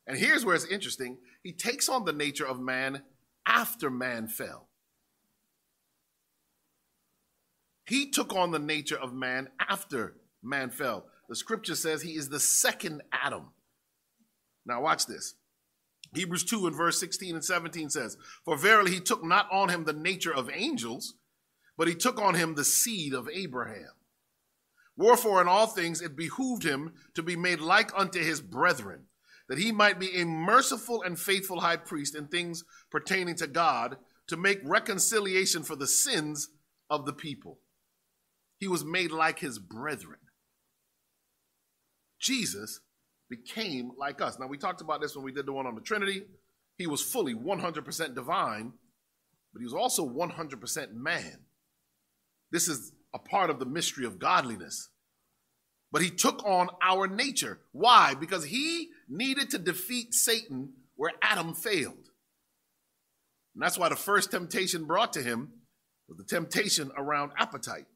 And 0.07 0.17
here's 0.17 0.45
where 0.45 0.55
it's 0.55 0.67
interesting 0.67 1.19
he 1.43 1.53
takes 1.53 1.89
on 1.89 2.05
the 2.05 2.13
nature 2.13 2.47
of 2.47 2.61
man 2.61 3.03
after 3.47 3.91
man 3.91 4.29
fell. 4.29 4.69
He 7.87 8.11
took 8.11 8.35
on 8.35 8.53
the 8.53 8.59
nature 8.61 8.99
of 8.99 9.13
man 9.13 9.49
after 9.69 10.15
man 10.43 10.71
fell. 10.71 11.07
The 11.29 11.35
scripture 11.35 11.75
says 11.75 12.03
he 12.03 12.15
is 12.15 12.29
the 12.29 12.39
second 12.39 13.03
Adam. 13.11 13.49
Now, 14.67 14.83
watch 14.83 15.07
this. 15.07 15.35
Hebrews 16.15 16.45
2 16.45 16.67
and 16.67 16.77
verse 16.77 16.99
16 16.99 17.35
and 17.35 17.45
17 17.45 17.91
says, 17.91 18.17
For 18.45 18.57
verily 18.57 18.93
he 18.93 19.01
took 19.01 19.25
not 19.25 19.49
on 19.53 19.69
him 19.69 19.85
the 19.85 19.93
nature 19.93 20.35
of 20.35 20.51
angels, 20.53 21.15
but 21.77 21.89
he 21.89 21.95
took 21.95 22.21
on 22.21 22.35
him 22.35 22.55
the 22.55 22.65
seed 22.65 23.15
of 23.15 23.29
Abraham. 23.33 23.93
Wherefore, 24.97 25.41
in 25.41 25.49
all 25.49 25.67
things 25.67 26.03
it 26.03 26.17
behooved 26.17 26.65
him 26.65 26.93
to 27.15 27.23
be 27.23 27.37
made 27.37 27.61
like 27.61 27.91
unto 27.97 28.23
his 28.23 28.41
brethren, 28.41 29.05
that 29.49 29.59
he 29.59 29.73
might 29.73 29.99
be 29.99 30.21
a 30.21 30.27
merciful 30.27 31.03
and 31.03 31.19
faithful 31.19 31.61
high 31.61 31.77
priest 31.77 32.15
in 32.15 32.27
things 32.27 32.65
pertaining 32.91 33.37
to 33.37 33.47
God, 33.47 33.97
to 34.27 34.37
make 34.37 34.61
reconciliation 34.63 35.63
for 35.63 35.75
the 35.75 35.87
sins 35.87 36.51
of 36.89 37.07
the 37.07 37.13
people. 37.13 37.59
He 38.59 38.69
was 38.69 38.85
made 38.85 39.11
like 39.11 39.39
his 39.39 39.59
brethren. 39.59 40.19
Jesus 42.19 42.81
became 43.31 43.93
like 43.97 44.21
us. 44.21 44.39
Now, 44.39 44.49
we 44.49 44.59
talked 44.59 44.81
about 44.81 45.01
this 45.01 45.15
when 45.15 45.25
we 45.25 45.33
did 45.33 45.47
the 45.47 45.53
one 45.53 45.67
on 45.67 45.75
the 45.75 45.81
Trinity. 45.81 46.25
He 46.77 46.87
was 46.87 47.01
fully 47.01 47.35
100% 47.35 48.15
divine, 48.15 48.73
but 49.53 49.61
he 49.61 49.65
was 49.65 49.75
also 49.75 50.07
100% 50.07 50.93
man. 50.93 51.39
This 52.51 52.69
is 52.69 52.93
a 53.15 53.19
part 53.19 53.49
of 53.49 53.59
the 53.59 53.67
mystery 53.67 54.05
of 54.05 54.19
godliness. 54.19 54.89
But 55.93 56.03
he 56.03 56.11
took 56.11 56.45
on 56.45 56.69
our 56.83 57.07
nature. 57.07 57.61
Why? 57.73 58.15
Because 58.15 58.45
he 58.45 58.89
needed 59.09 59.51
to 59.51 59.59
defeat 59.59 60.15
Satan 60.15 60.73
where 60.97 61.13
Adam 61.23 61.55
failed. 61.55 62.11
And 63.55 63.63
that's 63.63 63.79
why 63.79 63.89
the 63.89 63.97
first 63.97 64.31
temptation 64.31 64.85
brought 64.85 65.13
to 65.15 65.23
him 65.23 65.53
was 66.09 66.19
the 66.19 66.25
temptation 66.25 66.91
around 66.97 67.33
appetite. 67.37 67.87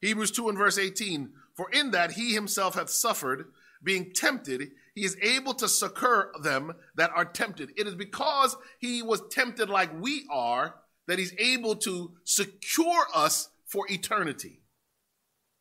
Hebrews 0.00 0.30
2 0.32 0.48
and 0.48 0.58
verse 0.58 0.78
18 0.78 1.30
For 1.56 1.70
in 1.70 1.90
that 1.92 2.12
he 2.12 2.34
himself 2.34 2.74
hath 2.74 2.90
suffered 2.90 3.46
being 3.82 4.12
tempted, 4.14 4.70
he 4.94 5.04
is 5.04 5.16
able 5.22 5.54
to 5.54 5.68
succor 5.68 6.32
them 6.42 6.72
that 6.96 7.10
are 7.14 7.24
tempted. 7.24 7.70
It 7.76 7.86
is 7.86 7.94
because 7.94 8.56
he 8.78 9.02
was 9.02 9.22
tempted 9.30 9.68
like 9.68 9.90
we 10.00 10.26
are 10.30 10.76
that 11.08 11.18
he's 11.18 11.34
able 11.38 11.76
to 11.76 12.12
secure 12.24 13.06
us 13.14 13.48
for 13.66 13.86
eternity. 13.90 14.60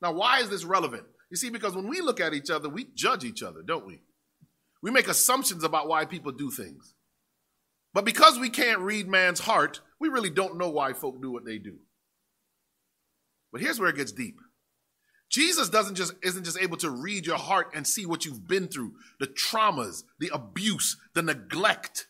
Now, 0.01 0.13
why 0.13 0.39
is 0.39 0.49
this 0.49 0.65
relevant? 0.65 1.03
You 1.30 1.38
see, 1.38 1.49
because 1.49 1.76
when 1.76 1.88
we 1.88 2.01
look 2.01 2.19
at 2.19 2.34
each 2.34 2.49
other, 2.49 2.67
we 2.67 2.88
judge 2.93 3.24
each 3.24 3.41
other, 3.41 3.61
don't 3.65 3.88
we? 3.88 4.01
We 4.84 4.91
make 4.91 5.07
assumptions 5.07 5.63
about 5.63 5.88
why 5.88 6.05
people 6.05 6.32
do 6.32 6.51
things. 6.51 6.95
But 7.93 8.05
because 8.05 8.39
we 8.39 8.49
can't 8.49 8.80
read 8.80 9.07
man's 9.07 9.41
heart, 9.41 9.82
we 9.99 10.09
really 10.09 10.30
don't 10.30 10.57
know 10.57 10.69
why 10.69 10.93
folk 10.93 11.22
do 11.22 11.32
what 11.32 11.45
they 11.45 11.57
do. 11.57 11.78
But 13.51 13.61
here's 13.61 13.80
where 13.80 13.89
it 13.89 13.97
gets 13.97 14.11
deep. 14.11 14.39
Jesus 15.32 15.69
doesn't 15.69 15.95
just 15.95 16.13
isn't 16.21 16.43
just 16.43 16.59
able 16.59 16.75
to 16.77 16.89
read 16.89 17.25
your 17.25 17.38
heart 17.38 17.71
and 17.73 17.88
see 17.88 18.05
what 18.05 18.25
you've 18.25 18.47
been 18.47 18.67
through, 18.67 18.93
the 19.19 19.27
traumas, 19.27 20.03
the 20.19 20.29
abuse, 20.34 20.97
the 21.13 21.23
neglect. 21.23 22.07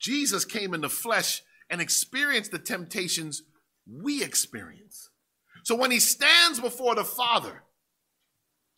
Jesus 0.00 0.44
came 0.44 0.74
in 0.74 0.80
the 0.80 0.90
flesh 0.90 1.42
and 1.70 1.80
experienced 1.80 2.50
the 2.50 2.58
temptations 2.58 3.42
we 3.86 4.24
experience. 4.24 5.08
So 5.62 5.76
when 5.76 5.92
he 5.92 6.00
stands 6.00 6.58
before 6.58 6.96
the 6.96 7.04
Father 7.04 7.62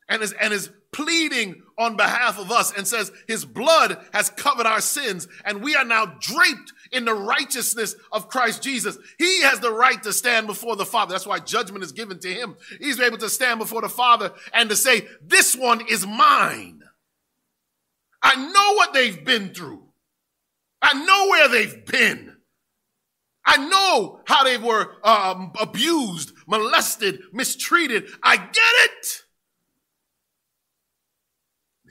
and 0.07 0.23
is, 0.23 0.33
and 0.33 0.53
is 0.53 0.71
pleading 0.95 1.61
on 1.77 1.97
behalf 1.97 2.39
of 2.39 2.53
us 2.53 2.73
and 2.73 2.87
says 2.87 3.11
his 3.27 3.45
blood 3.45 3.99
has 4.13 4.31
covered 4.31 4.65
our 4.65 4.81
sins 4.81 5.27
and 5.45 5.61
we 5.61 5.75
are 5.75 5.85
now 5.85 6.07
draped 6.21 6.73
in 6.93 7.05
the 7.05 7.13
righteousness 7.13 7.97
of 8.13 8.29
Christ 8.29 8.63
Jesus. 8.63 8.97
He 9.19 9.43
has 9.43 9.59
the 9.59 9.73
right 9.73 10.01
to 10.05 10.13
stand 10.13 10.47
before 10.47 10.77
the 10.77 10.87
Father. 10.87 11.13
That's 11.13 11.27
why 11.27 11.41
judgment 11.41 11.83
is 11.83 11.91
given 11.91 12.21
to 12.21 12.33
him. 12.33 12.57
He's 12.81 13.01
able 13.01 13.19
to 13.19 13.29
stand 13.29 13.59
before 13.59 13.81
the 13.81 13.89
Father 13.89 14.33
and 14.53 14.71
to 14.71 14.77
say, 14.77 15.09
this 15.21 15.57
one 15.57 15.83
is 15.91 16.07
mine. 16.07 16.83
I 18.23 18.37
know 18.37 18.75
what 18.77 18.95
they've 18.95 19.25
been 19.25 19.53
through. 19.53 19.83
I 20.81 20.95
know 20.95 21.29
where 21.29 21.49
they've 21.49 21.85
been. 21.87 22.37
I 23.45 23.57
know 23.57 24.21
how 24.27 24.45
they 24.45 24.59
were 24.59 24.93
um, 25.03 25.53
abused, 25.61 26.33
molested, 26.47 27.21
mistreated. 27.33 28.05
I 28.23 28.37
get 28.37 28.55
it. 28.57 29.24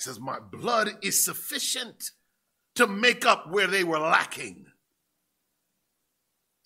Says, 0.03 0.19
My 0.19 0.39
blood 0.39 0.97
is 1.01 1.23
sufficient 1.23 2.11
to 2.75 2.87
make 2.87 3.25
up 3.25 3.49
where 3.49 3.67
they 3.67 3.83
were 3.83 3.99
lacking. 3.99 4.65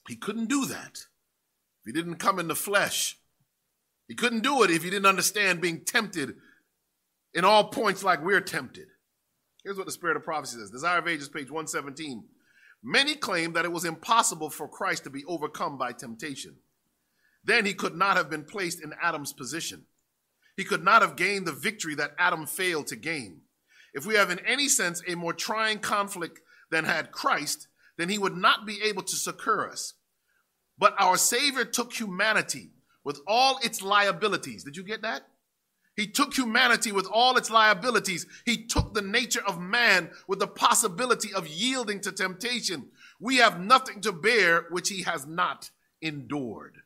He 0.08 0.16
couldn't 0.16 0.48
do 0.48 0.66
that 0.66 0.98
if 0.98 1.86
he 1.86 1.92
didn't 1.92 2.16
come 2.16 2.40
in 2.40 2.48
the 2.48 2.56
flesh. 2.56 3.18
He 4.08 4.16
couldn't 4.16 4.42
do 4.42 4.64
it 4.64 4.72
if 4.72 4.84
he 4.84 4.90
didn't 4.90 5.06
understand 5.06 5.62
being 5.62 5.84
tempted 5.84 6.36
in 7.34 7.44
all 7.46 7.66
points 7.66 8.04
like 8.04 8.24
we're 8.24 8.42
tempted. 8.42 8.88
Here's 9.64 9.78
what 9.78 9.86
the 9.86 9.92
Spirit 9.92 10.18
of 10.18 10.24
Prophecy 10.24 10.58
says 10.58 10.72
Desire 10.72 11.00
of 11.00 11.08
Ages, 11.08 11.30
page 11.30 11.52
117. 11.52 12.24
Many 12.82 13.16
claim 13.16 13.54
that 13.54 13.66
it 13.66 13.72
was 13.72 13.86
impossible 13.86 14.50
for 14.50 14.68
Christ 14.68 15.04
to 15.04 15.10
be 15.10 15.26
overcome 15.26 15.78
by 15.78 15.92
temptation. 15.92 16.56
Then 17.44 17.66
he 17.66 17.74
could 17.74 17.96
not 17.96 18.18
have 18.18 18.30
been 18.30 18.46
placed 18.46 18.82
in 18.82 18.94
Adam's 19.02 19.34
position. 19.34 19.86
He 20.58 20.66
could 20.66 20.84
not 20.84 21.04
have 21.04 21.16
gained 21.16 21.46
the 21.46 21.54
victory 21.54 21.96
that 21.96 22.16
Adam 22.18 22.48
failed 22.48 22.88
to 22.88 22.96
gain. 22.96 23.42
If 23.94 24.06
we 24.06 24.16
have 24.16 24.32
in 24.32 24.40
any 24.40 24.68
sense 24.68 25.02
a 25.08 25.16
more 25.16 25.34
trying 25.34 25.80
conflict 25.80 26.42
than 26.72 26.84
had 26.84 27.12
Christ, 27.12 27.68
then 27.98 28.10
he 28.10 28.18
would 28.18 28.36
not 28.36 28.66
be 28.66 28.82
able 28.84 29.04
to 29.04 29.16
succor 29.16 29.70
us. 29.70 29.94
But 30.78 30.96
our 31.00 31.16
Savior 31.18 31.64
took 31.64 31.94
humanity 31.94 32.72
with 33.04 33.22
all 33.28 33.60
its 33.64 33.82
liabilities. 33.82 34.64
Did 34.64 34.76
you 34.76 34.84
get 34.84 35.04
that? 35.04 35.28
He 35.96 36.08
took 36.08 36.36
humanity 36.36 36.92
with 36.92 37.08
all 37.12 37.38
its 37.38 37.50
liabilities. 37.50 38.28
He 38.46 38.66
took 38.66 38.94
the 38.94 39.02
nature 39.02 39.42
of 39.48 39.60
man 39.60 40.12
with 40.28 40.38
the 40.40 40.48
possibility 40.48 41.34
of 41.34 41.48
yielding 41.48 42.02
to 42.02 42.12
temptation. 42.12 42.90
We 43.20 43.38
have 43.38 43.60
nothing 43.60 44.02
to 44.02 44.12
bear 44.12 44.66
which 44.70 44.90
he 44.90 45.04
has 45.04 45.26
not 45.26 45.72
endured. 46.02 46.78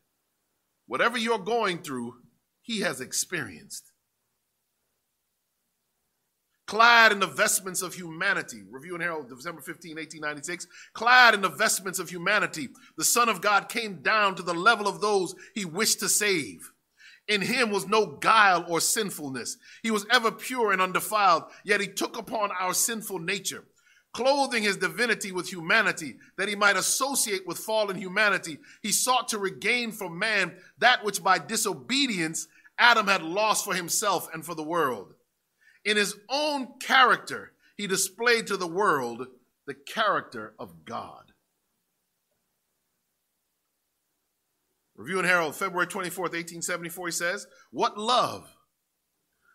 Whatever 0.87 1.17
you're 1.17 1.39
going 1.39 1.79
through, 1.79 2.20
he 2.61 2.81
has 2.81 3.01
experienced. 3.01 3.91
Clad 6.67 7.11
in 7.11 7.19
the 7.19 7.27
vestments 7.27 7.81
of 7.81 7.95
humanity, 7.95 8.63
Review 8.69 8.93
and 8.93 9.03
Herald, 9.03 9.27
December 9.27 9.59
15, 9.59 9.97
1896. 9.97 10.67
Clad 10.93 11.33
in 11.33 11.41
the 11.41 11.49
vestments 11.49 11.99
of 11.99 12.09
humanity, 12.09 12.69
the 12.97 13.03
Son 13.03 13.27
of 13.27 13.41
God 13.41 13.67
came 13.67 14.01
down 14.01 14.35
to 14.35 14.41
the 14.41 14.53
level 14.53 14.87
of 14.87 15.01
those 15.01 15.35
he 15.53 15.65
wished 15.65 15.99
to 15.99 16.07
save. 16.07 16.71
In 17.27 17.41
him 17.41 17.71
was 17.71 17.87
no 17.87 18.05
guile 18.05 18.65
or 18.69 18.79
sinfulness. 18.79 19.57
He 19.83 19.91
was 19.91 20.05
ever 20.09 20.31
pure 20.31 20.71
and 20.71 20.81
undefiled, 20.81 21.43
yet 21.65 21.81
he 21.81 21.87
took 21.87 22.17
upon 22.17 22.51
our 22.51 22.73
sinful 22.73 23.19
nature 23.19 23.65
clothing 24.13 24.63
his 24.63 24.77
divinity 24.77 25.31
with 25.31 25.51
humanity, 25.51 26.17
that 26.37 26.49
he 26.49 26.55
might 26.55 26.75
associate 26.75 27.47
with 27.47 27.57
fallen 27.57 27.97
humanity. 27.97 28.57
He 28.81 28.91
sought 28.91 29.29
to 29.29 29.37
regain 29.37 29.91
for 29.91 30.09
man 30.09 30.53
that 30.79 31.03
which 31.03 31.23
by 31.23 31.39
disobedience 31.39 32.47
Adam 32.77 33.07
had 33.07 33.23
lost 33.23 33.63
for 33.63 33.73
himself 33.73 34.27
and 34.33 34.45
for 34.45 34.55
the 34.55 34.63
world. 34.63 35.13
In 35.85 35.97
his 35.97 36.15
own 36.29 36.79
character, 36.79 37.53
he 37.77 37.87
displayed 37.87 38.47
to 38.47 38.57
the 38.57 38.67
world 38.67 39.27
the 39.65 39.73
character 39.73 40.53
of 40.59 40.85
God. 40.85 41.31
Review 44.95 45.19
and 45.19 45.27
Herald, 45.27 45.55
February 45.55 45.87
24th, 45.87 46.33
1874, 46.33 47.07
he 47.07 47.11
says, 47.11 47.47
What 47.71 47.97
love! 47.97 48.55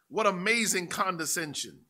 What 0.08 0.26
amazing 0.26 0.88
condescension! 0.88 1.85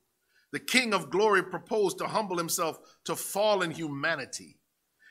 The 0.56 0.60
King 0.60 0.94
of 0.94 1.10
glory 1.10 1.42
proposed 1.42 1.98
to 1.98 2.06
humble 2.06 2.38
himself 2.38 2.78
to 3.04 3.14
fallen 3.14 3.72
humanity. 3.72 4.56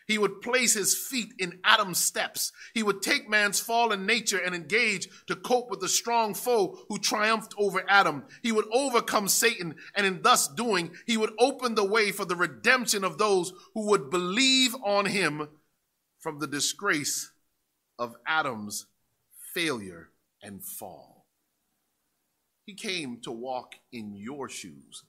He 0.07 0.17
would 0.17 0.41
place 0.41 0.73
his 0.73 0.97
feet 0.97 1.35
in 1.37 1.59
Adam's 1.63 1.99
steps. 1.99 2.51
He 2.73 2.81
would 2.81 3.03
take 3.03 3.29
man's 3.29 3.59
fallen 3.59 4.07
nature 4.07 4.39
and 4.39 4.55
engage 4.55 5.07
to 5.27 5.35
cope 5.35 5.69
with 5.69 5.81
the 5.81 5.87
strong 5.87 6.33
foe 6.33 6.79
who 6.89 6.97
triumphed 6.97 7.53
over 7.59 7.85
Adam. 7.87 8.23
He 8.41 8.51
would 8.51 8.65
overcome 8.73 9.27
Satan, 9.27 9.75
and 9.93 10.07
in 10.07 10.23
thus 10.23 10.47
doing, 10.47 10.93
he 11.05 11.15
would 11.15 11.33
open 11.37 11.75
the 11.75 11.85
way 11.85 12.11
for 12.11 12.25
the 12.25 12.35
redemption 12.35 13.03
of 13.03 13.19
those 13.19 13.53
who 13.75 13.85
would 13.89 14.09
believe 14.09 14.75
on 14.83 15.05
him 15.05 15.47
from 16.17 16.39
the 16.39 16.47
disgrace 16.47 17.31
of 17.99 18.15
Adam's 18.25 18.87
failure 19.53 20.09
and 20.41 20.63
fall. 20.63 21.27
He 22.63 22.73
came 22.73 23.21
to 23.21 23.31
walk 23.31 23.75
in 23.91 24.15
your 24.15 24.49
shoes 24.49 25.03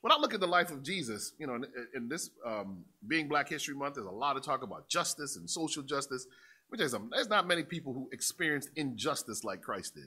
when 0.00 0.12
I 0.12 0.16
look 0.16 0.32
at 0.32 0.40
the 0.40 0.46
life 0.46 0.70
of 0.70 0.82
Jesus, 0.82 1.32
you 1.38 1.46
know, 1.46 1.54
in, 1.54 1.66
in 1.94 2.08
this 2.08 2.30
um, 2.46 2.84
being 3.06 3.28
Black 3.28 3.48
History 3.48 3.74
Month, 3.74 3.96
there's 3.96 4.06
a 4.06 4.10
lot 4.10 4.36
of 4.36 4.42
talk 4.42 4.62
about 4.62 4.88
justice 4.88 5.36
and 5.36 5.48
social 5.48 5.82
justice. 5.82 6.26
Which 6.70 6.80
is, 6.80 6.94
there's 7.10 7.28
not 7.28 7.48
many 7.48 7.64
people 7.64 7.92
who 7.92 8.08
experienced 8.12 8.70
injustice 8.76 9.42
like 9.42 9.60
Christ 9.60 9.96
did. 9.96 10.06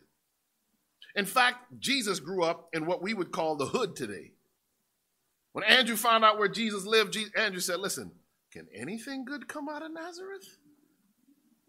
In 1.14 1.26
fact, 1.26 1.58
Jesus 1.80 2.20
grew 2.22 2.44
up 2.44 2.70
in 2.74 2.86
what 2.86 3.02
we 3.02 3.14
would 3.14 3.32
call 3.32 3.56
the 3.56 3.66
hood 3.66 3.96
today. 3.96 4.32
When 5.52 5.64
Andrew 5.66 5.96
found 5.96 6.24
out 6.24 6.40
where 6.40 6.48
Jesus 6.48 6.86
lived, 6.86 7.18
Andrew 7.38 7.60
said, 7.60 7.80
Listen, 7.80 8.12
can 8.52 8.68
anything 8.74 9.26
good 9.26 9.48
come 9.48 9.70
out 9.70 9.84
of 9.84 9.92
Nazareth? 9.92 10.58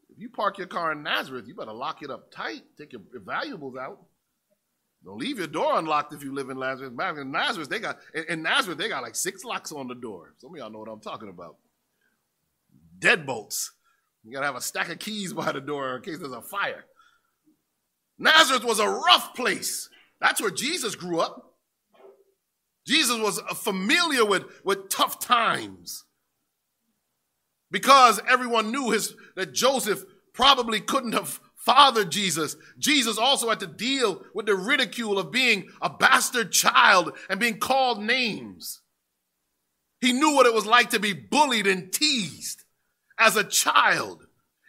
If 0.09 0.20
you 0.20 0.31
park 0.31 0.59
your 0.59 0.68
car 0.68 0.93
in 0.93 1.03
Nazareth, 1.03 1.47
you 1.49 1.55
better 1.55 1.72
lock 1.72 2.03
it 2.03 2.11
up 2.11 2.31
tight, 2.31 2.62
take 2.79 2.93
your 2.93 3.03
valuables 3.12 3.77
out. 3.77 3.99
Don't 5.05 5.18
leave 5.18 5.38
your 5.38 5.46
door 5.46 5.78
unlocked 5.78 6.14
if 6.14 6.22
you 6.22 6.34
live 6.34 6.48
in 6.48 6.59
Nazareth. 6.59 6.92
In 7.18 7.30
Nazareth, 7.30 7.68
they 7.68 7.78
got 7.78 7.98
in 8.28 8.42
Nazareth 8.42 8.78
they 8.78 8.88
got 8.88 9.02
like 9.02 9.14
six 9.14 9.44
locks 9.44 9.70
on 9.70 9.86
the 9.86 9.94
door. 9.94 10.32
Some 10.38 10.52
of 10.52 10.57
y'all 10.57 10.70
know 10.70 10.78
what 10.78 10.88
I'm 10.88 11.00
talking 11.00 11.28
about. 11.28 11.57
Deadbolts. 12.98 13.70
You 14.24 14.32
gotta 14.32 14.46
have 14.46 14.57
a 14.57 14.62
stack 14.62 14.88
of 14.88 14.98
keys 14.98 15.34
by 15.34 15.52
the 15.52 15.61
door 15.61 15.96
in 15.96 16.02
case 16.02 16.18
there's 16.18 16.32
a 16.32 16.40
fire. 16.40 16.86
Nazareth 18.18 18.64
was 18.64 18.78
a 18.78 18.88
rough 18.88 19.34
place. 19.34 19.90
That's 20.20 20.40
where 20.40 20.50
Jesus 20.50 20.94
grew 20.94 21.20
up. 21.20 21.55
Jesus 22.86 23.18
was 23.18 23.40
familiar 23.57 24.24
with, 24.24 24.44
with 24.62 24.88
tough 24.88 25.18
times 25.18 26.05
because 27.70 28.20
everyone 28.28 28.70
knew 28.70 28.90
his 28.90 29.14
that 29.36 29.52
Joseph 29.52 30.05
probably 30.32 30.80
couldn't 30.80 31.12
have 31.12 31.40
Father 31.64 32.04
Jesus. 32.04 32.56
Jesus 32.78 33.16
also 33.16 33.48
had 33.48 33.60
to 33.60 33.66
deal 33.66 34.22
with 34.34 34.44
the 34.46 34.54
ridicule 34.54 35.18
of 35.18 35.30
being 35.30 35.68
a 35.80 35.88
bastard 35.88 36.52
child 36.52 37.16
and 37.30 37.40
being 37.40 37.58
called 37.58 38.02
names. 38.02 38.82
He 40.00 40.12
knew 40.12 40.34
what 40.34 40.46
it 40.46 40.52
was 40.52 40.66
like 40.66 40.90
to 40.90 41.00
be 41.00 41.14
bullied 41.14 41.66
and 41.66 41.90
teased 41.90 42.64
as 43.18 43.36
a 43.36 43.44
child. 43.44 44.26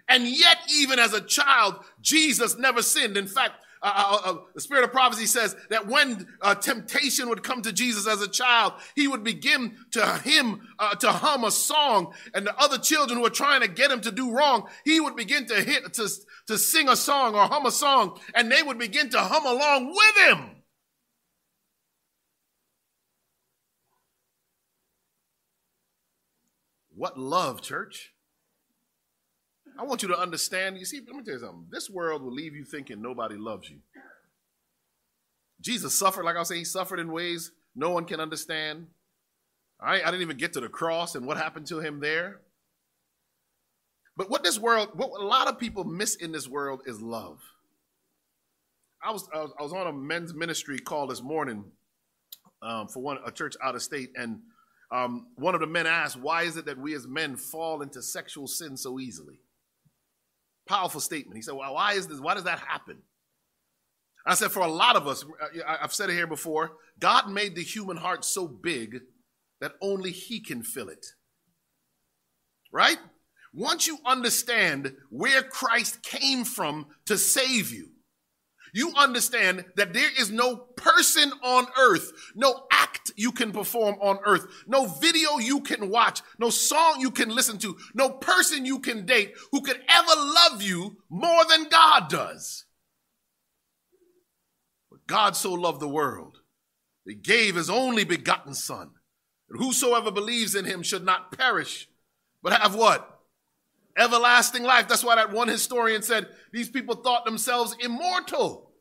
And 0.08 0.26
yet, 0.26 0.58
even 0.74 0.98
as 1.00 1.14
a 1.14 1.20
child, 1.20 1.84
Jesus 2.00 2.58
never 2.58 2.82
sinned. 2.82 3.18
In 3.18 3.28
fact, 3.28 3.65
uh, 3.86 4.20
uh, 4.24 4.32
uh, 4.32 4.38
the 4.56 4.62
spirit 4.62 4.84
of 4.84 4.92
prophecy 4.92 5.28
says 5.28 5.56
that 5.70 5.86
when 5.86 6.26
uh, 6.42 6.56
temptation 6.56 7.30
would 7.30 7.44
come 7.44 7.62
to 7.62 7.72
Jesus 7.72 8.08
as 8.08 8.20
a 8.20 8.28
child, 8.28 8.74
he 8.96 9.08
would 9.08 9.24
begin 9.24 9.78
to 9.92 10.04
him 10.24 10.68
uh, 10.80 10.96
to 10.96 11.12
hum 11.12 11.44
a 11.44 11.52
song, 11.52 12.12
and 12.34 12.48
the 12.48 12.58
other 12.58 12.80
children 12.80 13.18
who 13.18 13.24
were 13.24 13.30
trying 13.30 13.62
to 13.62 13.68
get 13.68 13.92
him 13.92 14.02
to 14.02 14.12
do 14.12 14.32
wrong, 14.32 14.68
he 14.86 15.00
would 15.00 15.16
begin 15.16 15.46
to 15.46 15.54
hit 15.62 15.94
to, 15.94 16.10
to 16.48 16.58
sing 16.58 16.90
a 16.90 16.96
song 16.96 17.36
or 17.36 17.46
hum 17.46 17.68
a 17.68 17.72
song, 17.72 18.20
and 18.34 18.52
they 18.52 18.64
would 18.64 18.80
begin 18.80 19.08
to 19.12 19.20
hum 19.20 19.46
along 19.46 19.90
with 19.90 20.28
him. 20.30 20.50
What 26.96 27.20
love, 27.20 27.62
church? 27.62 28.15
I 29.78 29.84
want 29.84 30.02
you 30.02 30.08
to 30.10 30.18
understand. 30.18 30.78
You 30.78 30.86
see, 30.86 31.02
let 31.06 31.16
me 31.16 31.24
tell 31.24 31.34
you 31.34 31.40
something. 31.40 31.66
This 31.70 31.90
world 31.90 32.22
will 32.22 32.34
leave 32.34 32.56
you 32.56 32.64
thinking 32.64 33.02
nobody 33.02 33.36
loves 33.36 33.70
you. 33.70 33.78
Jesus 35.62 35.98
suffered, 35.98 36.24
like 36.24 36.36
I 36.36 36.44
say, 36.44 36.58
he 36.58 36.66
suffered 36.66 37.00
in 37.00 37.12
ways 37.12 37.52
no 37.76 37.90
one 37.90 38.06
can 38.06 38.20
understand. 38.20 38.88
I, 39.80 40.02
I 40.02 40.06
didn't 40.06 40.22
even 40.22 40.38
get 40.38 40.54
to 40.54 40.62
the 40.62 40.70
cross 40.70 41.16
and 41.16 41.26
what 41.26 41.38
happened 41.38 41.68
to 41.68 41.80
him 41.80 42.00
there. 42.00 42.40
But 44.18 44.30
what 44.30 44.44
this 44.44 44.58
world, 44.58 44.90
what 44.94 45.20
a 45.20 45.26
lot 45.26 45.48
of 45.48 45.60
people 45.60 45.84
miss 45.84 46.16
in 46.16 46.32
this 46.32 46.48
world 46.48 46.82
is 46.86 47.02
love. 47.02 47.40
I 49.04 49.12
was 49.12 49.28
I 49.34 49.42
was, 49.42 49.52
I 49.60 49.64
was 49.64 49.74
on 49.74 49.88
a 49.88 49.94
men's 49.94 50.34
ministry 50.34 50.80
call 50.80 51.08
this 51.08 51.22
morning 51.22 51.66
um, 52.62 52.88
for 52.88 53.02
one 53.04 53.18
a 53.26 53.32
church 53.32 53.56
out 53.62 53.76
of 53.76 53.84
state, 53.84 54.12
and 54.16 54.40
um, 54.92 55.28
one 55.36 55.54
of 55.54 55.62
the 55.62 55.68
men 55.68 55.86
asked, 55.86 56.18
"Why 56.18 56.44
is 56.44 56.56
it 56.56 56.66
that 56.66 56.78
we 56.78 56.96
as 56.96 57.06
men 57.06 57.36
fall 57.36 57.82
into 57.82 58.02
sexual 58.02 58.48
sin 58.48 58.78
so 58.78 59.00
easily?" 59.00 59.42
Powerful 60.68 61.02
statement. 61.02 61.38
He 61.38 61.42
said, 61.42 61.54
"Well, 61.54 61.74
why 61.74 61.94
is 61.94 62.08
this? 62.08 62.20
Why 62.20 62.34
does 62.34 62.44
that 62.46 62.60
happen?" 62.60 62.98
I 64.26 64.34
said, 64.34 64.52
for 64.52 64.62
a 64.62 64.68
lot 64.68 64.96
of 64.96 65.08
us, 65.08 65.24
uh, 65.24 65.62
I've 65.68 65.94
said 65.94 66.10
it 66.10 66.14
here 66.14 66.26
before, 66.26 66.78
God 67.00 67.30
made 67.30 67.56
the 67.56 67.64
human 67.64 67.98
heart 67.98 68.26
so 68.26 68.48
big 68.48 69.02
that 69.62 69.74
only 69.82 70.12
He 70.12 70.40
can 70.40 70.64
fill 70.64 70.90
it. 70.90 71.06
Right? 72.72 72.98
Once 73.54 73.88
you 73.88 74.00
understand 74.06 74.96
where 75.10 75.44
Christ 75.44 76.02
came 76.02 76.44
from 76.44 76.88
to 77.06 77.18
save 77.18 77.72
you, 77.72 77.92
you 78.76 78.92
understand 78.98 79.64
that 79.76 79.94
there 79.94 80.10
is 80.20 80.30
no 80.30 80.58
person 80.58 81.32
on 81.42 81.66
earth, 81.80 82.12
no 82.36 82.66
act 82.72 83.10
you 83.16 83.32
can 83.32 83.54
perform 83.54 83.96
on 84.02 84.20
earth, 84.26 84.46
no 84.68 84.86
video 84.86 85.38
you 85.38 85.62
can 85.62 85.90
watch, 85.90 86.22
no 86.40 86.50
song 86.50 87.00
you 87.00 87.10
can 87.10 87.30
listen 87.30 87.58
to, 87.60 87.78
no 87.94 88.10
person 88.10 88.66
you 88.66 88.80
can 88.80 89.06
date 89.06 89.34
who 89.54 89.62
could 89.62 89.80
ever 89.88 90.12
love 90.16 90.62
you 90.62 90.98
more 91.10 91.46
than 91.46 91.70
God 91.70 92.10
does. 92.10 92.66
But 94.92 95.08
God 95.08 95.38
so 95.38 95.54
loved 95.54 95.80
the 95.80 95.88
world, 95.88 96.40
he 97.06 97.16
gave 97.16 97.56
his 97.56 97.70
only 97.70 98.04
begotten 98.04 98.54
Son, 98.54 98.92
that 99.48 99.58
whosoever 99.58 100.12
believes 100.12 100.54
in 100.54 100.66
him 100.66 100.84
should 100.84 101.06
not 101.06 101.32
perish, 101.32 101.88
but 102.44 102.52
have 102.52 102.76
what? 102.76 103.15
Everlasting 103.98 104.64
life. 104.64 104.88
That's 104.88 105.04
why 105.04 105.16
that 105.16 105.32
one 105.32 105.48
historian 105.48 106.02
said 106.02 106.28
these 106.52 106.70
people 106.70 106.96
thought 106.96 107.26
themselves 107.26 107.76
immortal. 107.80 108.72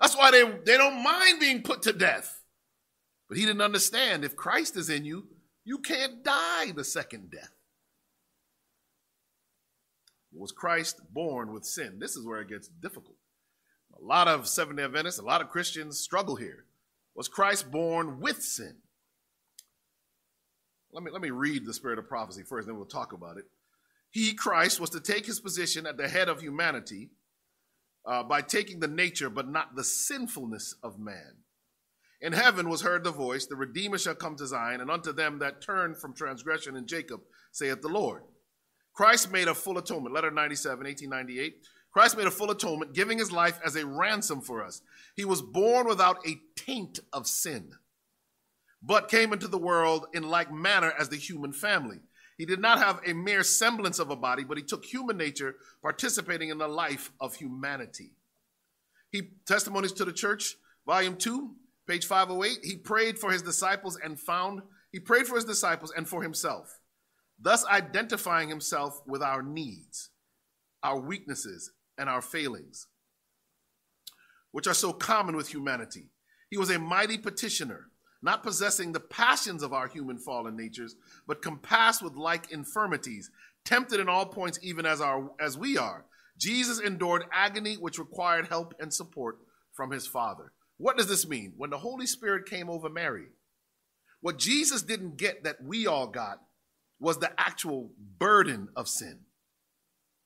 That's 0.00 0.16
why 0.16 0.30
they, 0.30 0.42
they 0.64 0.76
don't 0.76 1.02
mind 1.02 1.40
being 1.40 1.62
put 1.62 1.82
to 1.82 1.92
death. 1.92 2.42
But 3.28 3.38
he 3.38 3.46
didn't 3.46 3.62
understand 3.62 4.24
if 4.24 4.36
Christ 4.36 4.76
is 4.76 4.90
in 4.90 5.04
you, 5.04 5.28
you 5.64 5.78
can't 5.78 6.22
die 6.22 6.72
the 6.72 6.84
second 6.84 7.30
death. 7.30 7.52
Was 10.32 10.52
Christ 10.52 11.00
born 11.12 11.52
with 11.52 11.64
sin? 11.64 11.98
This 12.00 12.16
is 12.16 12.26
where 12.26 12.40
it 12.40 12.48
gets 12.48 12.68
difficult. 12.68 13.16
A 13.96 14.04
lot 14.04 14.26
of 14.26 14.48
Seventh 14.48 14.78
day 14.78 14.84
Adventists, 14.84 15.18
a 15.18 15.24
lot 15.24 15.40
of 15.40 15.48
Christians 15.48 16.00
struggle 16.00 16.34
here. 16.34 16.64
Was 17.14 17.28
Christ 17.28 17.70
born 17.70 18.20
with 18.20 18.42
sin? 18.42 18.76
Let 20.92 21.04
me, 21.04 21.10
let 21.12 21.22
me 21.22 21.30
read 21.30 21.64
the 21.64 21.72
spirit 21.72 21.98
of 21.98 22.08
prophecy 22.08 22.42
first, 22.42 22.66
then 22.66 22.76
we'll 22.76 22.86
talk 22.86 23.12
about 23.12 23.36
it. 23.36 23.44
He, 24.14 24.32
Christ, 24.32 24.78
was 24.78 24.90
to 24.90 25.00
take 25.00 25.26
his 25.26 25.40
position 25.40 25.88
at 25.88 25.96
the 25.96 26.08
head 26.08 26.28
of 26.28 26.40
humanity 26.40 27.10
uh, 28.06 28.22
by 28.22 28.42
taking 28.42 28.78
the 28.78 28.86
nature 28.86 29.28
but 29.28 29.48
not 29.48 29.74
the 29.74 29.82
sinfulness 29.82 30.76
of 30.84 31.00
man. 31.00 31.38
In 32.20 32.32
heaven 32.32 32.68
was 32.68 32.82
heard 32.82 33.02
the 33.02 33.10
voice, 33.10 33.46
The 33.46 33.56
Redeemer 33.56 33.98
shall 33.98 34.14
come 34.14 34.36
to 34.36 34.46
Zion, 34.46 34.80
and 34.80 34.88
unto 34.88 35.12
them 35.12 35.40
that 35.40 35.60
turn 35.60 35.96
from 35.96 36.14
transgression 36.14 36.76
in 36.76 36.86
Jacob, 36.86 37.22
saith 37.50 37.82
the 37.82 37.88
Lord. 37.88 38.22
Christ 38.92 39.32
made 39.32 39.48
a 39.48 39.54
full 39.54 39.78
atonement. 39.78 40.14
Letter 40.14 40.30
97, 40.30 40.84
1898. 40.86 41.66
Christ 41.92 42.16
made 42.16 42.28
a 42.28 42.30
full 42.30 42.52
atonement, 42.52 42.94
giving 42.94 43.18
his 43.18 43.32
life 43.32 43.58
as 43.66 43.74
a 43.74 43.84
ransom 43.84 44.40
for 44.40 44.62
us. 44.64 44.80
He 45.16 45.24
was 45.24 45.42
born 45.42 45.88
without 45.88 46.24
a 46.24 46.38
taint 46.54 47.00
of 47.12 47.26
sin, 47.26 47.72
but 48.80 49.08
came 49.08 49.32
into 49.32 49.48
the 49.48 49.58
world 49.58 50.06
in 50.14 50.22
like 50.22 50.52
manner 50.52 50.92
as 50.96 51.08
the 51.08 51.16
human 51.16 51.52
family. 51.52 51.98
He 52.36 52.46
did 52.46 52.60
not 52.60 52.78
have 52.78 53.00
a 53.06 53.12
mere 53.12 53.42
semblance 53.42 53.98
of 53.98 54.10
a 54.10 54.16
body, 54.16 54.44
but 54.44 54.56
he 54.56 54.64
took 54.64 54.84
human 54.84 55.16
nature, 55.16 55.56
participating 55.82 56.48
in 56.48 56.58
the 56.58 56.68
life 56.68 57.12
of 57.20 57.36
humanity. 57.36 58.12
He 59.10 59.30
testimonies 59.46 59.92
to 59.92 60.04
the 60.04 60.12
church, 60.12 60.56
volume 60.84 61.16
2, 61.16 61.54
page 61.86 62.06
508. 62.06 62.58
He 62.64 62.76
prayed 62.76 63.18
for 63.18 63.30
his 63.30 63.42
disciples 63.42 63.98
and 64.02 64.18
found 64.18 64.62
he 64.90 64.98
prayed 64.98 65.26
for 65.26 65.36
his 65.36 65.44
disciples 65.44 65.92
and 65.96 66.08
for 66.08 66.22
himself, 66.22 66.80
thus 67.40 67.64
identifying 67.66 68.48
himself 68.48 69.00
with 69.06 69.22
our 69.22 69.42
needs, 69.42 70.10
our 70.82 71.00
weaknesses, 71.00 71.72
and 71.96 72.08
our 72.08 72.22
failings, 72.22 72.88
which 74.50 74.66
are 74.66 74.74
so 74.74 74.92
common 74.92 75.36
with 75.36 75.48
humanity. 75.52 76.10
He 76.50 76.58
was 76.58 76.70
a 76.70 76.78
mighty 76.78 77.18
petitioner 77.18 77.90
not 78.24 78.42
possessing 78.42 78.92
the 78.92 79.00
passions 79.00 79.62
of 79.62 79.74
our 79.74 79.86
human 79.86 80.18
fallen 80.18 80.56
natures, 80.56 80.96
but 81.26 81.42
compassed 81.42 82.02
with 82.02 82.16
like 82.16 82.50
infirmities, 82.50 83.30
tempted 83.64 84.00
in 84.00 84.08
all 84.08 84.26
points, 84.26 84.58
even 84.62 84.86
as, 84.86 85.00
our, 85.00 85.30
as 85.38 85.58
we 85.58 85.76
are. 85.76 86.06
Jesus 86.38 86.80
endured 86.80 87.26
agony 87.30 87.74
which 87.74 87.98
required 87.98 88.48
help 88.48 88.74
and 88.80 88.92
support 88.92 89.38
from 89.74 89.90
his 89.90 90.06
Father. 90.06 90.52
What 90.78 90.96
does 90.96 91.06
this 91.06 91.28
mean? 91.28 91.52
When 91.56 91.68
the 91.70 91.78
Holy 91.78 92.06
Spirit 92.06 92.48
came 92.48 92.70
over 92.70 92.88
Mary, 92.88 93.26
what 94.22 94.38
Jesus 94.38 94.82
didn't 94.82 95.18
get 95.18 95.44
that 95.44 95.62
we 95.62 95.86
all 95.86 96.06
got 96.06 96.40
was 96.98 97.18
the 97.18 97.30
actual 97.38 97.90
burden 98.18 98.68
of 98.74 98.88
sin. 98.88 99.20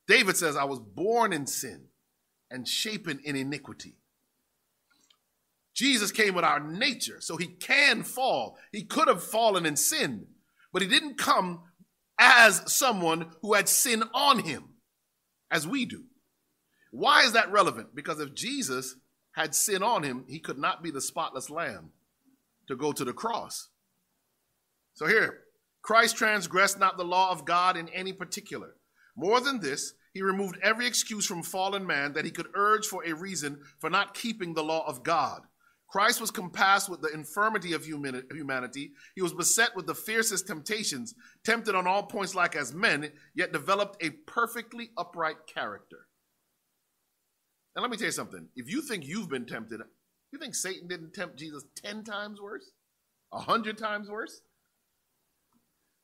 David 0.07 0.37
says, 0.37 0.57
I 0.57 0.65
was 0.65 0.79
born 0.79 1.33
in 1.33 1.47
sin 1.47 1.87
and 2.49 2.67
shapen 2.67 3.19
in 3.25 3.35
iniquity. 3.35 3.98
Jesus 5.79 6.11
came 6.11 6.35
with 6.35 6.45
our 6.45 6.59
nature, 6.59 7.19
so 7.21 7.37
he 7.37 7.47
can 7.47 8.03
fall. 8.03 8.59
He 8.73 8.83
could 8.83 9.07
have 9.07 9.23
fallen 9.23 9.65
and 9.65 9.79
sinned, 9.79 10.27
but 10.73 10.83
he 10.83 10.89
didn't 10.89 11.19
come 11.19 11.61
as 12.19 12.65
someone 12.67 13.31
who 13.43 13.55
had 13.55 13.69
sin 13.69 14.03
on 14.13 14.41
him, 14.41 14.71
as 15.53 15.69
we 15.69 15.85
do. 15.85 16.03
Why 16.91 17.23
is 17.23 17.31
that 17.35 17.53
relevant? 17.53 17.95
Because 17.95 18.19
if 18.19 18.35
Jesus 18.35 18.97
had 19.37 19.55
sin 19.55 19.85
on 19.85 20.03
him, 20.03 20.25
he 20.27 20.41
could 20.41 20.59
not 20.59 20.83
be 20.83 20.91
the 20.91 21.01
spotless 21.01 21.49
lamb 21.49 21.93
to 22.67 22.75
go 22.75 22.91
to 22.91 23.05
the 23.05 23.13
cross. 23.13 23.69
So 24.95 25.07
here, 25.07 25.43
Christ 25.81 26.17
transgressed 26.17 26.81
not 26.81 26.97
the 26.97 27.05
law 27.05 27.31
of 27.31 27.45
God 27.45 27.77
in 27.77 27.89
any 27.91 28.13
particular. 28.13 28.75
More 29.15 29.41
than 29.41 29.61
this, 29.61 29.95
he 30.13 30.23
removed 30.23 30.59
every 30.61 30.89
excuse 30.89 31.25
from 31.25 31.45
fallen 31.45 31.87
man 31.87 32.15
that 32.15 32.25
he 32.25 32.33
could 32.33 32.49
urge 32.57 32.85
for 32.85 33.05
a 33.05 33.13
reason 33.13 33.61
for 33.79 33.89
not 33.89 34.15
keeping 34.15 34.55
the 34.55 34.65
law 34.65 34.85
of 34.85 35.05
God. 35.05 35.43
Christ 35.89 36.21
was 36.21 36.31
compassed 36.31 36.91
with 36.91 37.01
the 37.01 37.13
infirmity 37.13 37.73
of 37.73 37.87
humanity. 37.87 38.93
He 39.15 39.23
was 39.23 39.33
beset 39.33 39.75
with 39.75 39.87
the 39.87 39.95
fiercest 39.95 40.47
temptations, 40.47 41.15
tempted 41.45 41.75
on 41.75 41.87
all 41.87 42.03
points 42.03 42.35
like 42.35 42.57
as 42.57 42.75
men, 42.75 43.11
yet 43.35 43.53
developed 43.53 44.03
a 44.03 44.11
perfectly 44.11 44.91
upright 44.99 45.47
character. 45.47 46.07
And 47.75 47.83
let 47.83 47.91
me 47.91 47.97
tell 47.97 48.07
you 48.07 48.13
something. 48.13 48.49
If 48.55 48.71
you 48.71 48.83
think 48.83 49.07
you've 49.07 49.31
been 49.31 49.47
tempted, 49.47 49.81
you 50.31 50.39
think 50.39 50.55
Satan 50.55 50.89
didn't 50.89 51.15
tempt 51.15 51.39
Jesus 51.39 51.65
10 51.77 52.05
times 52.05 52.41
worse? 52.41 52.71
A 53.33 53.39
hundred 53.39 53.79
times 53.79 54.11
worse? 54.11 54.43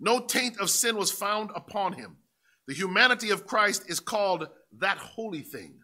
No 0.00 0.20
taint 0.20 0.58
of 0.60 0.70
sin 0.70 0.96
was 0.96 1.10
found 1.10 1.50
upon 1.54 1.92
him. 1.92 2.16
The 2.66 2.74
humanity 2.74 3.30
of 3.30 3.46
Christ 3.46 3.84
is 3.88 4.00
called 4.00 4.48
that 4.78 4.96
holy 4.96 5.42
thing. 5.42 5.80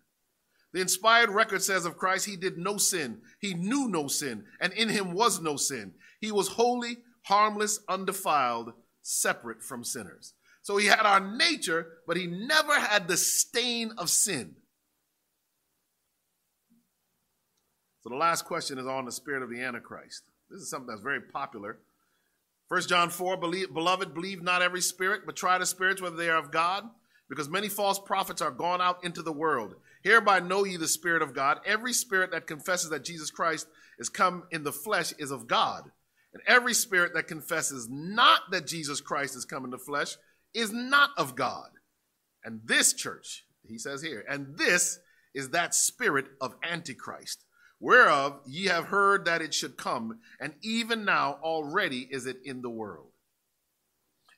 The 0.73 0.81
inspired 0.81 1.31
record 1.31 1.63
says 1.63 1.85
of 1.85 1.97
Christ, 1.97 2.27
he 2.27 2.37
did 2.37 2.57
no 2.57 2.77
sin. 2.77 3.23
He 3.41 3.55
knew 3.55 3.89
no 3.89 4.07
sin, 4.07 4.45
and 4.61 4.73
in 4.73 4.89
him 4.89 5.13
was 5.13 5.41
no 5.41 5.57
sin. 5.57 5.95
He 6.21 6.31
was 6.31 6.49
holy, 6.49 6.99
harmless, 7.23 7.81
undefiled, 7.89 8.73
separate 9.03 9.63
from 9.63 9.83
sinners. 9.83 10.35
So 10.63 10.77
he 10.77 10.87
had 10.87 11.07
our 11.07 11.21
nature, 11.21 11.99
but 12.07 12.17
he 12.17 12.27
never 12.27 12.79
had 12.79 13.09
the 13.09 13.17
stain 13.17 13.93
of 13.99 14.11
sin. 14.11 14.55
So 18.03 18.11
the 18.11 18.17
last 18.17 18.45
question 18.45 18.79
is 18.79 18.87
on 18.87 19.05
the 19.05 19.13
spirit 19.13 19.43
of 19.43 19.51
the 19.51 19.63
Antichrist. 19.63 20.23
This 20.51 20.61
is 20.61 20.71
something 20.71 20.89
that's 20.89 21.03
very 21.03 21.21
popular. 21.21 21.79
1 22.69 22.83
John 22.83 23.11
4, 23.11 23.37
beloved, 23.39 24.15
believe 24.15 24.43
not 24.43 24.63
every 24.63 24.81
spirit, 24.81 25.23
but 25.27 25.35
try 25.35 25.59
the 25.59 25.67
spirits 25.67 26.01
whether 26.01 26.17
they 26.17 26.31
are 26.31 26.39
of 26.39 26.53
God, 26.53 26.85
because 27.29 27.49
many 27.49 27.69
false 27.69 27.99
prophets 27.99 28.41
are 28.41 28.51
gone 28.51 28.81
out 28.81 29.03
into 29.03 29.23
the 29.23 29.33
world. 29.33 29.75
Hereby 30.03 30.41
know 30.41 30.65
ye 30.65 30.77
the 30.77 30.89
Spirit 30.89 31.23
of 31.23 31.35
God. 31.35 31.61
Every 31.67 31.93
spirit 31.93 32.31
that 32.33 32.47
confesses 32.47 32.91
that 32.91 33.05
Jesus 33.05 33.31
Christ 33.31 33.69
is 33.99 34.09
come 34.09 34.45
in 34.51 34.63
the 34.65 34.73
flesh 34.73 35.13
is 35.19 35.31
of 35.31 35.47
God. 35.47 35.91
And 36.33 36.43
every 36.47 36.75
spirit 36.75 37.13
that 37.15 37.27
confesses 37.27 37.89
not 37.91 38.51
that 38.51 38.67
Jesus 38.67 39.01
Christ 39.01 39.37
is 39.37 39.45
come 39.45 39.65
in 39.65 39.71
the 39.71 39.79
flesh 39.79 40.17
is 40.55 40.73
not 40.73 41.11
of 41.17 41.35
God. 41.35 41.71
And 42.45 42.61
this 42.65 42.93
church, 42.93 43.45
he 43.67 43.79
says 43.79 44.03
here, 44.03 44.25
and 44.29 44.57
this 44.57 45.01
is 45.35 45.51
that 45.51 45.75
spirit 45.75 46.27
of 46.41 46.55
Antichrist, 46.63 47.45
whereof 47.79 48.41
ye 48.47 48.67
have 48.67 48.87
heard 48.87 49.25
that 49.25 49.43
it 49.43 49.53
should 49.53 49.77
come, 49.77 50.21
and 50.41 50.55
even 50.63 51.05
now 51.05 51.39
already 51.43 52.09
is 52.11 52.27
it 52.27 52.39
in 52.45 52.63
the 52.63 52.71
world. 52.71 53.11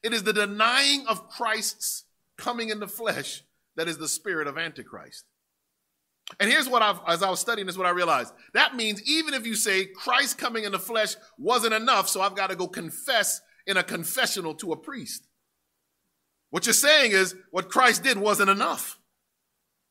It 0.03 0.13
is 0.13 0.25
the 0.25 0.33
denying 0.33 1.07
of 1.07 1.29
Christ's 1.29 2.05
coming 2.37 2.71
in 2.71 2.81
the 2.81 2.89
flesh 2.89 3.45
that 3.77 3.89
is 3.89 3.99
the 3.99 4.09
spirit 4.09 4.49
of 4.49 4.59
Antichrist. 4.59 5.25
And 6.41 6.51
here's 6.51 6.69
what 6.69 6.83
I've, 6.83 7.01
as 7.07 7.23
I 7.23 7.31
was 7.31 7.41
studying 7.41 7.67
this, 7.67 7.77
what 7.77 7.87
I 7.87 7.91
realized. 7.91 8.33
That 8.55 8.75
means 8.75 9.03
even 9.03 9.35
if 9.35 9.47
you 9.47 9.55
say 9.55 9.87
Christ 9.87 10.39
coming 10.39 10.65
in 10.65 10.73
the 10.73 10.79
flesh 10.79 11.15
wasn't 11.39 11.75
enough, 11.75 12.09
so 12.09 12.21
I've 12.21 12.37
got 12.37 12.51
to 12.51 12.57
go 12.57 12.69
confess 12.69 13.41
in 13.67 13.77
a 13.77 13.83
confessional 13.83 14.55
to 14.57 14.73
a 14.73 14.77
priest. 14.77 15.27
What 16.51 16.67
you're 16.67 16.73
saying 16.75 17.13
is 17.13 17.35
what 17.51 17.69
Christ 17.69 18.03
did 18.03 18.19
wasn't 18.19 18.51
enough. 18.51 18.99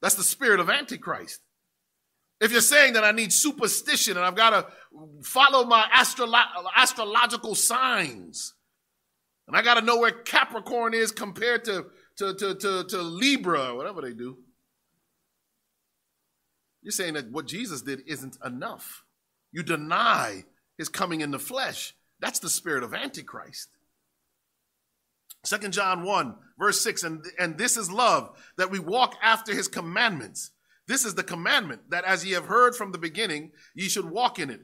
That's 0.02 0.16
the 0.16 0.24
spirit 0.24 0.60
of 0.60 0.70
Antichrist. 0.70 1.42
If 2.40 2.52
you're 2.52 2.62
saying 2.62 2.94
that 2.94 3.04
I 3.04 3.12
need 3.12 3.32
superstition 3.32 4.18
and 4.18 4.26
I've 4.26 4.36
got 4.36 4.50
to 4.50 4.66
follow 5.24 5.64
my 5.66 5.86
astrolo- 5.94 6.66
astrological 6.76 7.54
signs, 7.54 8.56
and 9.48 9.56
I 9.56 9.62
got 9.62 9.76
to 9.76 9.82
know 9.82 9.98
where 9.98 10.12
Capricorn 10.12 10.94
is 10.94 11.12
compared 11.12 11.66
to, 11.66 11.86
to, 12.18 12.34
to, 12.34 12.56
to, 12.56 12.84
to 12.86 13.02
Libra 13.02 13.76
whatever 13.76 14.02
they 14.02 14.14
do, 14.14 14.38
you're 16.82 16.92
saying 16.92 17.14
that 17.14 17.32
what 17.32 17.48
Jesus 17.48 17.82
did 17.82 18.02
isn't 18.08 18.38
enough. 18.44 19.04
You 19.52 19.64
deny 19.64 20.46
his 20.78 20.90
coming 20.90 21.22
in 21.22 21.32
the 21.32 21.40
flesh. 21.40 21.94
That's 22.20 22.40
the 22.40 22.50
spirit 22.50 22.84
of 22.84 22.94
Antichrist. 22.94 23.70
Second 25.44 25.74
John 25.74 26.04
1, 26.04 26.36
verse 26.60 26.82
6, 26.82 27.04
and, 27.04 27.26
and 27.40 27.58
this 27.58 27.76
is 27.76 27.92
love, 27.92 28.38
that 28.58 28.70
we 28.70 28.80
walk 28.80 29.16
after 29.24 29.54
his 29.54 29.68
commandments. 29.68 30.52
This 30.88 31.04
is 31.04 31.16
the 31.16 31.24
commandment, 31.24 31.90
that 31.90 32.06
as 32.06 32.24
ye 32.24 32.34
have 32.34 32.46
heard 32.46 32.76
from 32.76 32.92
the 32.92 33.00
beginning, 33.00 33.52
ye 33.74 33.90
should 33.90 34.10
walk 34.10 34.38
in 34.38 34.52
it. 34.52 34.62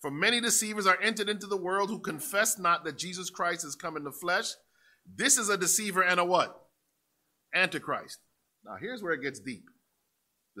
For 0.00 0.10
many 0.10 0.40
deceivers 0.40 0.86
are 0.86 1.00
entered 1.00 1.28
into 1.28 1.46
the 1.46 1.56
world 1.56 1.90
who 1.90 2.00
confess 2.00 2.58
not 2.58 2.84
that 2.84 2.98
Jesus 2.98 3.30
Christ 3.30 3.64
is 3.64 3.76
come 3.76 3.96
in 3.96 4.02
the 4.02 4.10
flesh. 4.10 4.54
This 5.14 5.38
is 5.38 5.48
a 5.48 5.58
deceiver 5.58 6.02
and 6.02 6.18
a 6.18 6.24
what? 6.24 6.58
Antichrist. 7.54 8.18
Now 8.64 8.76
here's 8.80 9.02
where 9.02 9.12
it 9.12 9.22
gets 9.22 9.40
deep. 9.40 9.64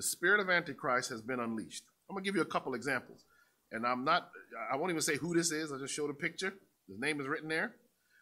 The 0.00 0.06
spirit 0.06 0.40
of 0.40 0.48
Antichrist 0.48 1.10
has 1.10 1.20
been 1.20 1.40
unleashed. 1.40 1.84
I'm 2.08 2.14
going 2.14 2.24
to 2.24 2.26
give 2.26 2.34
you 2.34 2.40
a 2.40 2.46
couple 2.46 2.72
examples. 2.72 3.22
And 3.70 3.86
I'm 3.86 4.02
not, 4.02 4.30
I 4.72 4.76
won't 4.76 4.88
even 4.88 5.02
say 5.02 5.18
who 5.18 5.36
this 5.36 5.52
is. 5.52 5.70
I 5.70 5.76
just 5.76 5.92
showed 5.92 6.08
a 6.08 6.14
picture. 6.14 6.54
His 6.88 6.98
name 6.98 7.20
is 7.20 7.28
written 7.28 7.50
there. 7.50 7.74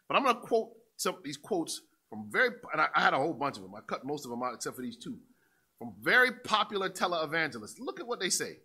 But 0.09 0.17
I'm 0.17 0.23
going 0.23 0.35
to 0.35 0.41
quote 0.41 0.71
some 0.97 1.15
of 1.15 1.23
these 1.23 1.37
quotes 1.37 1.79
from 2.09 2.25
very, 2.29 2.49
and 2.73 2.81
I, 2.81 2.87
I, 2.93 2.99
had 2.99 3.13
a 3.13 3.17
whole 3.17 3.31
bunch 3.31 3.55
of 3.55 3.63
them. 3.63 3.73
I 3.75 3.79
cut 3.87 4.03
most 4.03 4.25
of 4.25 4.29
them 4.29 4.43
out 4.43 4.55
except 4.55 4.75
for 4.75 4.81
these 4.81 4.97
two. 4.97 5.19
From 5.77 5.93
very 6.01 6.33
popular 6.33 6.89
televangelists. 6.89 7.79
Look 7.79 8.01
at 8.01 8.07
what 8.07 8.19
they 8.19 8.29
say. 8.29 8.57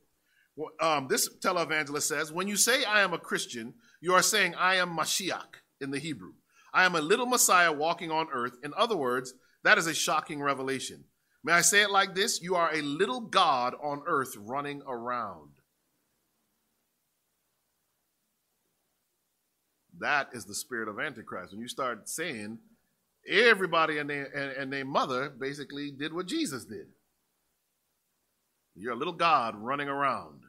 Well, 0.57 0.73
um, 0.81 1.07
this 1.07 1.29
televangelist 1.39 2.09
says, 2.09 2.33
When 2.33 2.49
you 2.49 2.57
say 2.57 2.83
I 2.83 3.03
am 3.03 3.13
a 3.13 3.19
Christian, 3.19 3.75
you 4.01 4.13
are 4.15 4.23
saying 4.23 4.57
I 4.57 4.75
am 4.75 4.97
Mashiach 4.97 5.61
in 5.81 5.93
the 5.93 6.01
Hebrew. 6.01 6.33
I 6.73 6.85
am 6.85 6.97
a 6.97 7.01
little 7.01 7.27
Messiah 7.27 7.73
walking 7.73 8.11
on 8.11 8.27
earth. 8.35 8.57
In 8.65 8.73
other 8.77 8.97
words, 8.97 9.35
that 9.63 9.79
is 9.79 9.87
a 9.87 9.95
shocking 9.95 10.43
revelation. 10.43 11.05
May 11.45 11.53
I 11.53 11.61
say 11.61 11.83
it 11.83 11.91
like 11.91 12.15
this? 12.15 12.41
You 12.41 12.57
are 12.57 12.75
a 12.75 12.81
little 12.81 13.21
God 13.21 13.75
on 13.83 14.03
earth 14.07 14.35
running 14.39 14.83
around. 14.89 15.51
That 20.01 20.31
is 20.33 20.47
the 20.47 20.55
spirit 20.55 20.89
of 20.89 20.99
Antichrist. 20.99 21.53
When 21.53 21.61
you 21.61 21.69
start 21.69 22.09
saying 22.09 22.59
everybody 23.29 23.99
and 23.99 24.09
their, 24.09 24.25
and, 24.25 24.53
and 24.53 24.73
their 24.73 24.87
mother 24.87 25.29
basically 25.29 25.91
did 25.91 26.13
what 26.15 26.27
Jesus 26.27 26.65
did. 26.65 26.87
You're 28.75 28.93
a 28.93 28.97
little 28.97 29.13
God 29.13 29.55
running 29.57 29.89
around. 29.89 30.41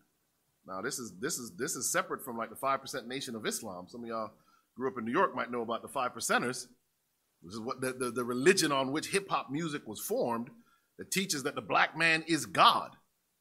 Now 0.65 0.81
this 0.81 0.97
is 0.97 1.13
this 1.19 1.37
is 1.37 1.51
this 1.57 1.75
is 1.75 1.91
separate 1.91 2.25
from 2.25 2.37
like 2.37 2.49
the 2.49 2.55
five 2.55 2.81
percent 2.81 3.07
nation 3.07 3.35
of 3.35 3.45
Islam. 3.45 3.85
Some 3.87 4.01
of 4.01 4.07
y'all 4.07 4.31
grew 4.75 4.89
up 4.89 4.97
in 4.97 5.05
New 5.05 5.11
York 5.11 5.35
might 5.35 5.51
know 5.51 5.61
about 5.61 5.83
the 5.83 5.87
five 5.87 6.13
percenters. 6.13 6.65
This 7.43 7.53
is 7.53 7.59
what 7.59 7.81
the, 7.81 7.93
the, 7.93 8.09
the 8.09 8.23
religion 8.23 8.71
on 8.71 8.91
which 8.91 9.09
hip 9.09 9.29
hop 9.29 9.51
music 9.51 9.87
was 9.87 9.99
formed 9.99 10.49
that 10.97 11.11
teaches 11.11 11.43
that 11.43 11.55
the 11.55 11.61
black 11.61 11.97
man 11.97 12.23
is 12.27 12.45
God. 12.45 12.91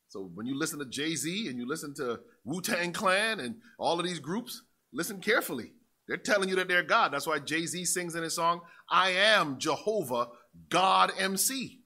So 0.08 0.30
when 0.34 0.46
you 0.46 0.58
listen 0.58 0.78
to 0.78 0.84
Jay 0.84 1.14
Z 1.14 1.48
and 1.48 1.58
you 1.58 1.66
listen 1.66 1.94
to 1.94 2.20
Wu 2.44 2.60
Tang 2.60 2.92
Clan 2.92 3.40
and 3.40 3.56
all 3.78 3.98
of 3.98 4.06
these 4.06 4.20
groups, 4.20 4.62
listen 4.92 5.20
carefully. 5.20 5.72
They're 6.06 6.16
telling 6.16 6.48
you 6.48 6.56
that 6.56 6.68
they're 6.68 6.82
God. 6.82 7.12
That's 7.12 7.26
why 7.26 7.38
Jay 7.38 7.66
Z 7.66 7.84
sings 7.86 8.14
in 8.14 8.22
his 8.22 8.34
song, 8.34 8.60
I 8.90 9.10
am 9.10 9.58
Jehovah, 9.58 10.28
God 10.68 11.12
MC. 11.18 11.80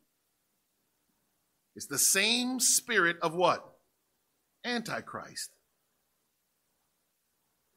It's 1.76 1.86
the 1.86 1.98
same 1.98 2.58
spirit 2.58 3.16
of 3.22 3.34
what? 3.34 3.64
Antichrist. 4.64 5.50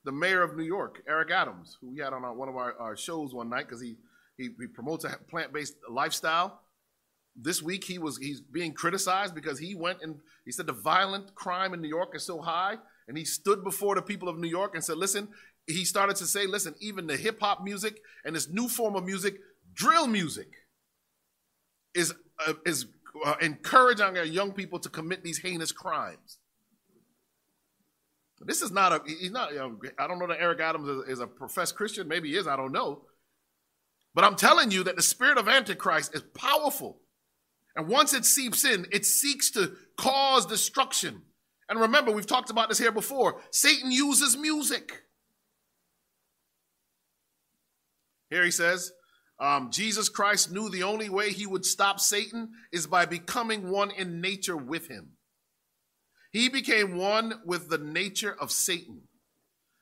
The 0.03 0.11
mayor 0.11 0.41
of 0.41 0.57
New 0.57 0.63
York, 0.63 1.03
Eric 1.07 1.29
Adams, 1.29 1.77
who 1.79 1.91
we 1.91 1.99
had 1.99 2.11
on 2.11 2.25
our, 2.25 2.33
one 2.33 2.49
of 2.49 2.55
our, 2.55 2.75
our 2.79 2.97
shows 2.97 3.33
one 3.33 3.49
night 3.49 3.67
because 3.67 3.81
he, 3.81 3.97
he, 4.37 4.49
he 4.59 4.65
promotes 4.65 5.05
a 5.05 5.15
plant 5.29 5.53
based 5.53 5.75
lifestyle 5.87 6.59
this 7.35 7.61
week 7.61 7.83
he 7.83 7.97
was 7.97 8.17
he's 8.17 8.41
being 8.41 8.73
criticized 8.73 9.33
because 9.33 9.59
he 9.59 9.75
went 9.75 9.99
and 10.01 10.19
he 10.45 10.51
said 10.51 10.67
the 10.67 10.73
violent 10.73 11.33
crime 11.35 11.73
in 11.73 11.81
New 11.81 11.87
York 11.87 12.15
is 12.15 12.23
so 12.23 12.41
high. 12.41 12.75
And 13.07 13.17
he 13.17 13.25
stood 13.25 13.63
before 13.63 13.95
the 13.95 14.01
people 14.01 14.29
of 14.29 14.37
New 14.37 14.47
York 14.47 14.75
and 14.75 14.83
said 14.83 14.97
listen 14.97 15.29
he 15.67 15.85
started 15.85 16.15
to 16.17 16.25
say 16.25 16.45
listen 16.45 16.75
even 16.79 17.07
the 17.07 17.17
hip 17.17 17.39
hop 17.39 17.63
music 17.63 18.01
and 18.25 18.35
this 18.35 18.49
new 18.49 18.67
form 18.67 18.95
of 18.95 19.05
music 19.05 19.35
drill 19.73 20.07
music 20.07 20.47
is 21.93 22.13
uh, 22.45 22.53
is 22.65 22.85
uh, 23.25 23.35
encouraging 23.41 24.17
our 24.17 24.25
young 24.25 24.51
people 24.51 24.79
to 24.79 24.89
commit 24.89 25.23
these 25.23 25.39
heinous 25.39 25.71
crimes. 25.71 26.37
This 28.43 28.61
is 28.61 28.71
not 28.71 28.91
a 28.91 29.01
he's 29.05 29.31
not 29.31 29.51
you 29.51 29.59
know, 29.59 29.77
I 29.99 30.07
don't 30.07 30.19
know 30.19 30.27
that 30.27 30.41
Eric 30.41 30.59
Adams 30.61 30.87
is, 30.87 31.13
is 31.13 31.19
a 31.19 31.27
professed 31.27 31.75
Christian. 31.75 32.07
Maybe 32.07 32.29
he 32.29 32.37
is. 32.37 32.47
I 32.47 32.55
don't 32.55 32.71
know. 32.71 33.03
But 34.13 34.23
I'm 34.23 34.35
telling 34.35 34.71
you 34.71 34.83
that 34.83 34.95
the 34.95 35.01
spirit 35.01 35.37
of 35.37 35.47
Antichrist 35.47 36.15
is 36.15 36.23
powerful 36.35 36.99
and 37.75 37.87
once 37.87 38.13
it 38.13 38.25
seeps 38.25 38.65
in, 38.65 38.85
it 38.91 39.05
seeks 39.05 39.51
to 39.51 39.73
cause 39.97 40.45
destruction. 40.45 41.21
And 41.69 41.79
remember, 41.79 42.11
we've 42.11 42.27
talked 42.27 42.49
about 42.49 42.69
this 42.69 42.79
here 42.79 42.91
before 42.91 43.41
Satan 43.51 43.91
uses 43.91 44.35
music. 44.35 45.03
Here 48.29 48.43
he 48.43 48.51
says, 48.51 48.91
um, 49.39 49.71
Jesus 49.71 50.07
Christ 50.07 50.51
knew 50.51 50.69
the 50.69 50.83
only 50.83 51.09
way 51.09 51.31
he 51.31 51.47
would 51.47 51.65
stop 51.65 51.99
Satan 51.99 52.49
is 52.71 52.87
by 52.87 53.05
becoming 53.05 53.71
one 53.71 53.91
in 53.91 54.21
nature 54.21 54.57
with 54.57 54.87
him. 54.87 55.13
He 56.31 56.47
became 56.47 56.97
one 56.97 57.41
with 57.45 57.69
the 57.69 57.77
nature 57.77 58.35
of 58.39 58.51
Satan. 58.51 59.01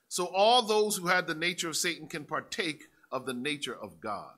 So 0.08 0.26
all 0.26 0.64
those 0.64 0.98
who 0.98 1.08
had 1.08 1.28
the 1.28 1.36
nature 1.36 1.70
of 1.70 1.78
Satan 1.78 2.08
can 2.08 2.24
partake 2.24 2.84
of 3.12 3.26
the 3.26 3.34
nature 3.34 3.76
of 3.76 4.00
God. 4.00 4.34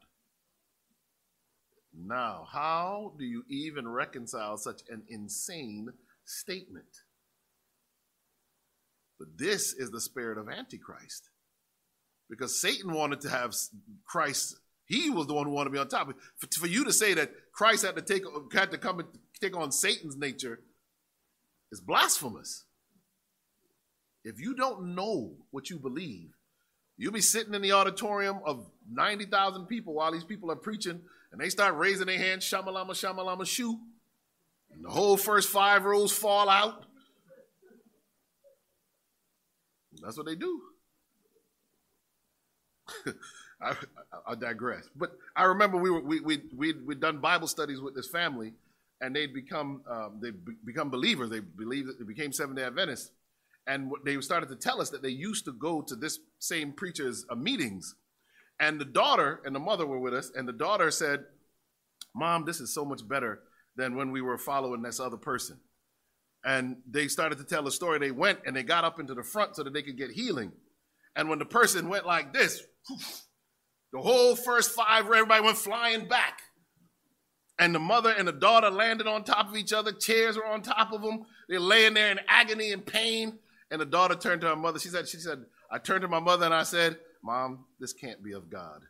Now, 1.94 2.48
how 2.52 3.14
do 3.18 3.26
you 3.26 3.44
even 3.50 3.88
reconcile 3.88 4.58
such 4.58 4.82
an 4.90 5.04
insane 5.10 5.90
statement? 6.26 6.86
But 9.20 9.38
this 9.38 9.74
is 9.74 9.92
the 9.92 10.02
spirit 10.02 10.38
of 10.38 10.50
Antichrist. 10.50 11.30
Because 12.30 12.62
Satan 12.62 12.94
wanted 12.94 13.22
to 13.22 13.30
have 13.30 13.54
Christ, 14.06 14.56
he 14.86 15.10
was 15.10 15.28
the 15.28 15.34
one 15.34 15.46
who 15.46 15.52
wanted 15.52 15.70
to 15.70 15.74
be 15.74 15.80
on 15.80 15.90
top. 15.90 16.10
For, 16.38 16.48
for 16.60 16.68
you 16.68 16.86
to 16.86 16.94
say 16.94 17.14
that 17.14 17.32
Christ 17.52 17.86
had 17.86 17.98
to 17.98 18.02
take 18.02 18.24
had 18.54 18.72
to 18.72 18.78
come 18.78 19.00
and 19.00 19.10
take 19.40 19.56
on 19.56 19.72
Satan's 19.72 20.16
nature 20.16 20.60
is 21.72 21.82
blasphemous. 21.82 22.64
If 24.24 24.40
you 24.40 24.56
don't 24.56 24.96
know 24.96 25.34
what 25.52 25.70
you 25.70 25.78
believe, 25.78 26.32
you'll 26.98 27.12
be 27.12 27.22
sitting 27.22 27.54
in 27.54 27.62
the 27.62 27.74
auditorium 27.74 28.40
of 28.46 28.66
90,000 28.92 29.66
people 29.66 29.94
while 29.94 30.12
these 30.12 30.24
people 30.24 30.52
are 30.52 30.56
preaching 30.56 31.02
and 31.32 31.40
they 31.40 31.50
start 31.50 31.76
raising 31.78 32.08
their 32.08 32.18
hands, 32.18 32.44
shamalama, 32.44 32.90
shamalama, 32.92 33.46
shoo. 33.46 33.80
And 34.74 34.84
the 34.84 34.90
whole 34.90 35.18
first 35.18 35.50
five 35.50 35.84
rows 35.86 36.12
fall 36.12 36.50
out. 36.50 36.86
That's 40.02 40.18
what 40.18 40.26
they 40.26 40.36
do. 40.36 40.62
I, 43.62 43.76
I, 44.28 44.36
digress. 44.36 44.90
But 44.96 45.12
I 45.36 45.44
remember 45.44 45.78
we 45.78 45.92
were 45.92 46.02
we 46.02 46.20
we 46.20 46.42
we 46.56 46.74
we'd 46.74 47.00
done 47.00 47.20
Bible 47.20 47.48
studies 47.48 47.80
with 47.80 47.96
this 47.96 48.08
family, 48.08 48.54
and 49.02 49.16
they'd 49.16 49.34
become 49.34 49.84
um, 49.90 50.20
they 50.22 50.32
be, 50.32 50.54
become 50.66 50.90
believers. 50.90 51.30
They 51.30 51.42
believed 51.42 51.90
they 52.00 52.06
became 52.06 52.34
Seventh 52.34 52.58
Day 52.58 52.64
Adventists, 52.64 53.12
and 53.68 53.92
they 54.04 54.20
started 54.22 54.50
to 54.50 54.56
tell 54.56 54.82
us 54.82 54.90
that 54.90 55.04
they 55.04 55.10
used 55.10 55.46
to 55.46 55.54
go 55.54 55.82
to 55.84 55.96
this 55.96 56.20
same 56.40 56.72
preacher's 56.72 57.26
uh, 57.30 57.36
meetings 57.36 57.96
and 58.62 58.80
the 58.80 58.86
daughter 58.86 59.42
and 59.44 59.56
the 59.56 59.60
mother 59.60 59.88
were 59.88 60.00
with 60.00 60.14
us, 60.14 60.32
and 60.34 60.48
the 60.48 60.54
daughter 60.54 60.92
said, 60.92 61.22
Mom, 62.16 62.46
this 62.46 62.62
is 62.62 62.74
so 62.74 62.86
much 62.86 63.06
better 63.08 63.42
than 63.76 63.96
when 63.96 64.12
we 64.12 64.22
were 64.22 64.38
following 64.38 64.84
this 64.84 65.00
other 65.00 65.18
person. 65.18 65.60
And 66.46 66.78
they 66.90 67.08
started 67.08 67.40
to 67.40 67.44
tell 67.44 67.64
the 67.64 67.72
story. 67.72 67.98
They 67.98 68.12
went 68.12 68.40
and 68.46 68.56
they 68.56 68.64
got 68.64 68.84
up 68.84 69.00
into 69.00 69.16
the 69.16 69.24
front 69.24 69.56
so 69.56 69.64
that 69.64 69.74
they 69.74 69.82
could 69.82 69.98
get 69.98 70.12
healing. 70.12 70.52
And 71.16 71.28
when 71.28 71.40
the 71.40 71.46
person 71.46 71.90
went 71.90 72.06
like 72.06 72.34
this, 72.34 72.62
the 73.92 74.02
whole 74.02 74.36
first 74.36 74.72
five, 74.72 75.06
everybody 75.06 75.44
went 75.44 75.58
flying 75.58 76.08
back. 76.08 76.40
And 77.60 77.74
the 77.74 77.80
mother 77.80 78.12
and 78.12 78.28
the 78.28 78.34
daughter 78.34 78.70
landed 78.70 79.08
on 79.08 79.24
top 79.24 79.50
of 79.50 79.56
each 79.56 79.74
other. 79.74 79.92
Chairs 79.92 80.38
were 80.38 80.46
on 80.46 80.62
top 80.62 80.92
of 80.94 81.02
them. 81.02 81.26
They're 81.50 81.60
laying 81.60 81.94
there 81.96 82.12
in 82.12 82.20
agony 82.28 82.72
and 82.72 82.86
pain. 82.86 83.40
And 83.72 83.82
the 83.82 83.86
daughter 83.86 84.16
turned 84.16 84.42
to 84.42 84.48
her 84.48 84.56
mother. 84.56 84.80
She 84.80 84.90
said, 84.90 85.08
she 85.08 85.18
said, 85.18 85.40
I 85.72 85.78
turned 85.78 86.02
to 86.02 86.08
my 86.08 86.20
mother 86.20 86.46
and 86.46 86.54
I 86.54 86.64
said, 86.64 86.98
Mom, 87.24 87.66
this 87.80 87.94
can't 87.94 88.24
be 88.24 88.32
of 88.34 88.50
God. 88.50 88.82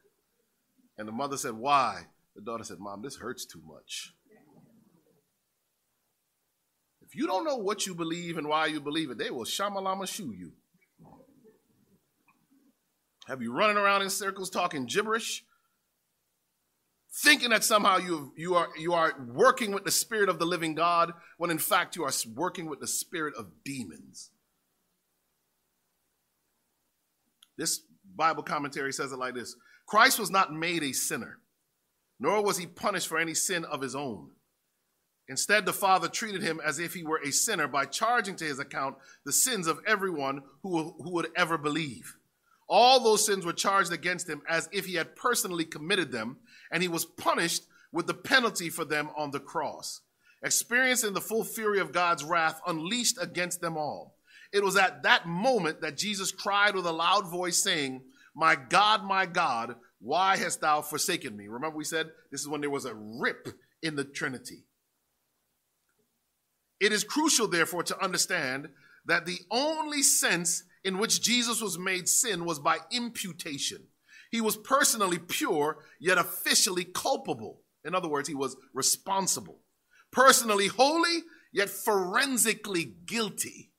And 0.98 1.08
the 1.08 1.12
mother 1.12 1.38
said, 1.38 1.54
Why? 1.54 2.04
The 2.36 2.42
daughter 2.42 2.64
said, 2.64 2.80
Mom, 2.80 3.02
this 3.02 3.18
hurts 3.18 3.46
too 3.46 3.62
much. 3.66 4.14
If 7.02 7.16
you 7.16 7.28
don't 7.28 7.44
know 7.44 7.58
what 7.58 7.86
you 7.86 7.94
believe 7.94 8.38
and 8.38 8.48
why 8.48 8.68
you 8.68 8.80
believe 8.80 9.12
it, 9.12 9.18
they 9.18 9.32
will 9.32 9.44
shamalama 9.44 10.08
shoo 10.08 10.32
you. 10.32 10.54
Have 13.28 13.42
you 13.42 13.54
running 13.54 13.78
around 13.78 14.02
in 14.02 14.10
circles 14.10 14.50
talking 14.50 14.86
gibberish? 14.86 15.44
Thinking 17.14 17.50
that 17.50 17.66
somehow 17.66 17.98
you, 17.98 18.32
you, 18.38 18.56
are, 18.56 18.70
you 18.80 18.94
are 18.94 19.14
working 19.28 19.74
with 19.74 19.84
the 19.84 19.92
spirit 19.92 20.30
of 20.30 20.40
the 20.40 20.46
living 20.46 20.74
God, 20.74 21.12
when 21.38 21.52
in 21.52 21.58
fact 21.58 21.98
you 21.98 22.04
are 22.06 22.14
working 22.34 22.70
with 22.70 22.80
the 22.80 22.88
spirit 22.88 23.34
of 23.38 23.48
demons. 23.66 24.32
This 27.58 27.82
Bible 28.22 28.44
commentary 28.44 28.94
says 28.94 29.12
it 29.12 29.18
like 29.18 29.34
this 29.34 29.56
Christ 29.88 30.20
was 30.20 30.30
not 30.30 30.54
made 30.54 30.84
a 30.84 30.92
sinner, 30.92 31.40
nor 32.20 32.44
was 32.44 32.56
he 32.56 32.68
punished 32.68 33.08
for 33.08 33.18
any 33.18 33.34
sin 33.34 33.66
of 33.66 33.82
his 33.82 33.96
own. 33.96 34.30
Instead, 35.28 35.66
the 35.66 35.74
Father 35.74 36.08
treated 36.08 36.44
him 36.44 36.62
as 36.64 36.78
if 36.78 36.94
he 36.94 37.02
were 37.02 37.20
a 37.24 37.32
sinner 37.32 37.68
by 37.68 37.86
charging 37.86 38.36
to 38.36 38.46
his 38.46 38.60
account 38.60 38.96
the 39.26 39.32
sins 39.32 39.66
of 39.66 39.80
everyone 39.88 40.44
who, 40.62 40.94
who 41.02 41.10
would 41.10 41.30
ever 41.36 41.58
believe. 41.58 42.16
All 42.70 43.00
those 43.00 43.26
sins 43.26 43.44
were 43.44 43.54
charged 43.54 43.92
against 43.92 44.30
him 44.30 44.44
as 44.48 44.70
if 44.72 44.86
he 44.86 44.94
had 44.94 45.16
personally 45.16 45.66
committed 45.66 46.12
them, 46.12 46.38
and 46.72 46.84
he 46.84 46.90
was 46.90 47.06
punished 47.06 47.64
with 47.92 48.06
the 48.06 48.14
penalty 48.14 48.70
for 48.70 48.86
them 48.86 49.10
on 49.18 49.32
the 49.32 49.40
cross, 49.40 50.02
experiencing 50.44 51.14
the 51.14 51.22
full 51.22 51.44
fury 51.44 51.80
of 51.80 51.92
God's 51.92 52.24
wrath 52.24 52.62
unleashed 52.68 53.18
against 53.20 53.62
them 53.62 53.78
all. 53.78 54.14
It 54.54 54.64
was 54.64 54.78
at 54.78 55.02
that 55.04 55.28
moment 55.28 55.82
that 55.82 55.98
Jesus 55.98 56.32
cried 56.32 56.76
with 56.76 56.86
a 56.86 56.92
loud 56.92 57.28
voice, 57.28 57.58
saying, 57.64 58.04
My 58.36 58.56
God, 58.56 59.04
my 59.04 59.26
God, 59.26 59.76
why 60.00 60.38
hast 60.38 60.62
thou 60.62 60.82
forsaken 60.82 61.36
me? 61.36 61.48
Remember, 61.48 61.78
we 61.78 61.84
said 61.84 62.08
this 62.32 62.42
is 62.42 62.48
when 62.48 62.62
there 62.62 62.70
was 62.70 62.86
a 62.86 62.96
rip 62.96 63.48
in 63.84 63.96
the 63.96 64.04
Trinity. 64.04 64.64
It 66.80 66.92
is 66.92 67.04
crucial, 67.04 67.48
therefore, 67.48 67.84
to 67.84 68.04
understand 68.04 68.70
that 69.06 69.26
the 69.26 69.40
only 69.52 70.02
sense 70.02 70.64
in 70.84 70.98
which 70.98 71.22
Jesus 71.22 71.62
was 71.62 71.78
made 71.78 72.08
sin 72.08 72.46
was 72.46 72.60
by 72.60 72.78
imputation. 72.92 73.88
He 74.32 74.42
was 74.42 74.58
personally 74.58 75.20
pure, 75.20 75.80
yet 76.00 76.18
officially 76.18 76.86
culpable. 76.86 77.62
In 77.84 77.94
other 77.94 78.08
words, 78.08 78.28
he 78.28 78.36
was 78.36 78.56
responsible. 78.74 79.60
Personally 80.12 80.68
holy, 80.68 81.24
yet 81.52 81.70
forensically 81.70 82.96
guilty. 83.06 83.71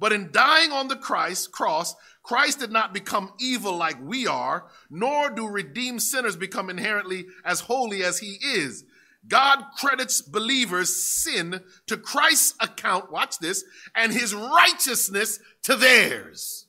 But 0.00 0.12
in 0.12 0.32
dying 0.32 0.72
on 0.72 0.88
the 0.88 0.96
Christ 0.96 1.52
cross, 1.52 1.94
Christ 2.22 2.58
did 2.58 2.72
not 2.72 2.94
become 2.94 3.34
evil 3.38 3.76
like 3.76 4.02
we 4.02 4.26
are, 4.26 4.66
nor 4.90 5.30
do 5.30 5.46
redeemed 5.46 6.02
sinners 6.02 6.36
become 6.36 6.70
inherently 6.70 7.26
as 7.44 7.60
holy 7.60 8.02
as 8.02 8.18
he 8.18 8.38
is. 8.42 8.84
God 9.28 9.62
credits 9.76 10.22
believers' 10.22 10.96
sin 10.96 11.60
to 11.86 11.98
Christ's 11.98 12.54
account, 12.60 13.12
watch 13.12 13.38
this, 13.38 13.62
and 13.94 14.12
his 14.12 14.34
righteousness 14.34 15.38
to 15.64 15.76
theirs. 15.76 16.66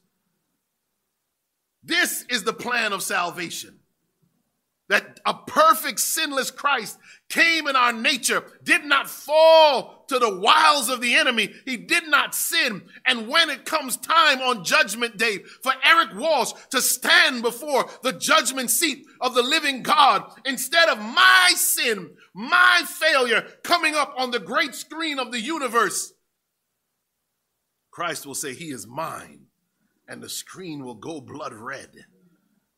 This 1.81 2.25
is 2.29 2.43
the 2.43 2.53
plan 2.53 2.91
of 2.91 3.01
salvation 3.01 3.79
that 4.89 5.21
a 5.25 5.33
perfect, 5.33 6.01
sinless 6.01 6.51
Christ 6.51 6.99
came 7.31 7.65
in 7.65 7.75
our 7.75 7.93
nature, 7.93 8.43
did 8.61 8.83
not 8.83 9.09
fall 9.09 10.05
to 10.09 10.19
the 10.19 10.37
wiles 10.39 10.89
of 10.89 10.99
the 10.99 11.15
enemy. 11.15 11.49
He 11.65 11.77
did 11.77 12.07
not 12.07 12.35
sin. 12.35 12.83
And 13.05 13.29
when 13.29 13.49
it 13.49 13.65
comes 13.65 13.95
time 13.95 14.41
on 14.41 14.65
judgment 14.65 15.17
day 15.17 15.39
for 15.63 15.71
Eric 15.83 16.09
Walsh 16.15 16.51
to 16.71 16.81
stand 16.81 17.41
before 17.41 17.89
the 18.03 18.11
judgment 18.11 18.69
seat 18.69 19.05
of 19.21 19.33
the 19.33 19.41
living 19.41 19.81
God, 19.81 20.29
instead 20.45 20.89
of 20.89 20.99
my 20.99 21.53
sin, 21.55 22.11
my 22.35 22.83
failure 22.85 23.47
coming 23.63 23.95
up 23.95 24.13
on 24.17 24.31
the 24.31 24.39
great 24.39 24.75
screen 24.75 25.17
of 25.17 25.31
the 25.31 25.39
universe, 25.39 26.13
Christ 27.89 28.25
will 28.25 28.35
say, 28.35 28.53
He 28.53 28.71
is 28.71 28.85
mine. 28.85 29.45
And 30.07 30.21
the 30.21 30.29
screen 30.29 30.83
will 30.83 30.95
go 30.95 31.21
blood 31.21 31.53
red. 31.53 31.91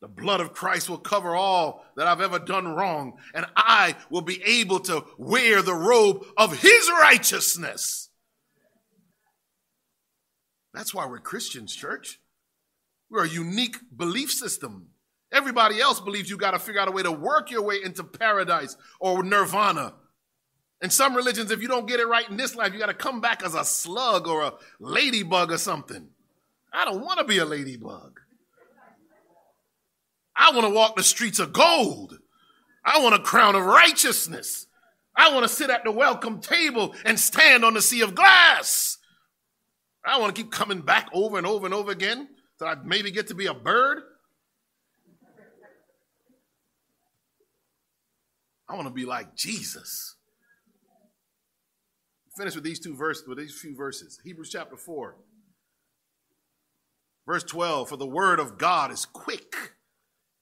The 0.04 0.08
blood 0.08 0.40
of 0.40 0.52
Christ 0.52 0.90
will 0.90 0.98
cover 0.98 1.34
all 1.34 1.82
that 1.96 2.06
I've 2.06 2.20
ever 2.20 2.38
done 2.38 2.68
wrong, 2.68 3.14
and 3.32 3.46
I 3.56 3.96
will 4.10 4.20
be 4.20 4.42
able 4.42 4.80
to 4.80 5.02
wear 5.16 5.62
the 5.62 5.72
robe 5.72 6.26
of 6.36 6.60
His 6.60 6.90
righteousness. 6.90 8.10
That's 10.74 10.92
why 10.92 11.06
we're 11.06 11.20
Christians, 11.20 11.74
church. 11.74 12.20
We're 13.08 13.24
a 13.24 13.28
unique 13.30 13.78
belief 13.96 14.30
system. 14.30 14.88
Everybody 15.32 15.80
else 15.80 16.00
believes 16.00 16.28
you 16.28 16.36
got 16.36 16.50
to 16.50 16.58
figure 16.58 16.82
out 16.82 16.88
a 16.88 16.92
way 16.92 17.02
to 17.02 17.10
work 17.10 17.50
your 17.50 17.62
way 17.62 17.76
into 17.82 18.04
paradise 18.04 18.76
or 19.00 19.22
nirvana. 19.22 19.94
In 20.82 20.90
some 20.90 21.16
religions, 21.16 21.50
if 21.50 21.62
you 21.62 21.68
don't 21.68 21.88
get 21.88 21.98
it 21.98 22.08
right 22.08 22.28
in 22.28 22.36
this 22.36 22.54
life, 22.54 22.74
you 22.74 22.78
got 22.78 22.88
to 22.88 22.94
come 22.94 23.22
back 23.22 23.42
as 23.42 23.54
a 23.54 23.64
slug 23.64 24.28
or 24.28 24.42
a 24.42 24.52
ladybug 24.78 25.50
or 25.50 25.56
something. 25.56 26.08
I 26.70 26.84
don't 26.84 27.00
want 27.00 27.20
to 27.20 27.24
be 27.24 27.38
a 27.38 27.46
ladybug. 27.46 28.20
I 30.36 30.52
want 30.52 30.66
to 30.66 30.74
walk 30.74 30.96
the 30.96 31.02
streets 31.02 31.38
of 31.38 31.52
gold. 31.52 32.18
I 32.84 33.02
want 33.02 33.14
a 33.14 33.20
crown 33.20 33.54
of 33.54 33.64
righteousness. 33.64 34.66
I 35.16 35.32
want 35.32 35.44
to 35.44 35.48
sit 35.48 35.70
at 35.70 35.84
the 35.84 35.92
welcome 35.92 36.40
table 36.40 36.94
and 37.04 37.18
stand 37.18 37.64
on 37.64 37.74
the 37.74 37.82
sea 37.82 38.00
of 38.00 38.14
glass. 38.14 38.98
I 40.04 40.18
want 40.18 40.34
to 40.34 40.42
keep 40.42 40.50
coming 40.50 40.80
back 40.80 41.08
over 41.12 41.38
and 41.38 41.46
over 41.46 41.64
and 41.64 41.74
over 41.74 41.90
again 41.90 42.28
so 42.58 42.66
I 42.66 42.76
maybe 42.84 43.10
get 43.10 43.28
to 43.28 43.34
be 43.34 43.46
a 43.46 43.54
bird. 43.54 44.02
I 48.68 48.74
want 48.74 48.88
to 48.88 48.94
be 48.94 49.04
like 49.04 49.34
Jesus. 49.36 50.16
Finish 52.36 52.54
with 52.54 52.64
these 52.64 52.80
two 52.80 52.96
verses, 52.96 53.24
with 53.28 53.38
these 53.38 53.56
few 53.56 53.76
verses. 53.76 54.20
Hebrews 54.24 54.50
chapter 54.50 54.76
4, 54.76 55.16
verse 57.26 57.44
12. 57.44 57.88
For 57.88 57.96
the 57.96 58.06
word 58.06 58.40
of 58.40 58.58
God 58.58 58.90
is 58.90 59.04
quick 59.04 59.73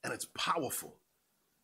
and 0.03 0.13
it's 0.13 0.27
powerful, 0.37 0.97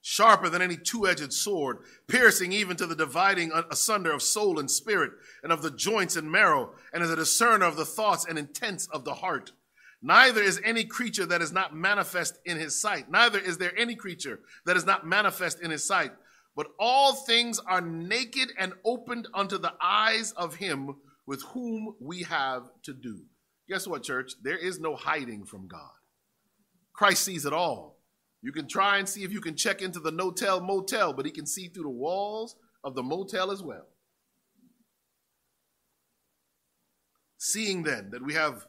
sharper 0.02 0.50
than 0.50 0.62
any 0.62 0.78
two 0.78 1.08
edged 1.08 1.34
sword, 1.34 1.80
piercing 2.08 2.52
even 2.52 2.78
to 2.78 2.86
the 2.86 2.96
dividing 2.96 3.52
asunder 3.70 4.12
of 4.12 4.22
soul 4.22 4.60
and 4.60 4.70
spirit, 4.72 5.12
and 5.44 5.52
of 5.52 5.62
the 5.62 5.72
joints 5.72 6.16
and 6.16 6.32
marrow, 6.32 6.74
and 6.94 7.04
is 7.04 7.12
a 7.12 7.16
discerner 7.16 7.66
of 7.66 7.76
the 7.76 7.86
thoughts 7.86 8.26
and 8.26 8.40
intents 8.40 8.88
of 8.88 9.04
the 9.04 9.16
heart. 9.16 9.52
Neither 10.02 10.42
is 10.42 10.62
any 10.64 10.86
creature 10.86 11.26
that 11.26 11.42
is 11.42 11.52
not 11.52 11.76
manifest 11.76 12.40
in 12.46 12.58
his 12.58 12.80
sight. 12.80 13.12
Neither 13.12 13.40
is 13.40 13.58
there 13.58 13.78
any 13.78 13.96
creature 13.96 14.40
that 14.66 14.78
is 14.78 14.86
not 14.86 15.06
manifest 15.06 15.62
in 15.62 15.72
his 15.72 15.86
sight. 15.86 16.12
But 16.56 16.68
all 16.80 17.14
things 17.14 17.60
are 17.60 17.82
naked 17.82 18.52
and 18.58 18.74
opened 18.86 19.28
unto 19.34 19.58
the 19.58 19.74
eyes 19.82 20.32
of 20.34 20.56
him 20.56 20.96
with 21.26 21.44
whom 21.44 21.96
we 22.00 22.24
have 22.24 22.64
to 22.84 22.94
do. 22.94 23.22
Guess 23.68 23.88
what, 23.88 24.04
church? 24.04 24.34
There 24.42 24.58
is 24.58 24.80
no 24.80 24.96
hiding 24.96 25.46
from 25.46 25.68
God. 25.68 25.92
Christ 26.94 27.24
sees 27.24 27.46
it 27.46 27.54
all. 27.54 27.99
You 28.42 28.52
can 28.52 28.68
try 28.68 28.98
and 28.98 29.10
see 29.10 29.24
if 29.24 29.32
you 29.32 29.42
can 29.42 29.56
check 29.56 29.82
into 29.82 30.00
the 30.00 30.12
no-tell 30.12 30.62
motel, 30.62 31.14
but 31.14 31.26
he 31.26 31.32
can 31.32 31.46
see 31.46 31.68
through 31.68 31.84
the 31.84 31.90
walls 31.90 32.56
of 32.84 32.96
the 32.96 33.04
motel 33.04 33.52
as 33.52 33.62
well. 33.62 33.88
Seeing 37.38 37.84
then 37.84 38.12
that 38.12 38.24
we 38.24 38.34
have 38.34 38.66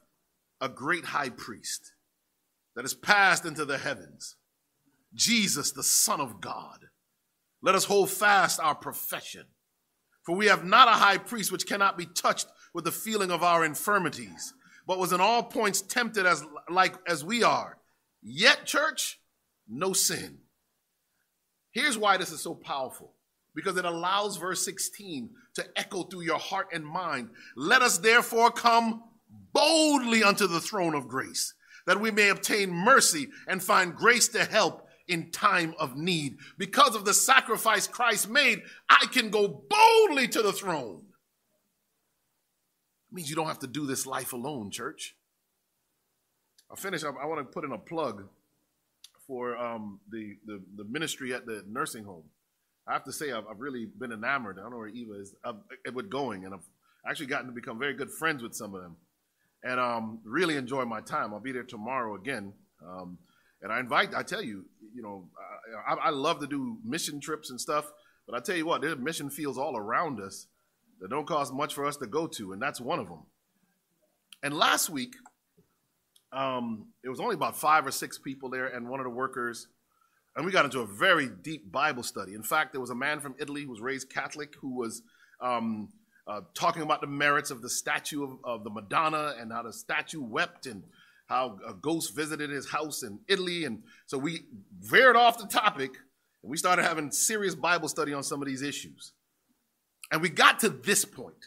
a 0.61 0.69
great 0.69 1.07
high 1.07 1.31
priest 1.31 1.93
that 2.75 2.83
has 2.83 2.95
passed 2.95 3.45
into 3.45 3.65
the 3.65 3.79
heavens, 3.79 4.37
Jesus, 5.15 5.73
the 5.73 5.83
Son 5.83 6.21
of 6.21 6.41
God, 6.41 6.87
let 7.63 7.75
us 7.75 7.85
hold 7.85 8.11
fast 8.11 8.61
our 8.61 8.75
profession. 8.75 9.47
For 10.23 10.35
we 10.37 10.47
have 10.47 10.65
not 10.65 10.89
a 10.89 10.93
high 10.93 11.19
priest 11.19 11.51
which 11.51 11.67
cannot 11.67 11.99
be 11.99 12.07
touched 12.07 12.47
with 12.75 12.85
the 12.85 12.93
feeling 12.93 13.31
of 13.31 13.43
our 13.43 13.65
infirmities, 13.65 14.55
but 14.87 14.99
was 14.99 15.13
in 15.13 15.21
all 15.21 15.43
points 15.43 15.83
tempted 15.83 16.27
as 16.27 16.45
like 16.69 16.95
as 17.07 17.25
we 17.25 17.43
are. 17.43 17.79
Yet, 18.23 18.67
church, 18.67 19.20
no 19.71 19.93
sin. 19.93 20.39
Here's 21.71 21.97
why 21.97 22.17
this 22.17 22.33
is 22.33 22.43
so 22.43 22.55
powerful 22.55 23.15
because 23.55 23.77
it 23.77 23.85
allows 23.85 24.37
verse 24.37 24.65
16 24.65 25.31
to 25.55 25.67
echo 25.77 26.03
through 26.03 26.23
your 26.23 26.39
heart 26.39 26.69
and 26.73 26.85
mind. 26.85 27.31
Let 27.57 27.83
us 27.83 27.99
therefore 27.99 28.51
come 28.51 29.03
boldly 29.53 30.23
unto 30.23 30.47
the 30.47 30.61
throne 30.61 30.95
of 30.95 31.09
grace, 31.09 31.55
that 31.87 32.01
we 32.01 32.11
may 32.11 32.29
obtain 32.29 32.71
mercy 32.71 33.29
and 33.49 33.63
find 33.63 33.95
grace 33.95 34.29
to 34.29 34.45
help 34.45 34.87
in 35.09 35.31
time 35.31 35.75
of 35.79 35.97
need. 35.97 36.37
Because 36.59 36.95
of 36.95 37.05
the 37.05 37.15
sacrifice 37.15 37.87
Christ 37.87 38.29
made, 38.29 38.63
I 38.89 39.07
can 39.13 39.31
go 39.31 39.65
boldly 39.69 40.29
to 40.29 40.43
the 40.43 40.53
throne. 40.53 41.03
It 43.11 43.15
means 43.15 43.29
you 43.29 43.37
don't 43.37 43.49
have 43.49 43.59
to 43.61 43.67
do 43.67 43.87
this 43.87 44.07
life 44.07 44.33
alone, 44.33 44.71
church. 44.71 45.17
I'll 46.71 46.77
finish. 46.77 47.03
I, 47.03 47.09
I 47.09 47.27
want 47.27 47.41
to 47.41 47.53
put 47.53 47.65
in 47.65 47.73
a 47.73 47.79
plug 47.79 48.29
for 49.31 49.57
um, 49.57 50.01
the, 50.11 50.35
the, 50.45 50.61
the 50.77 50.85
ministry 50.85 51.33
at 51.33 51.47
the 51.47 51.63
nursing 51.69 52.03
home. 52.03 52.25
I 52.89 52.93
have 52.95 53.05
to 53.05 53.13
say, 53.13 53.31
I've, 53.31 53.45
I've 53.49 53.61
really 53.61 53.87
been 53.87 54.11
enamored. 54.11 54.59
I 54.59 54.63
don't 54.63 54.73
know 54.73 54.79
where 54.79 54.89
Eva 54.89 55.21
is 55.21 55.37
uh, 55.45 55.53
with 55.95 56.11
going, 56.11 56.45
and 56.45 56.53
I've 56.53 56.67
actually 57.09 57.27
gotten 57.27 57.47
to 57.47 57.53
become 57.53 57.79
very 57.79 57.95
good 57.95 58.11
friends 58.11 58.43
with 58.43 58.55
some 58.55 58.75
of 58.75 58.83
them, 58.83 58.97
and 59.63 59.79
um, 59.79 60.19
really 60.25 60.57
enjoy 60.57 60.85
my 60.85 61.01
time. 61.01 61.33
I'll 61.33 61.39
be 61.39 61.53
there 61.53 61.63
tomorrow 61.63 62.17
again, 62.17 62.53
um, 62.85 63.19
And 63.63 63.73
I 63.73 63.81
invite, 63.81 64.15
I 64.15 64.23
tell 64.23 64.43
you, 64.43 64.65
you 64.95 65.03
know, 65.03 65.29
I, 65.87 65.95
I 65.95 66.11
love 66.11 66.41
to 66.41 66.47
do 66.47 66.79
mission 66.85 67.21
trips 67.21 67.51
and 67.51 67.61
stuff, 67.61 67.91
but 68.27 68.35
I 68.35 68.41
tell 68.41 68.57
you 68.57 68.67
what, 68.67 68.81
there's 68.81 68.99
mission 68.99 69.31
fields 69.31 69.59
all 69.59 69.77
around 69.77 70.21
us 70.21 70.47
that 71.01 71.11
don't 71.11 71.27
cost 71.27 71.53
much 71.53 71.75
for 71.75 71.87
us 71.87 71.97
to 71.99 72.07
go 72.07 72.27
to, 72.27 72.53
and 72.53 72.61
that's 72.61 72.81
one 72.81 72.99
of 72.99 73.09
them. 73.09 73.27
And 74.43 74.55
last 74.55 74.89
week, 74.89 75.15
um, 76.33 76.89
it 77.03 77.09
was 77.09 77.21
only 77.21 77.35
about 77.35 77.59
five 77.59 77.87
or 77.87 77.91
six 77.91 78.19
people 78.19 78.51
there, 78.51 78.67
and 78.67 78.89
one 78.89 79.01
of 79.01 79.05
the 79.05 79.11
workers, 79.11 79.69
and 80.37 80.47
we 80.47 80.53
got 80.53 80.65
into 80.65 80.81
a 80.81 80.87
very 80.87 81.29
deep 81.29 81.71
Bible 81.71 82.03
study. 82.03 82.35
In 82.35 82.43
fact, 82.43 82.73
there 82.73 82.81
was 82.81 82.91
a 82.91 82.95
man 82.95 83.21
from 83.21 83.35
Italy 83.39 83.65
who 83.65 83.71
was 83.71 83.81
raised 83.81 84.11
Catholic 84.11 84.55
who 84.61 84.77
was 84.77 85.03
um, 85.41 85.89
uh, 86.27 86.43
talking 86.55 86.83
about 86.83 87.01
the 87.01 87.07
merits 87.07 87.51
of 87.51 87.63
the 87.63 87.71
statue 87.71 88.23
of, 88.23 88.39
of, 88.45 88.65
the 88.65 88.71
Madonna 88.71 89.35
and 89.39 89.53
how 89.53 89.63
the 89.63 89.73
statue 89.73 90.23
wept 90.23 90.67
and 90.67 90.85
how 91.27 91.59
a 91.67 91.75
ghost 91.75 92.15
visited 92.15 92.51
his 92.51 92.71
house 92.71 93.03
in 93.03 93.19
Italy. 93.29 93.65
And 93.65 93.83
so 94.07 94.19
we 94.19 94.43
veered 94.79 95.17
off 95.17 95.39
the 95.39 95.47
topic 95.47 95.93
and 96.43 96.51
we 96.51 96.57
started 96.57 96.85
having 96.85 97.11
serious 97.11 97.55
Bible 97.55 97.89
study 97.89 98.13
on 98.13 98.23
some 98.23 98.41
of 98.41 98.47
these 98.47 98.63
issues. 98.63 99.13
And 100.13 100.23
we 100.23 100.29
got 100.29 100.61
to 100.61 100.69
this 100.69 101.05
point 101.05 101.47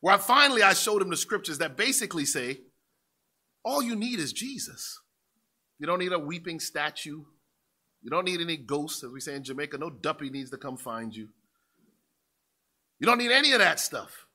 where 0.00 0.14
I 0.14 0.18
finally 0.18 0.62
I 0.62 0.74
showed 0.74 1.02
him 1.02 1.10
the 1.10 1.16
scriptures 1.16 1.58
that 1.58 1.76
basically 1.76 2.24
say 2.24 2.60
all 3.64 3.82
you 3.82 3.96
need 3.96 4.18
is 4.18 4.32
Jesus. 4.32 4.98
You 5.78 5.86
don't 5.86 5.98
need 5.98 6.12
a 6.12 6.18
weeping 6.18 6.60
statue. 6.60 7.22
You 8.02 8.10
don't 8.10 8.24
need 8.24 8.40
any 8.40 8.56
ghosts, 8.56 9.04
as 9.04 9.10
we 9.10 9.20
say 9.20 9.34
in 9.34 9.44
Jamaica. 9.44 9.78
No 9.78 9.90
duppy 9.90 10.30
needs 10.30 10.50
to 10.50 10.56
come 10.56 10.76
find 10.76 11.14
you. 11.14 11.28
You 12.98 13.06
don't 13.06 13.18
need 13.18 13.32
any 13.32 13.52
of 13.52 13.58
that 13.58 13.80
stuff. 13.80 14.26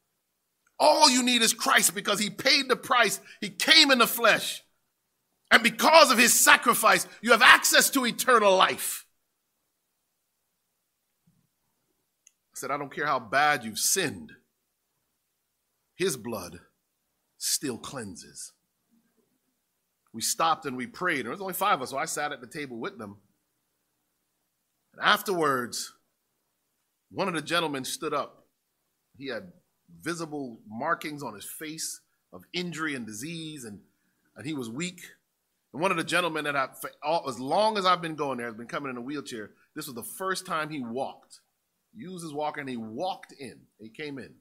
All 0.79 1.09
you 1.09 1.23
need 1.23 1.41
is 1.41 1.53
Christ 1.53 1.95
because 1.95 2.19
he 2.19 2.29
paid 2.29 2.67
the 2.67 2.75
price. 2.75 3.21
He 3.41 3.49
came 3.49 3.91
in 3.91 3.99
the 3.99 4.07
flesh. 4.07 4.63
And 5.51 5.63
because 5.63 6.11
of 6.11 6.17
his 6.17 6.33
sacrifice, 6.33 7.07
you 7.21 7.31
have 7.31 7.41
access 7.41 7.89
to 7.91 8.05
eternal 8.05 8.55
life. 8.55 9.05
I 12.55 12.57
said, 12.57 12.71
I 12.71 12.77
don't 12.77 12.93
care 12.93 13.05
how 13.05 13.19
bad 13.19 13.63
you've 13.63 13.79
sinned, 13.79 14.31
his 15.95 16.17
blood 16.17 16.59
still 17.37 17.77
cleanses. 17.77 18.53
We 20.15 20.21
stopped 20.21 20.65
and 20.65 20.75
we 20.75 20.87
prayed. 20.87 21.19
And 21.19 21.25
there 21.25 21.31
was 21.31 21.41
only 21.41 21.53
five 21.53 21.75
of 21.75 21.83
us, 21.83 21.91
so 21.91 21.97
I 21.97 22.05
sat 22.05 22.31
at 22.31 22.41
the 22.41 22.47
table 22.47 22.77
with 22.77 22.97
them. 22.97 23.17
And 24.93 25.05
afterwards, 25.05 25.93
one 27.11 27.27
of 27.27 27.35
the 27.35 27.41
gentlemen 27.41 27.85
stood 27.85 28.13
up 28.13 28.45
he 29.17 29.27
had 29.27 29.51
visible 30.01 30.59
markings 30.67 31.23
on 31.23 31.33
his 31.33 31.45
face 31.45 32.01
of 32.33 32.43
injury 32.53 32.95
and 32.95 33.05
disease, 33.05 33.63
and, 33.63 33.79
and 34.35 34.45
he 34.45 34.53
was 34.53 34.69
weak. 34.69 35.01
And 35.73 35.81
one 35.81 35.91
of 35.91 35.97
the 35.97 36.03
gentlemen 36.03 36.43
that 36.45 36.55
I, 36.55 36.67
all, 37.03 37.25
as 37.27 37.39
long 37.39 37.77
as 37.77 37.85
I've 37.85 38.01
been 38.01 38.15
going 38.15 38.37
there, 38.37 38.47
has 38.47 38.55
been 38.55 38.67
coming 38.67 38.89
in 38.89 38.97
a 38.97 39.01
wheelchair. 39.01 39.51
This 39.75 39.87
was 39.87 39.95
the 39.95 40.03
first 40.03 40.45
time 40.45 40.69
he 40.69 40.81
walked. 40.81 41.39
He 41.95 42.03
Used 42.03 42.23
his 42.23 42.33
walker, 42.33 42.59
and 42.59 42.69
he 42.69 42.77
walked 42.77 43.33
in. 43.39 43.59
He 43.79 43.89
came 43.89 44.17
in. 44.17 44.33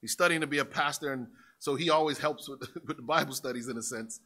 He's 0.00 0.12
studying 0.12 0.40
to 0.40 0.46
be 0.46 0.58
a 0.58 0.64
pastor, 0.64 1.12
and 1.12 1.26
so 1.58 1.74
he 1.74 1.90
always 1.90 2.18
helps 2.18 2.48
with, 2.48 2.60
with 2.86 2.96
the 2.96 3.02
Bible 3.02 3.34
studies 3.34 3.68
in 3.68 3.78
a 3.78 3.82
sense. 3.82 4.20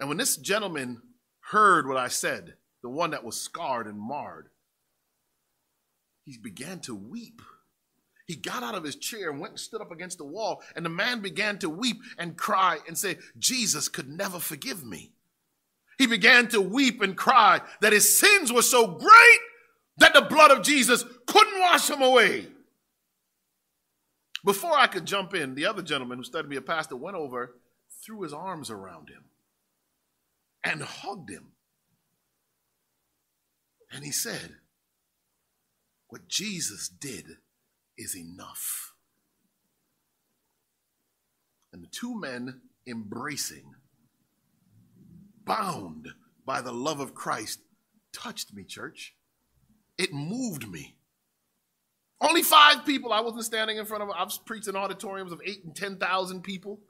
And 0.00 0.08
when 0.08 0.18
this 0.18 0.36
gentleman 0.36 1.00
heard 1.40 1.86
what 1.86 1.96
I 1.96 2.08
said, 2.08 2.54
the 2.82 2.88
one 2.88 3.10
that 3.10 3.24
was 3.24 3.40
scarred 3.40 3.86
and 3.86 3.98
marred, 3.98 4.48
he 6.24 6.38
began 6.38 6.80
to 6.80 6.94
weep. 6.94 7.42
He 8.26 8.36
got 8.36 8.62
out 8.62 8.74
of 8.74 8.84
his 8.84 8.96
chair 8.96 9.30
and 9.30 9.38
went 9.38 9.52
and 9.52 9.60
stood 9.60 9.82
up 9.82 9.92
against 9.92 10.18
the 10.18 10.24
wall, 10.24 10.62
and 10.74 10.84
the 10.84 10.90
man 10.90 11.20
began 11.20 11.58
to 11.58 11.68
weep 11.68 11.98
and 12.18 12.36
cry 12.36 12.78
and 12.88 12.96
say, 12.96 13.18
Jesus 13.38 13.88
could 13.88 14.08
never 14.08 14.38
forgive 14.38 14.84
me. 14.84 15.12
He 15.98 16.06
began 16.06 16.48
to 16.48 16.60
weep 16.60 17.02
and 17.02 17.16
cry 17.16 17.60
that 17.80 17.92
his 17.92 18.18
sins 18.18 18.52
were 18.52 18.62
so 18.62 18.86
great 18.86 19.40
that 19.98 20.14
the 20.14 20.22
blood 20.22 20.50
of 20.50 20.64
Jesus 20.64 21.04
couldn't 21.26 21.60
wash 21.60 21.86
them 21.86 22.02
away. 22.02 22.46
Before 24.44 24.76
I 24.76 24.86
could 24.86 25.06
jump 25.06 25.34
in, 25.34 25.54
the 25.54 25.66
other 25.66 25.82
gentleman 25.82 26.18
who 26.18 26.24
studied 26.24 26.50
be 26.50 26.56
a 26.56 26.62
pastor 26.62 26.96
went 26.96 27.16
over, 27.16 27.56
threw 28.04 28.22
his 28.22 28.32
arms 28.32 28.70
around 28.70 29.08
him, 29.08 29.24
and 30.64 30.82
hugged 30.82 31.30
him. 31.30 31.52
And 33.92 34.04
he 34.04 34.10
said, 34.10 34.56
What 36.08 36.26
Jesus 36.26 36.88
did 36.88 37.26
is 37.96 38.16
enough. 38.16 38.94
And 41.72 41.82
the 41.82 41.88
two 41.88 42.18
men 42.18 42.60
embracing, 42.86 43.74
bound 45.44 46.08
by 46.46 46.60
the 46.60 46.72
love 46.72 47.00
of 47.00 47.14
Christ, 47.14 47.60
touched 48.12 48.54
me, 48.54 48.64
church. 48.64 49.14
It 49.98 50.12
moved 50.12 50.68
me. 50.68 50.96
Only 52.20 52.42
five 52.42 52.86
people. 52.86 53.12
I 53.12 53.20
wasn't 53.20 53.44
standing 53.44 53.76
in 53.76 53.86
front 53.86 54.02
of, 54.02 54.10
I 54.10 54.24
was 54.24 54.38
preaching 54.38 54.76
auditoriums 54.76 55.32
of 55.32 55.40
eight 55.44 55.64
and 55.64 55.74
10,000 55.74 56.42
people. 56.42 56.80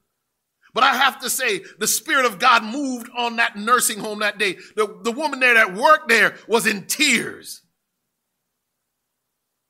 But 0.75 0.83
I 0.83 0.97
have 0.97 1.20
to 1.20 1.31
say, 1.31 1.61
the 1.79 1.87
Spirit 1.87 2.27
of 2.27 2.41
God 2.41 2.64
moved 2.64 3.09
on 3.16 3.37
that 3.37 3.57
nursing 3.57 4.01
home 4.01 4.18
that 4.18 4.39
day. 4.39 4.57
The, 4.75 4.99
the 5.03 5.12
woman 5.12 5.39
there 5.39 5.55
that 5.55 5.75
worked 5.75 6.09
there 6.09 6.35
was 6.49 6.66
in 6.66 6.87
tears. 6.87 7.62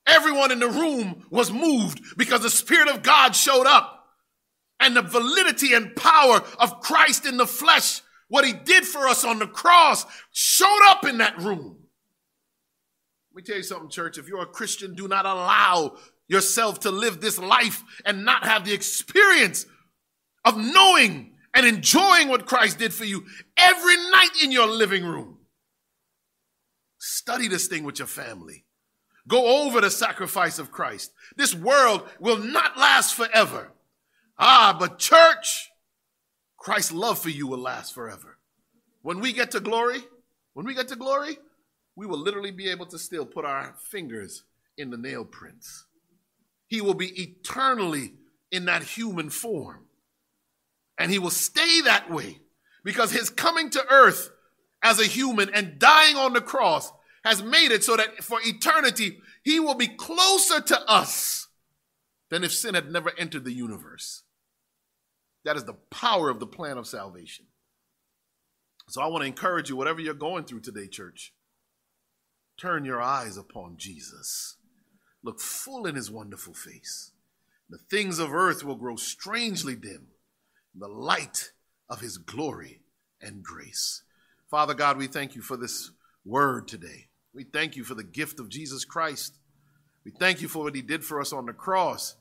Everyone 0.06 0.50
in 0.50 0.60
the 0.60 0.68
room 0.68 1.26
was 1.30 1.52
moved 1.52 2.16
because 2.16 2.40
the 2.40 2.50
Spirit 2.50 2.88
of 2.88 3.02
God 3.02 3.36
showed 3.36 3.66
up. 3.66 3.90
And 4.80 4.96
the 4.96 5.02
validity 5.02 5.74
and 5.74 5.94
power 5.94 6.42
of 6.58 6.80
Christ 6.80 7.26
in 7.26 7.36
the 7.36 7.46
flesh, 7.46 8.00
what 8.28 8.44
he 8.44 8.52
did 8.52 8.84
for 8.84 9.06
us 9.06 9.24
on 9.24 9.38
the 9.38 9.46
cross, 9.46 10.04
showed 10.32 10.80
up 10.88 11.06
in 11.06 11.18
that 11.18 11.38
room. 11.38 11.78
Let 13.32 13.36
me 13.36 13.42
tell 13.42 13.56
you 13.56 13.62
something, 13.62 13.90
church. 13.90 14.16
If 14.18 14.26
you're 14.26 14.42
a 14.42 14.46
Christian, 14.46 14.94
do 14.94 15.06
not 15.06 15.26
allow 15.26 15.96
yourself 16.28 16.80
to 16.80 16.90
live 16.90 17.20
this 17.20 17.38
life 17.38 17.82
and 18.04 18.24
not 18.24 18.44
have 18.44 18.64
the 18.64 18.72
experience 18.72 19.66
of 20.44 20.56
knowing 20.56 21.32
and 21.54 21.66
enjoying 21.66 22.28
what 22.28 22.46
Christ 22.46 22.78
did 22.78 22.92
for 22.92 23.04
you 23.04 23.24
every 23.56 23.96
night 24.10 24.42
in 24.42 24.50
your 24.52 24.66
living 24.66 25.04
room. 25.04 25.38
Study 26.98 27.48
this 27.48 27.66
thing 27.66 27.84
with 27.84 27.98
your 27.98 28.08
family. 28.08 28.64
Go 29.26 29.64
over 29.64 29.80
the 29.80 29.90
sacrifice 29.90 30.58
of 30.58 30.70
Christ. 30.70 31.12
This 31.36 31.54
world 31.54 32.02
will 32.18 32.38
not 32.38 32.76
last 32.76 33.14
forever. 33.14 33.72
Ah, 34.38 34.76
but 34.78 34.98
church, 34.98 35.70
Christ's 36.56 36.92
love 36.92 37.18
for 37.18 37.30
you 37.30 37.46
will 37.46 37.58
last 37.58 37.94
forever. 37.94 38.38
When 39.02 39.20
we 39.20 39.32
get 39.32 39.50
to 39.52 39.60
glory, 39.60 40.00
when 40.54 40.66
we 40.66 40.74
get 40.74 40.88
to 40.88 40.96
glory, 40.96 41.38
we 41.96 42.06
will 42.06 42.18
literally 42.18 42.50
be 42.50 42.68
able 42.68 42.86
to 42.86 42.98
still 42.98 43.24
put 43.24 43.44
our 43.44 43.74
fingers 43.78 44.44
in 44.76 44.90
the 44.90 44.96
nail 44.96 45.24
prints. 45.24 45.86
He 46.66 46.80
will 46.80 46.94
be 46.94 47.08
eternally 47.20 48.14
in 48.50 48.64
that 48.64 48.82
human 48.82 49.30
form. 49.30 49.84
And 50.98 51.10
he 51.10 51.18
will 51.18 51.30
stay 51.30 51.80
that 51.82 52.10
way 52.10 52.38
because 52.84 53.10
his 53.10 53.30
coming 53.30 53.70
to 53.70 53.84
earth 53.90 54.30
as 54.82 55.00
a 55.00 55.06
human 55.06 55.50
and 55.52 55.78
dying 55.78 56.16
on 56.16 56.34
the 56.34 56.40
cross 56.40 56.92
has 57.24 57.42
made 57.42 57.72
it 57.72 57.82
so 57.82 57.96
that 57.96 58.22
for 58.22 58.38
eternity, 58.42 59.18
he 59.42 59.58
will 59.58 59.74
be 59.74 59.88
closer 59.88 60.60
to 60.60 60.80
us 60.88 61.48
than 62.30 62.44
if 62.44 62.52
sin 62.52 62.74
had 62.74 62.92
never 62.92 63.12
entered 63.18 63.44
the 63.44 63.52
universe. 63.52 64.22
That 65.44 65.56
is 65.56 65.64
the 65.64 65.78
power 65.90 66.30
of 66.30 66.40
the 66.40 66.46
plan 66.46 66.78
of 66.78 66.86
salvation. 66.86 67.46
So 68.88 69.00
I 69.00 69.06
want 69.06 69.22
to 69.22 69.28
encourage 69.28 69.70
you, 69.70 69.76
whatever 69.76 70.00
you're 70.00 70.14
going 70.14 70.44
through 70.44 70.60
today, 70.60 70.86
church, 70.86 71.32
turn 72.58 72.84
your 72.84 73.00
eyes 73.00 73.36
upon 73.36 73.76
Jesus. 73.78 74.56
Look 75.22 75.40
full 75.40 75.86
in 75.86 75.94
his 75.94 76.10
wonderful 76.10 76.52
face. 76.52 77.12
The 77.70 77.78
things 77.78 78.18
of 78.18 78.34
earth 78.34 78.62
will 78.62 78.76
grow 78.76 78.96
strangely 78.96 79.74
dim 79.74 80.08
the 80.76 80.88
light 80.88 81.52
of 81.88 82.00
his 82.00 82.18
glory 82.18 82.80
and 83.20 83.42
grace. 83.42 84.02
Father 84.50 84.74
God, 84.74 84.96
we 84.96 85.06
thank 85.06 85.34
you 85.34 85.42
for 85.42 85.56
this 85.56 85.90
word 86.24 86.68
today. 86.68 87.08
We 87.34 87.44
thank 87.44 87.76
you 87.76 87.84
for 87.84 87.94
the 87.94 88.04
gift 88.04 88.40
of 88.40 88.48
Jesus 88.48 88.84
Christ. 88.84 89.38
We 90.04 90.12
thank 90.18 90.40
you 90.40 90.48
for 90.48 90.64
what 90.64 90.74
he 90.74 90.82
did 90.82 91.04
for 91.04 91.20
us 91.20 91.32
on 91.32 91.46
the 91.46 91.52
cross. 91.52 92.16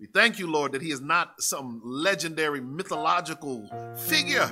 We 0.00 0.06
thank 0.06 0.38
you, 0.38 0.50
Lord, 0.50 0.72
that 0.72 0.82
he 0.82 0.90
is 0.90 1.00
not 1.00 1.40
some 1.40 1.80
legendary 1.84 2.60
mythological 2.60 3.68
figure, 3.96 4.46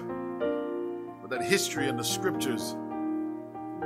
but 1.20 1.30
that 1.30 1.44
history 1.44 1.88
and 1.88 1.98
the 1.98 2.04
scriptures 2.04 2.76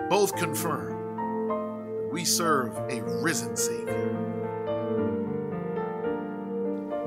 both 0.08 0.36
confirm 0.36 2.10
we 2.10 2.24
serve 2.24 2.76
a 2.90 3.02
risen 3.22 3.56
Savior. 3.56 4.38